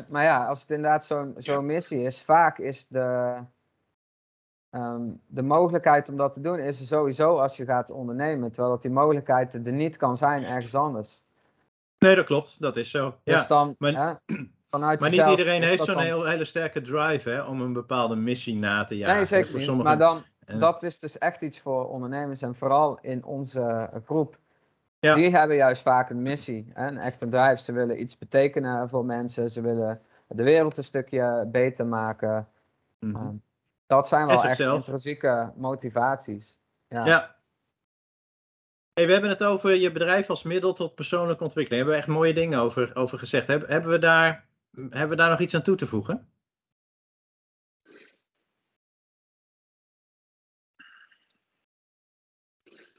Maar 0.08 0.24
ja, 0.24 0.46
als 0.46 0.60
het 0.60 0.70
inderdaad 0.70 1.04
zo'n 1.04 1.34
zo'n 1.36 1.66
missie 1.66 2.02
is, 2.02 2.22
vaak 2.22 2.58
is 2.58 2.86
de, 2.88 3.34
ehm, 4.70 5.02
de 5.26 5.42
mogelijkheid 5.42 6.08
om 6.08 6.16
dat 6.16 6.32
te 6.32 6.40
doen, 6.40 6.58
is 6.58 6.80
er 6.80 6.86
sowieso 6.86 7.38
als 7.38 7.56
je 7.56 7.64
gaat 7.64 7.90
ondernemen. 7.90 8.52
Terwijl 8.52 8.72
dat 8.74 8.82
die 8.82 8.90
mogelijkheid 8.90 9.54
er 9.66 9.72
niet 9.72 9.96
kan 9.96 10.16
zijn 10.16 10.44
ergens 10.44 10.74
anders. 10.74 11.26
Nee, 11.98 12.14
dat 12.14 12.24
klopt. 12.24 12.60
Dat 12.60 12.76
is 12.76 12.90
zo. 12.90 13.14
Ja. 13.22 13.34
Dus 13.36 13.46
dan, 13.46 13.74
maar- 13.78 13.92
hè, 13.92 14.34
vanuit 14.70 15.00
Maar 15.00 15.10
niet 15.10 15.26
iedereen 15.26 15.62
heeft 15.62 15.84
zo'n 15.84 15.98
heel, 15.98 16.24
hele 16.24 16.44
sterke 16.44 16.80
drive 16.80 17.30
hè, 17.30 17.42
om 17.42 17.60
een 17.60 17.72
bepaalde 17.72 18.16
missie 18.16 18.56
na 18.56 18.84
te 18.84 18.96
jagen. 18.96 19.14
Nee, 19.16 19.24
zeker 19.24 19.46
Voor 19.48 19.56
niet. 19.56 19.66
sommigen- 19.66 19.98
Maar 19.98 20.08
dan, 20.08 20.24
eh, 20.46 20.58
dat 20.60 20.82
is 20.82 20.98
dus 20.98 21.18
echt 21.18 21.42
iets 21.42 21.60
voor 21.60 21.88
ondernemers 21.88 22.42
en 22.42 22.54
vooral 22.54 22.98
in 23.00 23.24
onze 23.24 23.90
groep. 24.04 24.38
Ja. 25.00 25.14
Die 25.14 25.30
hebben 25.30 25.56
juist 25.56 25.82
vaak 25.82 26.10
een 26.10 26.22
missie, 26.22 26.70
hè, 26.74 26.86
een 26.86 26.98
echte 26.98 27.28
drive. 27.28 27.62
Ze 27.62 27.72
willen 27.72 28.00
iets 28.00 28.18
betekenen 28.18 28.88
voor 28.88 29.04
mensen. 29.04 29.50
Ze 29.50 29.60
willen 29.60 30.00
de 30.28 30.42
wereld 30.42 30.76
een 30.76 30.84
stukje 30.84 31.48
beter 31.52 31.86
maken. 31.86 32.48
mhm. 32.98 33.16
Ehm, 33.16 33.34
dat 33.86 34.08
zijn 34.08 34.26
wel 34.26 34.44
echt 34.44 34.58
intrinsieke 34.60 35.52
motivaties. 35.56 36.58
Ja. 36.88 37.06
Ja. 37.06 37.36
Hey, 38.98 39.06
we 39.06 39.12
hebben 39.12 39.30
het 39.30 39.44
over 39.44 39.74
je 39.74 39.92
bedrijf 39.92 40.30
als 40.30 40.42
middel 40.42 40.72
tot 40.72 40.94
persoonlijke 40.94 41.44
ontwikkeling. 41.44 41.68
Daar 41.84 41.94
hebben 41.94 41.94
we 41.94 42.00
echt 42.00 42.20
mooie 42.34 42.34
dingen 42.44 42.58
over, 42.58 42.96
over 42.96 43.18
gezegd. 43.18 43.46
Heb- 43.46 43.66
hebben, 43.66 43.90
we 43.90 43.98
daar, 43.98 44.46
hebben 44.70 45.08
we 45.08 45.16
daar 45.16 45.30
nog 45.30 45.38
iets 45.40 45.54
aan 45.54 45.62
toe 45.62 45.76
te 45.76 45.86
voegen? 45.86 46.28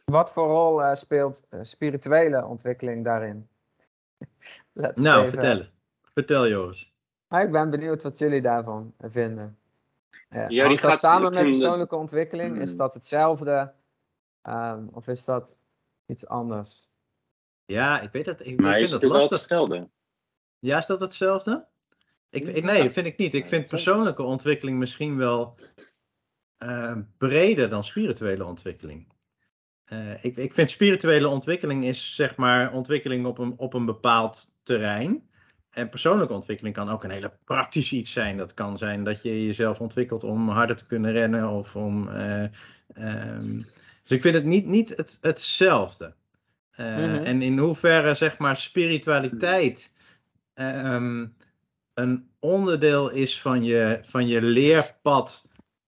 Wat 0.06 0.34
voor 0.34 0.48
rol 0.48 0.84
eh, 0.84 0.94
speelt 0.96 1.46
eh, 1.50 1.60
spirituele 1.64 2.46
ontwikkeling 2.46 3.04
daarin? 3.04 3.48
Nou, 4.74 5.20
even- 5.26 5.32
vertel. 5.32 5.62
Vertel, 6.14 6.48
Joris. 6.48 6.94
Maar 7.28 7.44
ik 7.44 7.52
ben 7.52 7.70
benieuwd 7.70 8.04
wat 8.04 8.18
jullie 8.18 8.42
daarvan 8.42 8.94
vinden. 9.00 9.60
Ja, 10.30 10.48
die 10.48 10.62
hangt 10.62 10.82
dat 10.82 10.90
gaat- 10.92 11.00
samen 11.00 11.34
met 11.34 11.44
persoonlijke 11.44 11.96
ontwikkeling? 11.96 12.60
Is 12.62 12.70
Hmm. 12.70 12.78
dat 12.78 12.94
hetzelfde? 12.94 13.74
Ehm, 14.42 14.88
of 14.92 15.08
is 15.08 15.26
dat 15.26 15.56
iets 16.10 16.28
anders? 16.28 16.90
Ja, 17.66 18.02
ik 18.02 18.12
weet 18.12 18.26
het. 18.26 18.40
Ik, 18.40 18.46
ik 18.48 18.60
Maar 18.60 18.72
vind 18.74 18.84
is 18.86 18.92
dat 18.92 19.02
het 19.02 19.12
wel 19.12 19.20
lastig. 19.20 19.40
hetzelfde? 19.40 19.90
Ja, 20.60 20.78
is 20.78 20.86
dat 20.86 21.00
hetzelfde? 21.02 21.68
Ik, 22.30 22.48
ik, 22.48 22.64
nee, 22.64 22.84
dat 22.84 22.92
vind 22.92 23.06
ik 23.06 23.18
niet. 23.18 23.34
Ik 23.34 23.46
vind 23.46 23.70
persoonlijke 23.70 24.24
ontwikkeling 24.24 24.78
misschien 24.78 25.18
wel 25.18 25.56
eh, 26.58 26.98
breder 27.18 27.70
dan 27.70 27.84
spirituele 27.84 28.46
ontwikkeling. 28.46 29.08
Eh, 29.84 30.24
ik, 30.24 30.38
ik 30.38 30.54
vind 30.54 30.70
spirituele 30.70 31.28
ontwikkeling 31.28 31.84
is 31.86 32.16
zeg 32.16 32.36
maar 32.36 32.74
ontwikkeling 32.74 33.26
op 33.26 33.38
een, 33.38 33.54
op 33.58 33.74
een 33.74 33.86
bepaald 33.86 34.52
terrein. 34.64 35.30
En 35.70 35.90
persoonlijke 35.90 36.34
ontwikkeling 36.34 36.76
kan 36.76 36.90
ook 36.90 37.04
een 37.04 37.10
hele 37.10 37.38
praktisch 37.46 37.92
iets 37.92 38.12
zijn. 38.12 38.38
Dat 38.38 38.54
kan 38.54 38.78
zijn 38.78 39.04
dat 39.04 39.22
je 39.22 39.46
jezelf 39.46 39.82
ontwikkelt 39.82 40.24
om 40.24 40.50
harder 40.50 40.76
te 40.76 40.86
kunnen 40.86 41.12
rennen 41.12 41.50
of 41.50 41.76
om. 41.76 42.08
eh, 42.10 42.44
ehm, 42.94 43.62
dus 44.10 44.18
ik 44.18 44.24
vind 44.24 44.36
het 44.36 44.46
niet, 44.46 44.66
niet 44.66 44.98
het, 44.98 45.18
hetzelfde. 45.22 46.14
Eh, 46.72 46.98
Mhm. 46.98 47.26
En 47.26 47.42
in 47.42 47.58
hoeverre 47.58 48.14
zeg 48.14 48.38
maar 48.38 48.58
spiritualiteit 48.58 49.94
ehm, 50.54 51.28
een 51.94 52.30
onderdeel 52.40 53.10
is 53.10 53.42
van 53.42 53.64
je, 53.64 54.00
van 54.02 54.28
je 54.28 54.42
leerpad 54.42 55.48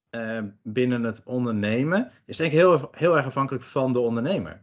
eh, 0.09 0.39
binnen 0.63 1.03
het 1.03 1.21
ondernemen, 1.25 2.11
is 2.25 2.37
denk 2.37 2.51
ik 2.51 2.57
heel, 2.57 2.89
heel 2.91 3.17
erg 3.17 3.25
afhankelijk 3.25 3.63
van 3.63 3.93
de 3.93 3.99
ondernemer. 3.99 4.61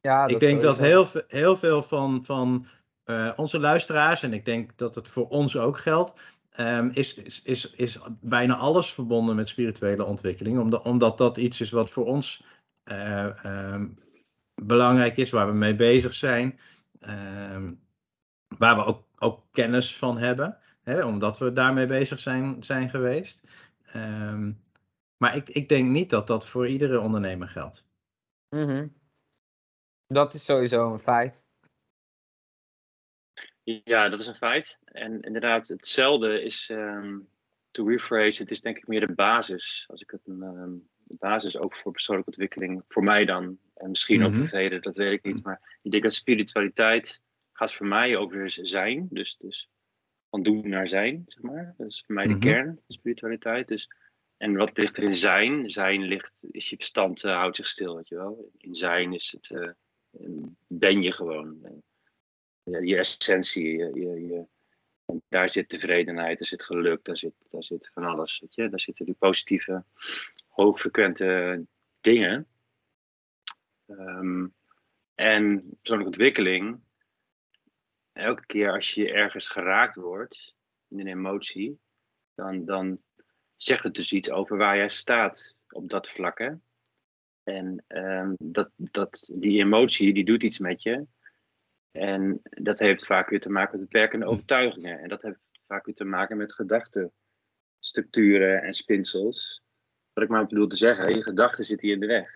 Ja, 0.00 0.26
ik 0.26 0.40
denk 0.40 0.62
dat 0.62 0.78
heel, 0.78 1.06
heel 1.28 1.56
veel 1.56 1.82
van, 1.82 2.24
van 2.24 2.66
eh, 3.04 3.32
onze 3.36 3.58
luisteraars, 3.58 4.22
en 4.22 4.32
ik 4.32 4.44
denk 4.44 4.76
dat 4.76 4.94
het 4.94 5.08
voor 5.08 5.28
ons 5.28 5.56
ook 5.56 5.78
geldt, 5.78 6.14
ehm, 6.50 6.88
is, 6.92 7.14
is, 7.14 7.42
is, 7.42 7.70
is 7.70 7.98
bijna 8.20 8.56
alles 8.56 8.92
verbonden 8.92 9.36
met 9.36 9.48
spirituele 9.48 10.04
ontwikkeling, 10.04 10.58
omdat, 10.58 10.84
omdat 10.84 11.18
dat 11.18 11.36
iets 11.36 11.60
is 11.60 11.70
wat 11.70 11.90
voor 11.90 12.06
ons 12.06 12.44
eh, 12.86 13.44
ehm, 13.44 13.88
belangrijk 14.54 15.16
is, 15.16 15.30
waar 15.30 15.46
we 15.46 15.52
mee 15.52 15.74
bezig 15.74 16.14
zijn, 16.14 16.60
ehm, 17.00 17.72
waar 18.58 18.76
we 18.76 18.84
ook, 18.84 19.06
ook 19.18 19.44
kennis 19.52 19.96
van 19.96 20.18
hebben, 20.18 20.58
hè, 20.82 21.04
omdat 21.04 21.38
we 21.38 21.52
daarmee 21.52 21.86
bezig 21.86 22.18
zijn, 22.18 22.62
zijn 22.64 22.90
geweest. 22.90 23.48
Ehm, 23.86 24.52
maar 25.16 25.36
ik, 25.36 25.48
ik 25.48 25.68
denk 25.68 25.88
niet 25.88 26.10
dat 26.10 26.26
dat 26.26 26.48
voor 26.48 26.66
iedere 26.66 27.00
ondernemer 27.00 27.48
geldt. 27.48 27.86
Mhm. 28.48 28.88
Dat 30.06 30.34
is 30.34 30.44
sowieso 30.44 30.92
een 30.92 30.98
feit. 30.98 31.44
Ja, 33.62 34.08
dat 34.08 34.20
is 34.20 34.26
een 34.26 34.34
feit. 34.34 34.78
En 34.84 35.20
inderdaad, 35.20 35.68
hetzelfde 35.68 36.42
is, 36.42 36.70
ehm 36.70 37.18
to 37.76 37.88
rephrase, 37.88 38.42
het 38.42 38.50
is 38.50 38.60
denk 38.60 38.76
ik 38.76 38.86
meer 38.86 39.06
de 39.06 39.14
basis. 39.14 39.84
Als 39.88 40.00
ik 40.00 40.10
het 40.10 40.26
een 40.26 40.42
ehm, 40.42 40.74
de 41.08 41.16
basis 41.18 41.58
ook 41.58 41.74
voor 41.74 41.92
persoonlijke 41.92 42.30
ontwikkeling, 42.30 42.82
voor 42.88 43.02
mij 43.02 43.24
dan, 43.24 43.58
en 43.74 43.88
misschien 43.88 44.22
ook 44.22 44.28
Mhm. 44.30 44.38
voor 44.38 44.46
velen, 44.48 44.82
dat 44.82 44.96
weet 44.96 45.10
ik 45.12 45.24
niet. 45.24 45.42
Maar 45.44 45.78
ik 45.82 45.90
denk 45.90 46.02
dat 46.02 46.12
spiritualiteit 46.14 47.22
gaat 47.52 47.72
voor 47.72 47.86
mij 47.86 48.16
over 48.16 48.50
zijn. 48.50 49.06
Dus, 49.10 49.36
dus 49.36 49.68
van 50.30 50.42
doen 50.42 50.68
naar 50.68 50.86
zijn, 50.88 51.24
zeg 51.26 51.42
maar. 51.42 51.74
Dat 51.76 51.86
is 51.86 52.02
voor 52.06 52.14
mij 52.14 52.26
de 52.26 52.30
Mhm. 52.32 52.40
kern 52.40 52.66
van 52.66 52.82
spiritualiteit. 52.88 53.68
Dus, 53.68 53.90
en 54.36 54.54
wat 54.56 54.76
ligt 54.78 54.96
er 54.96 55.02
in 55.02 55.16
zijn? 55.16 55.70
Zijn 55.70 56.02
ligt, 56.02 56.42
is 56.50 56.70
je 56.70 56.76
verstand 56.76 57.24
eh, 57.24 57.34
houdt 57.36 57.56
zich 57.56 57.66
stil, 57.66 57.96
weet 57.96 58.08
je 58.08 58.14
wel. 58.16 58.50
In 58.58 58.74
zijn 58.74 59.12
is 59.12 59.32
het, 59.32 59.50
eh, 59.50 59.72
ben 60.66 61.02
je 61.02 61.12
gewoon. 61.12 61.58
eh, 61.64 61.72
ja, 62.62 62.78
je 62.78 62.96
essentie, 62.96 63.66
je, 63.76 63.90
je, 63.94 64.26
je- 64.26 64.46
en 65.04 65.22
daar 65.28 65.48
zit 65.48 65.68
tevredenheid, 65.68 66.38
daar 66.38 66.46
zit 66.48 66.62
geluk, 66.62 67.04
daar 67.04 67.16
zit, 67.16 67.32
daar 67.50 67.62
zit 67.62 67.90
van 67.94 68.04
alles. 68.04 68.40
Weet 68.40 68.54
je? 68.54 68.68
Daar 68.68 68.80
zitten 68.80 69.04
die 69.04 69.14
positieve, 69.14 69.84
hoogfrequente 70.56 71.64
dingen. 72.00 72.46
Ehm, 73.86 74.46
en 75.14 75.68
persoonlijke 75.80 76.12
ontwikkeling, 76.12 76.80
elke 78.12 78.46
keer 78.46 78.72
als 78.72 78.94
je 78.94 79.12
ergens 79.12 79.48
geraakt 79.48 79.96
wordt 79.96 80.54
in 80.88 81.00
een 81.00 81.06
emotie, 81.06 81.80
dan, 82.34 82.64
dan 82.64 83.02
zegt 83.56 83.84
het 83.84 83.94
dus 83.94 84.12
iets 84.12 84.30
over 84.30 84.56
waar 84.56 84.76
jij 84.76 84.88
staat 84.88 85.60
op 85.68 85.88
dat 85.88 86.08
vlak. 86.08 86.38
Hè? 86.38 86.50
En 87.42 87.84
ehm, 87.86 88.34
dat, 88.38 88.70
dat, 88.76 89.28
die 89.32 89.62
emotie 89.62 90.14
die 90.14 90.24
doet 90.24 90.42
iets 90.42 90.58
met 90.58 90.82
je. 90.82 91.06
En 91.90 92.40
dat 92.42 92.78
heeft 92.78 93.06
vaak 93.06 93.28
weer 93.28 93.40
te 93.40 93.50
maken 93.50 93.78
met 93.78 93.88
beperkende 93.88 94.26
overtuigingen. 94.26 94.98
En 94.98 95.08
dat 95.08 95.22
heeft 95.22 95.38
vaak 95.66 95.86
weer 95.86 95.94
te 95.94 96.04
maken 96.04 96.36
met 96.36 96.54
gedachtenstructuren 96.54 98.62
en 98.62 98.74
spinsels. 98.74 99.64
Wat 100.16 100.24
ik 100.24 100.30
maar 100.30 100.46
bedoel 100.46 100.66
te 100.66 100.76
zeggen, 100.76 101.14
je 101.14 101.22
gedachten 101.22 101.64
zitten 101.64 101.86
hier 101.86 101.94
in 101.94 102.00
de 102.00 102.06
weg. 102.06 102.30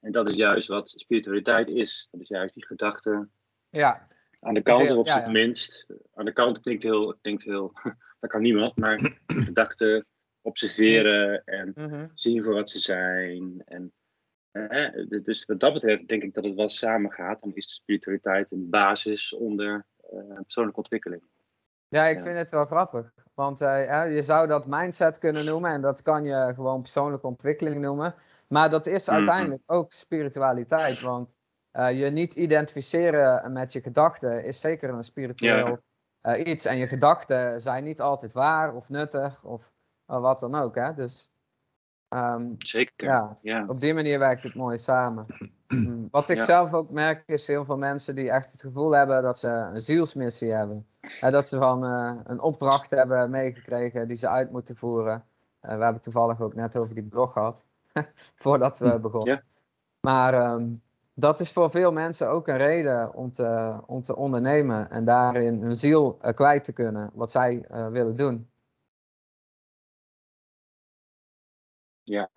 En 0.00 0.12
dat 0.12 0.28
is 0.28 0.34
juist 0.34 0.68
wat 0.68 0.88
spiritualiteit 0.96 1.68
is. 1.68 2.08
Dat 2.10 2.20
is 2.20 2.28
juist 2.28 2.54
die 2.54 2.66
gedachte 2.66 3.28
Ja, 3.70 4.08
aan 4.40 4.54
de 4.54 4.62
kant, 4.62 4.88
ja, 4.88 4.96
het 4.96 5.06
ja. 5.06 5.28
minst. 5.28 5.86
Aan 6.14 6.24
de 6.24 6.32
kant 6.32 6.60
klinkt 6.60 6.82
heel, 6.82 7.14
klinkt 7.20 7.42
heel 7.42 7.72
dat 8.20 8.30
kan 8.30 8.42
niemand, 8.42 8.76
maar 8.76 9.20
gedachten 9.26 10.06
observeren 10.40 11.44
en 11.44 11.72
mhm. 11.74 12.06
zien 12.14 12.42
voor 12.42 12.54
wat 12.54 12.70
ze 12.70 12.78
zijn. 12.78 13.62
En, 13.64 13.92
eh, 14.50 15.06
dus 15.22 15.44
wat 15.44 15.60
dat 15.60 15.72
betreft 15.72 16.08
denk 16.08 16.22
ik 16.22 16.34
dat 16.34 16.44
het 16.44 16.54
wel 16.54 16.68
samen 16.68 17.12
gaat. 17.12 17.40
Dan 17.40 17.54
is 17.54 17.66
de 17.66 17.72
spiritualiteit 17.72 18.52
een 18.52 18.70
basis 18.70 19.34
onder 19.34 19.86
eh, 19.96 20.40
persoonlijke 20.42 20.80
ontwikkeling. 20.80 21.22
Ja, 21.88 22.06
ik 22.06 22.16
Ja. 22.16 22.22
vind 22.22 22.36
het 22.36 22.50
wel 22.50 22.66
grappig. 22.66 23.12
Want 23.40 23.60
eh, 23.60 23.84
ja, 23.84 24.02
je 24.02 24.22
zou 24.22 24.46
dat 24.46 24.66
mindset 24.66 25.18
kunnen 25.18 25.44
noemen 25.44 25.70
en 25.70 25.80
dat 25.80 26.02
kan 26.02 26.24
je 26.24 26.52
gewoon 26.54 26.80
persoonlijke 26.82 27.26
ontwikkeling 27.26 27.80
noemen. 27.80 28.14
Maar 28.48 28.70
dat 28.70 28.86
is 28.86 29.06
Mhm. 29.06 29.16
uiteindelijk 29.16 29.62
ook 29.66 29.92
spiritualiteit. 29.92 31.00
Want 31.00 31.36
eh, 31.70 31.98
je 32.00 32.10
niet 32.10 32.34
identificeren 32.34 33.52
met 33.52 33.72
je 33.72 33.80
gedachten 33.80 34.44
is 34.44 34.60
zeker 34.60 34.88
een 34.90 35.04
spiritueel 35.04 35.78
eh, 36.20 36.46
iets. 36.46 36.64
En 36.64 36.76
je 36.78 36.86
gedachten 36.86 37.60
zijn 37.60 37.84
niet 37.84 38.00
altijd 38.00 38.32
waar 38.32 38.74
of 38.74 38.88
nuttig 38.88 39.44
of 39.44 39.72
wat 40.04 40.40
dan 40.40 40.54
ook. 40.54 40.74
Hè? 40.74 40.94
Dus 40.94 41.30
ehm, 42.08 42.54
Zeker. 42.58 43.06
ja, 43.08 43.38
ja. 43.42 43.64
op 43.66 43.80
die 43.80 43.94
manier 43.94 44.18
werkt 44.18 44.42
het 44.42 44.54
mooi 44.54 44.78
samen. 44.78 45.26
Mm, 45.74 46.08
Wat 46.10 46.28
ik 46.28 46.36
Ja. 46.38 46.44
zelf 46.44 46.74
ook 46.74 46.90
merk 46.90 47.22
is 47.26 47.46
heel 47.46 47.64
veel 47.64 47.76
mensen 47.76 48.14
die 48.14 48.30
echt 48.30 48.52
het 48.52 48.60
gevoel 48.60 48.90
hebben 48.90 49.22
dat 49.22 49.38
ze 49.38 49.48
een 49.48 49.80
zielsmissie 49.80 50.52
hebben. 50.52 50.86
En 51.20 51.32
dat 51.32 51.48
ze 51.48 51.58
van 51.58 51.84
eh, 51.84 52.14
een 52.24 52.40
opdracht 52.40 52.90
hebben 52.90 53.30
meegekregen 53.30 54.08
die 54.08 54.16
ze 54.16 54.28
uit 54.28 54.50
moeten 54.50 54.76
voeren. 54.76 55.24
Eh, 55.60 55.76
we 55.76 55.82
hebben 55.82 56.02
toevallig 56.02 56.40
ook 56.40 56.54
net 56.54 56.76
over 56.76 56.94
die 56.94 57.04
blog 57.04 57.32
gehad, 57.32 57.64
voordat 58.42 58.78
we 58.78 58.98
begonnen. 58.98 59.34
Ja. 59.34 59.42
Maar 60.00 60.34
ehm, 60.34 60.68
dat 61.14 61.40
is 61.40 61.52
voor 61.52 61.70
veel 61.70 61.92
mensen 61.92 62.30
ook 62.30 62.48
een 62.48 62.56
reden 62.56 63.14
om 63.14 63.32
te, 63.32 63.78
om 63.86 64.02
te 64.02 64.16
ondernemen 64.16 64.90
en 64.90 65.04
daarin 65.04 65.62
hun 65.62 65.76
ziel 65.76 66.18
eh, 66.20 66.34
kwijt 66.34 66.64
te 66.64 66.72
kunnen, 66.72 67.10
wat 67.14 67.30
zij 67.30 67.64
eh, 67.68 67.88
willen 67.88 68.16
doen. 68.16 68.50
Ja. 72.02 72.30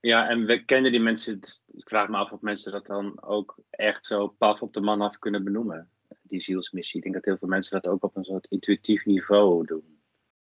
Ja, 0.00 0.28
en 0.28 0.44
we 0.44 0.64
kennen 0.64 0.92
die 0.92 1.00
mensen. 1.00 1.40
Ik 1.66 1.88
vraag 1.88 2.08
me 2.08 2.16
af 2.16 2.32
of 2.32 2.40
mensen 2.40 2.72
dat 2.72 2.86
dan 2.86 3.22
ook 3.22 3.58
echt 3.70 4.06
zo 4.06 4.28
paf 4.28 4.62
op 4.62 4.72
de 4.72 4.80
man 4.80 5.00
af 5.00 5.18
kunnen 5.18 5.44
benoemen. 5.44 5.90
Die 6.22 6.40
zielsmissie. 6.40 6.96
Ik 6.96 7.02
denk 7.02 7.14
dat 7.14 7.24
heel 7.24 7.36
veel 7.36 7.48
mensen 7.48 7.80
dat 7.80 7.92
ook 7.92 8.04
op 8.04 8.16
een 8.16 8.24
soort 8.24 8.46
intuïtief 8.46 9.04
niveau 9.04 9.66
doen. 9.66 10.02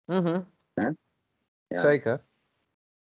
Mhm. 0.05 0.43
Ja. 0.75 0.95
Ja. 1.67 1.77
Zeker. 1.77 2.25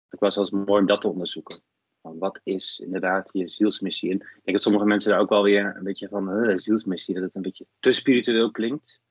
Het 0.09 0.19
was 0.19 0.33
zelfs 0.33 0.51
mooi 0.51 0.81
om 0.81 0.87
dat 0.87 1.01
te 1.01 1.07
onderzoeken. 1.07 1.61
Van 2.01 2.17
wat 2.17 2.39
is 2.43 2.79
inderdaad 2.79 3.29
je 3.33 3.49
zielsmissie? 3.49 4.11
En 4.11 4.15
ik 4.15 4.41
denk 4.43 4.57
dat 4.57 4.61
sommige 4.61 4.85
mensen 4.85 5.11
daar 5.11 5.19
ook 5.19 5.29
wel 5.29 5.43
weer 5.43 5.75
een 5.75 5.83
beetje 5.83 6.07
van, 6.07 6.29
"Huh, 6.29 6.57
zielsmissie, 6.57 7.13
dat 7.13 7.23
het 7.23 7.35
een 7.35 7.41
beetje 7.41 7.65
te 7.79 7.91
spiritueel 7.91 8.51
klinkt. 8.51 9.01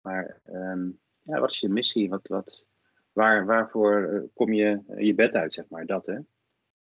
Maar 0.00 0.40
ehm, 0.44 0.88
ja, 1.22 1.40
wat 1.40 1.50
is 1.50 1.60
je 1.60 1.68
missie? 1.68 2.08
Wat, 2.08 2.28
wat, 2.28 2.64
waar, 3.12 3.46
waarvoor 3.46 4.02
eh, 4.02 4.20
kom 4.34 4.52
je 4.52 4.82
eh, 4.88 5.06
je 5.06 5.14
bed 5.14 5.34
uit, 5.34 5.52
zeg 5.52 5.68
maar, 5.68 5.86
dat 5.86 6.06
hè? 6.06 6.18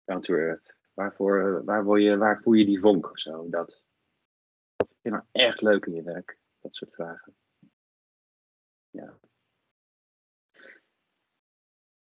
Down 0.05 0.19
to 0.21 0.33
earth. 0.33 0.75
Waarvoor, 0.93 1.57
eh, 1.57 1.65
waar, 1.65 1.83
word 1.83 2.01
je, 2.01 2.17
waar 2.17 2.41
voel 2.41 2.53
je 2.53 2.65
die 2.65 2.79
vonk 2.79 3.11
of 3.11 3.19
zo? 3.19 3.49
Dat. 3.49 3.83
Wat 4.75 4.87
vind 4.87 4.99
je 5.01 5.09
nou 5.09 5.23
echt 5.31 5.61
leuk 5.61 5.85
in 5.85 5.93
je 5.93 6.03
werk? 6.03 6.37
Dat 6.61 6.75
soort 6.75 6.93
vragen. 6.93 7.35
Ja. 8.89 9.17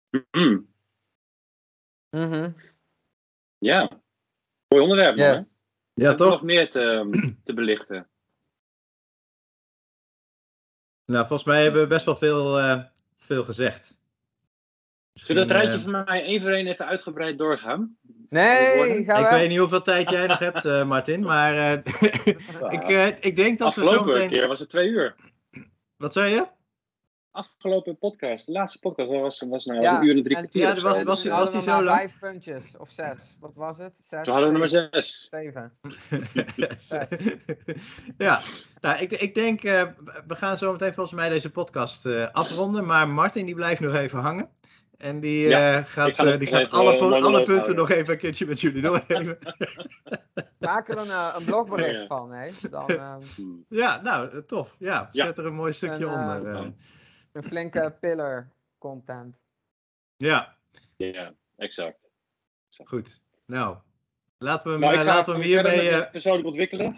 Mhm. 0.09 0.59
Mhm. 2.09 2.51
Ja, 3.57 4.01
mooi 4.67 4.83
onderwerp. 4.83 5.15
man, 5.17 5.25
hè? 5.25 5.31
Yes. 5.31 5.61
Ja, 5.93 6.05
Hebben 6.05 6.25
we 6.25 6.31
toch? 6.31 6.39
nog 6.39 6.43
meer 6.49 6.69
te, 6.71 7.09
te 7.43 7.53
belichten? 7.53 8.09
Nou, 11.05 11.27
volgens 11.27 11.47
mij 11.47 11.63
hebben 11.63 11.81
we 11.81 11.87
best 11.87 12.05
wel 12.05 12.15
veel, 12.15 12.59
eh, 12.59 12.83
veel 13.15 13.43
gezegd. 13.43 13.98
Zullen 15.25 15.41
we 15.41 15.47
dat 15.47 15.57
rijtje 15.57 15.71
Misschien, 15.73 15.91
van 15.93 16.03
mij 16.05 16.23
één 16.23 16.41
voor 16.41 16.49
één 16.49 16.67
even 16.67 16.85
uitgebreid 16.87 17.37
doorgaan? 17.37 17.97
Nee, 18.29 19.03
gaan 19.05 19.15
eh, 19.15 19.21
we. 19.21 19.27
ik 19.27 19.39
weet 19.39 19.49
niet 19.49 19.57
hoeveel 19.59 19.81
tijd 19.81 20.09
jij 20.09 20.27
nog 20.27 20.39
hebt, 20.39 20.65
eh, 20.65 20.85
Martin, 20.85 21.21
maar 21.21 21.57
eh, 21.57 21.71
ik, 22.77 22.83
eh, 22.83 23.07
ik 23.07 23.35
denk 23.35 23.59
dat 23.59 23.75
we 23.75 23.83
zo 23.83 23.87
Afgelopen 23.89 24.13
meteen... 24.13 24.29
keer 24.29 24.47
was 24.47 24.59
het 24.59 24.69
twee 24.69 24.87
uur. 24.87 25.15
Wat 25.97 26.13
zei 26.13 26.33
je? 26.33 26.45
Afgelopen 27.31 27.97
podcast, 27.97 28.45
de 28.45 28.51
laatste 28.51 28.79
podcast 28.79 29.09
was, 29.09 29.41
was 29.49 29.65
nou 29.65 29.81
Ja, 29.81 29.97
een 29.99 30.05
uur 30.05 30.15
en 30.15 30.23
drie 30.23 30.35
kwartier. 30.35 30.61
Ja, 30.61 30.81
was- 30.81 30.97
En 30.97 31.05
was- 31.05 31.21
toen 31.21 31.31
was 31.31 31.49
die 31.49 31.59
we 31.59 31.65
zo 31.65 31.83
lang? 31.83 31.97
Vijf 31.97 32.19
puntjes, 32.19 32.77
of 32.77 32.89
zes. 32.89 33.35
Wat 33.39 33.55
was 33.55 33.77
het? 33.77 33.97
Zes, 33.97 34.23
Toen 34.23 34.33
hadden 34.33 34.53
we 34.53 34.59
nummer 34.59 34.69
zeven, 34.69 34.89
zes. 35.03 35.27
zeven. 35.29 35.77
ja, 38.27 38.39
nou, 38.81 38.97
ik, 38.99 39.11
ik 39.11 39.35
denk, 39.35 39.63
eh, 39.63 39.83
we 40.27 40.35
gaan 40.35 40.57
zo 40.57 40.71
meteen 40.71 40.93
volgens 40.93 41.15
mij 41.15 41.29
deze 41.29 41.51
podcast 41.51 42.05
eh, 42.05 42.27
afronden, 42.31 42.85
maar 42.85 43.09
Martin 43.09 43.45
die 43.45 43.55
blijft 43.55 43.81
nog 43.81 43.95
even 43.95 44.19
hangen. 44.19 44.49
En 44.99 45.19
die 45.19 45.43
eh, 45.45 45.49
Ja, 45.49 45.81
gaat, 45.81 46.15
ga 46.15 46.25
eh, 46.25 46.39
die 46.39 46.47
gaat 46.47 46.71
alle, 46.71 46.95
po- 46.95 47.11
alle 47.13 47.31
punten 47.37 47.53
houden. 47.53 47.75
nog 47.75 47.89
even 47.89 48.11
een 48.13 48.17
keertje 48.17 48.45
met 48.45 48.61
jullie 48.61 48.81
doorgeven. 48.81 49.37
Maak 50.59 50.89
er 50.89 50.97
een, 50.97 51.09
eh, 51.09 51.35
een 51.37 51.45
blogbericht 51.45 51.99
Ja. 52.01 52.05
van, 52.07 52.31
hè? 52.31 52.51
Dan 52.69 52.87
eh, 52.99 53.15
Hmm. 53.35 53.65
ja, 53.69 54.01
nou, 54.01 54.29
eh, 54.29 54.37
tof. 54.37 54.75
Ja, 54.79 55.09
Ja. 55.11 55.25
zet 55.25 55.37
er 55.37 55.45
een 55.45 55.53
mooi 55.53 55.73
stukje 55.73 56.05
eh, 56.05 56.11
onder. 56.13 56.45
eh. 56.55 56.67
een 57.31 57.43
flinke 57.43 57.95
pillar 57.99 58.49
content. 58.77 59.41
ja, 60.17 60.55
Ja, 60.97 61.33
exact. 61.57 62.11
goed. 62.83 63.21
Nou, 63.45 63.77
laten 64.37 64.65
we 64.67 64.71
hem, 64.71 64.79
Nou, 64.79 64.93
eh, 64.99 65.05
laten 65.05 65.33
we 65.33 65.39
hem 65.39 65.47
hiermee... 65.49 65.91
met 65.91 66.05
eh, 66.05 66.11
persoonlijk 66.11 66.45
ontwikkelen. 66.47 66.97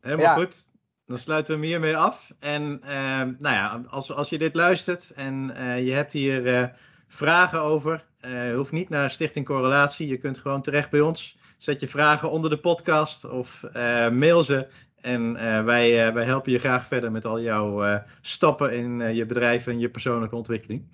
Helemaal 0.00 0.24
Ja. 0.24 0.34
goed. 0.34 0.70
Dan 1.06 1.18
sluiten 1.18 1.54
we 1.54 1.60
hem 1.60 1.68
hiermee 1.68 1.96
af. 1.96 2.32
En 2.40 2.80
ehm, 2.82 3.34
nou 3.38 3.54
ja, 3.54 3.84
als, 3.88 4.12
als 4.12 4.28
je 4.28 4.38
dit 4.38 4.54
luistert 4.54 5.10
en 5.10 5.50
eh, 5.56 5.86
je 5.86 5.92
hebt 5.92 6.12
hier 6.12 6.46
eh, 6.56 6.68
vragen 7.14 7.60
over, 7.60 8.04
eh, 8.20 8.48
je 8.48 8.54
hoeft 8.56 8.72
niet 8.72 8.88
naar 8.88 9.10
Stichting 9.10 9.46
Correlatie. 9.46 10.06
Je 10.08 10.16
kunt 10.18 10.38
gewoon 10.38 10.62
terecht 10.62 10.90
bij 10.90 11.00
ons. 11.00 11.38
Zet 11.58 11.80
je 11.80 11.88
vragen 11.88 12.30
onder 12.30 12.50
de 12.50 12.58
podcast 12.58 13.24
of 13.24 13.62
eh, 13.64 14.08
mail 14.10 14.42
ze. 14.42 14.66
En 15.00 15.36
eh, 15.36 15.64
wij, 15.64 16.06
eh, 16.06 16.14
wij 16.14 16.24
helpen 16.24 16.52
je 16.52 16.58
graag 16.58 16.86
verder 16.86 17.12
met 17.12 17.24
al 17.24 17.40
jouw 17.40 17.84
eh, 17.84 17.98
stappen 18.20 18.72
in 18.72 19.00
eh, 19.00 19.14
je 19.14 19.26
bedrijf 19.26 19.66
en 19.66 19.78
je 19.78 19.90
persoonlijke 19.90 20.36
ontwikkeling. 20.36 20.86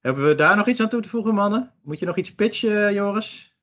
Hebben 0.00 0.24
we 0.26 0.34
daar 0.34 0.56
nog 0.56 0.66
iets 0.66 0.80
aan 0.80 0.88
toe 0.88 1.00
te 1.02 1.08
voegen, 1.08 1.34
mannen? 1.34 1.72
Moet 1.82 1.98
je 1.98 2.06
nog 2.06 2.16
iets 2.16 2.34
pitchen, 2.34 2.94
Joris? 2.94 3.56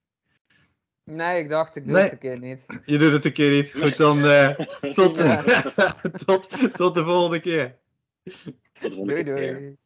Nee, 1.04 1.44
ik 1.44 1.50
dacht, 1.50 1.76
ik 1.76 1.84
doe 1.86 1.94
Nee. 1.94 2.04
het 2.04 2.12
een 2.12 2.20
keer 2.20 2.40
niet. 2.40 2.66
Je 2.86 2.98
doet 2.98 3.12
het 3.12 3.26
een 3.26 3.34
keer 3.34 3.52
niet. 3.52 3.76
Goed, 3.82 3.98
dan 3.98 4.26
eh, 4.26 4.50
tot, 4.96 5.18
Ja. 5.18 5.42
tot, 6.26 6.76
tot 6.76 6.96
de 6.96 7.04
volgende 7.04 7.40
keer. 7.40 7.78
Tot 8.24 8.92
de 8.92 8.92
volgende 8.92 9.24
Doei, 9.24 9.24
keer. 9.24 9.78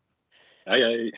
doei. 0.64 0.80
Ja. 0.80 1.12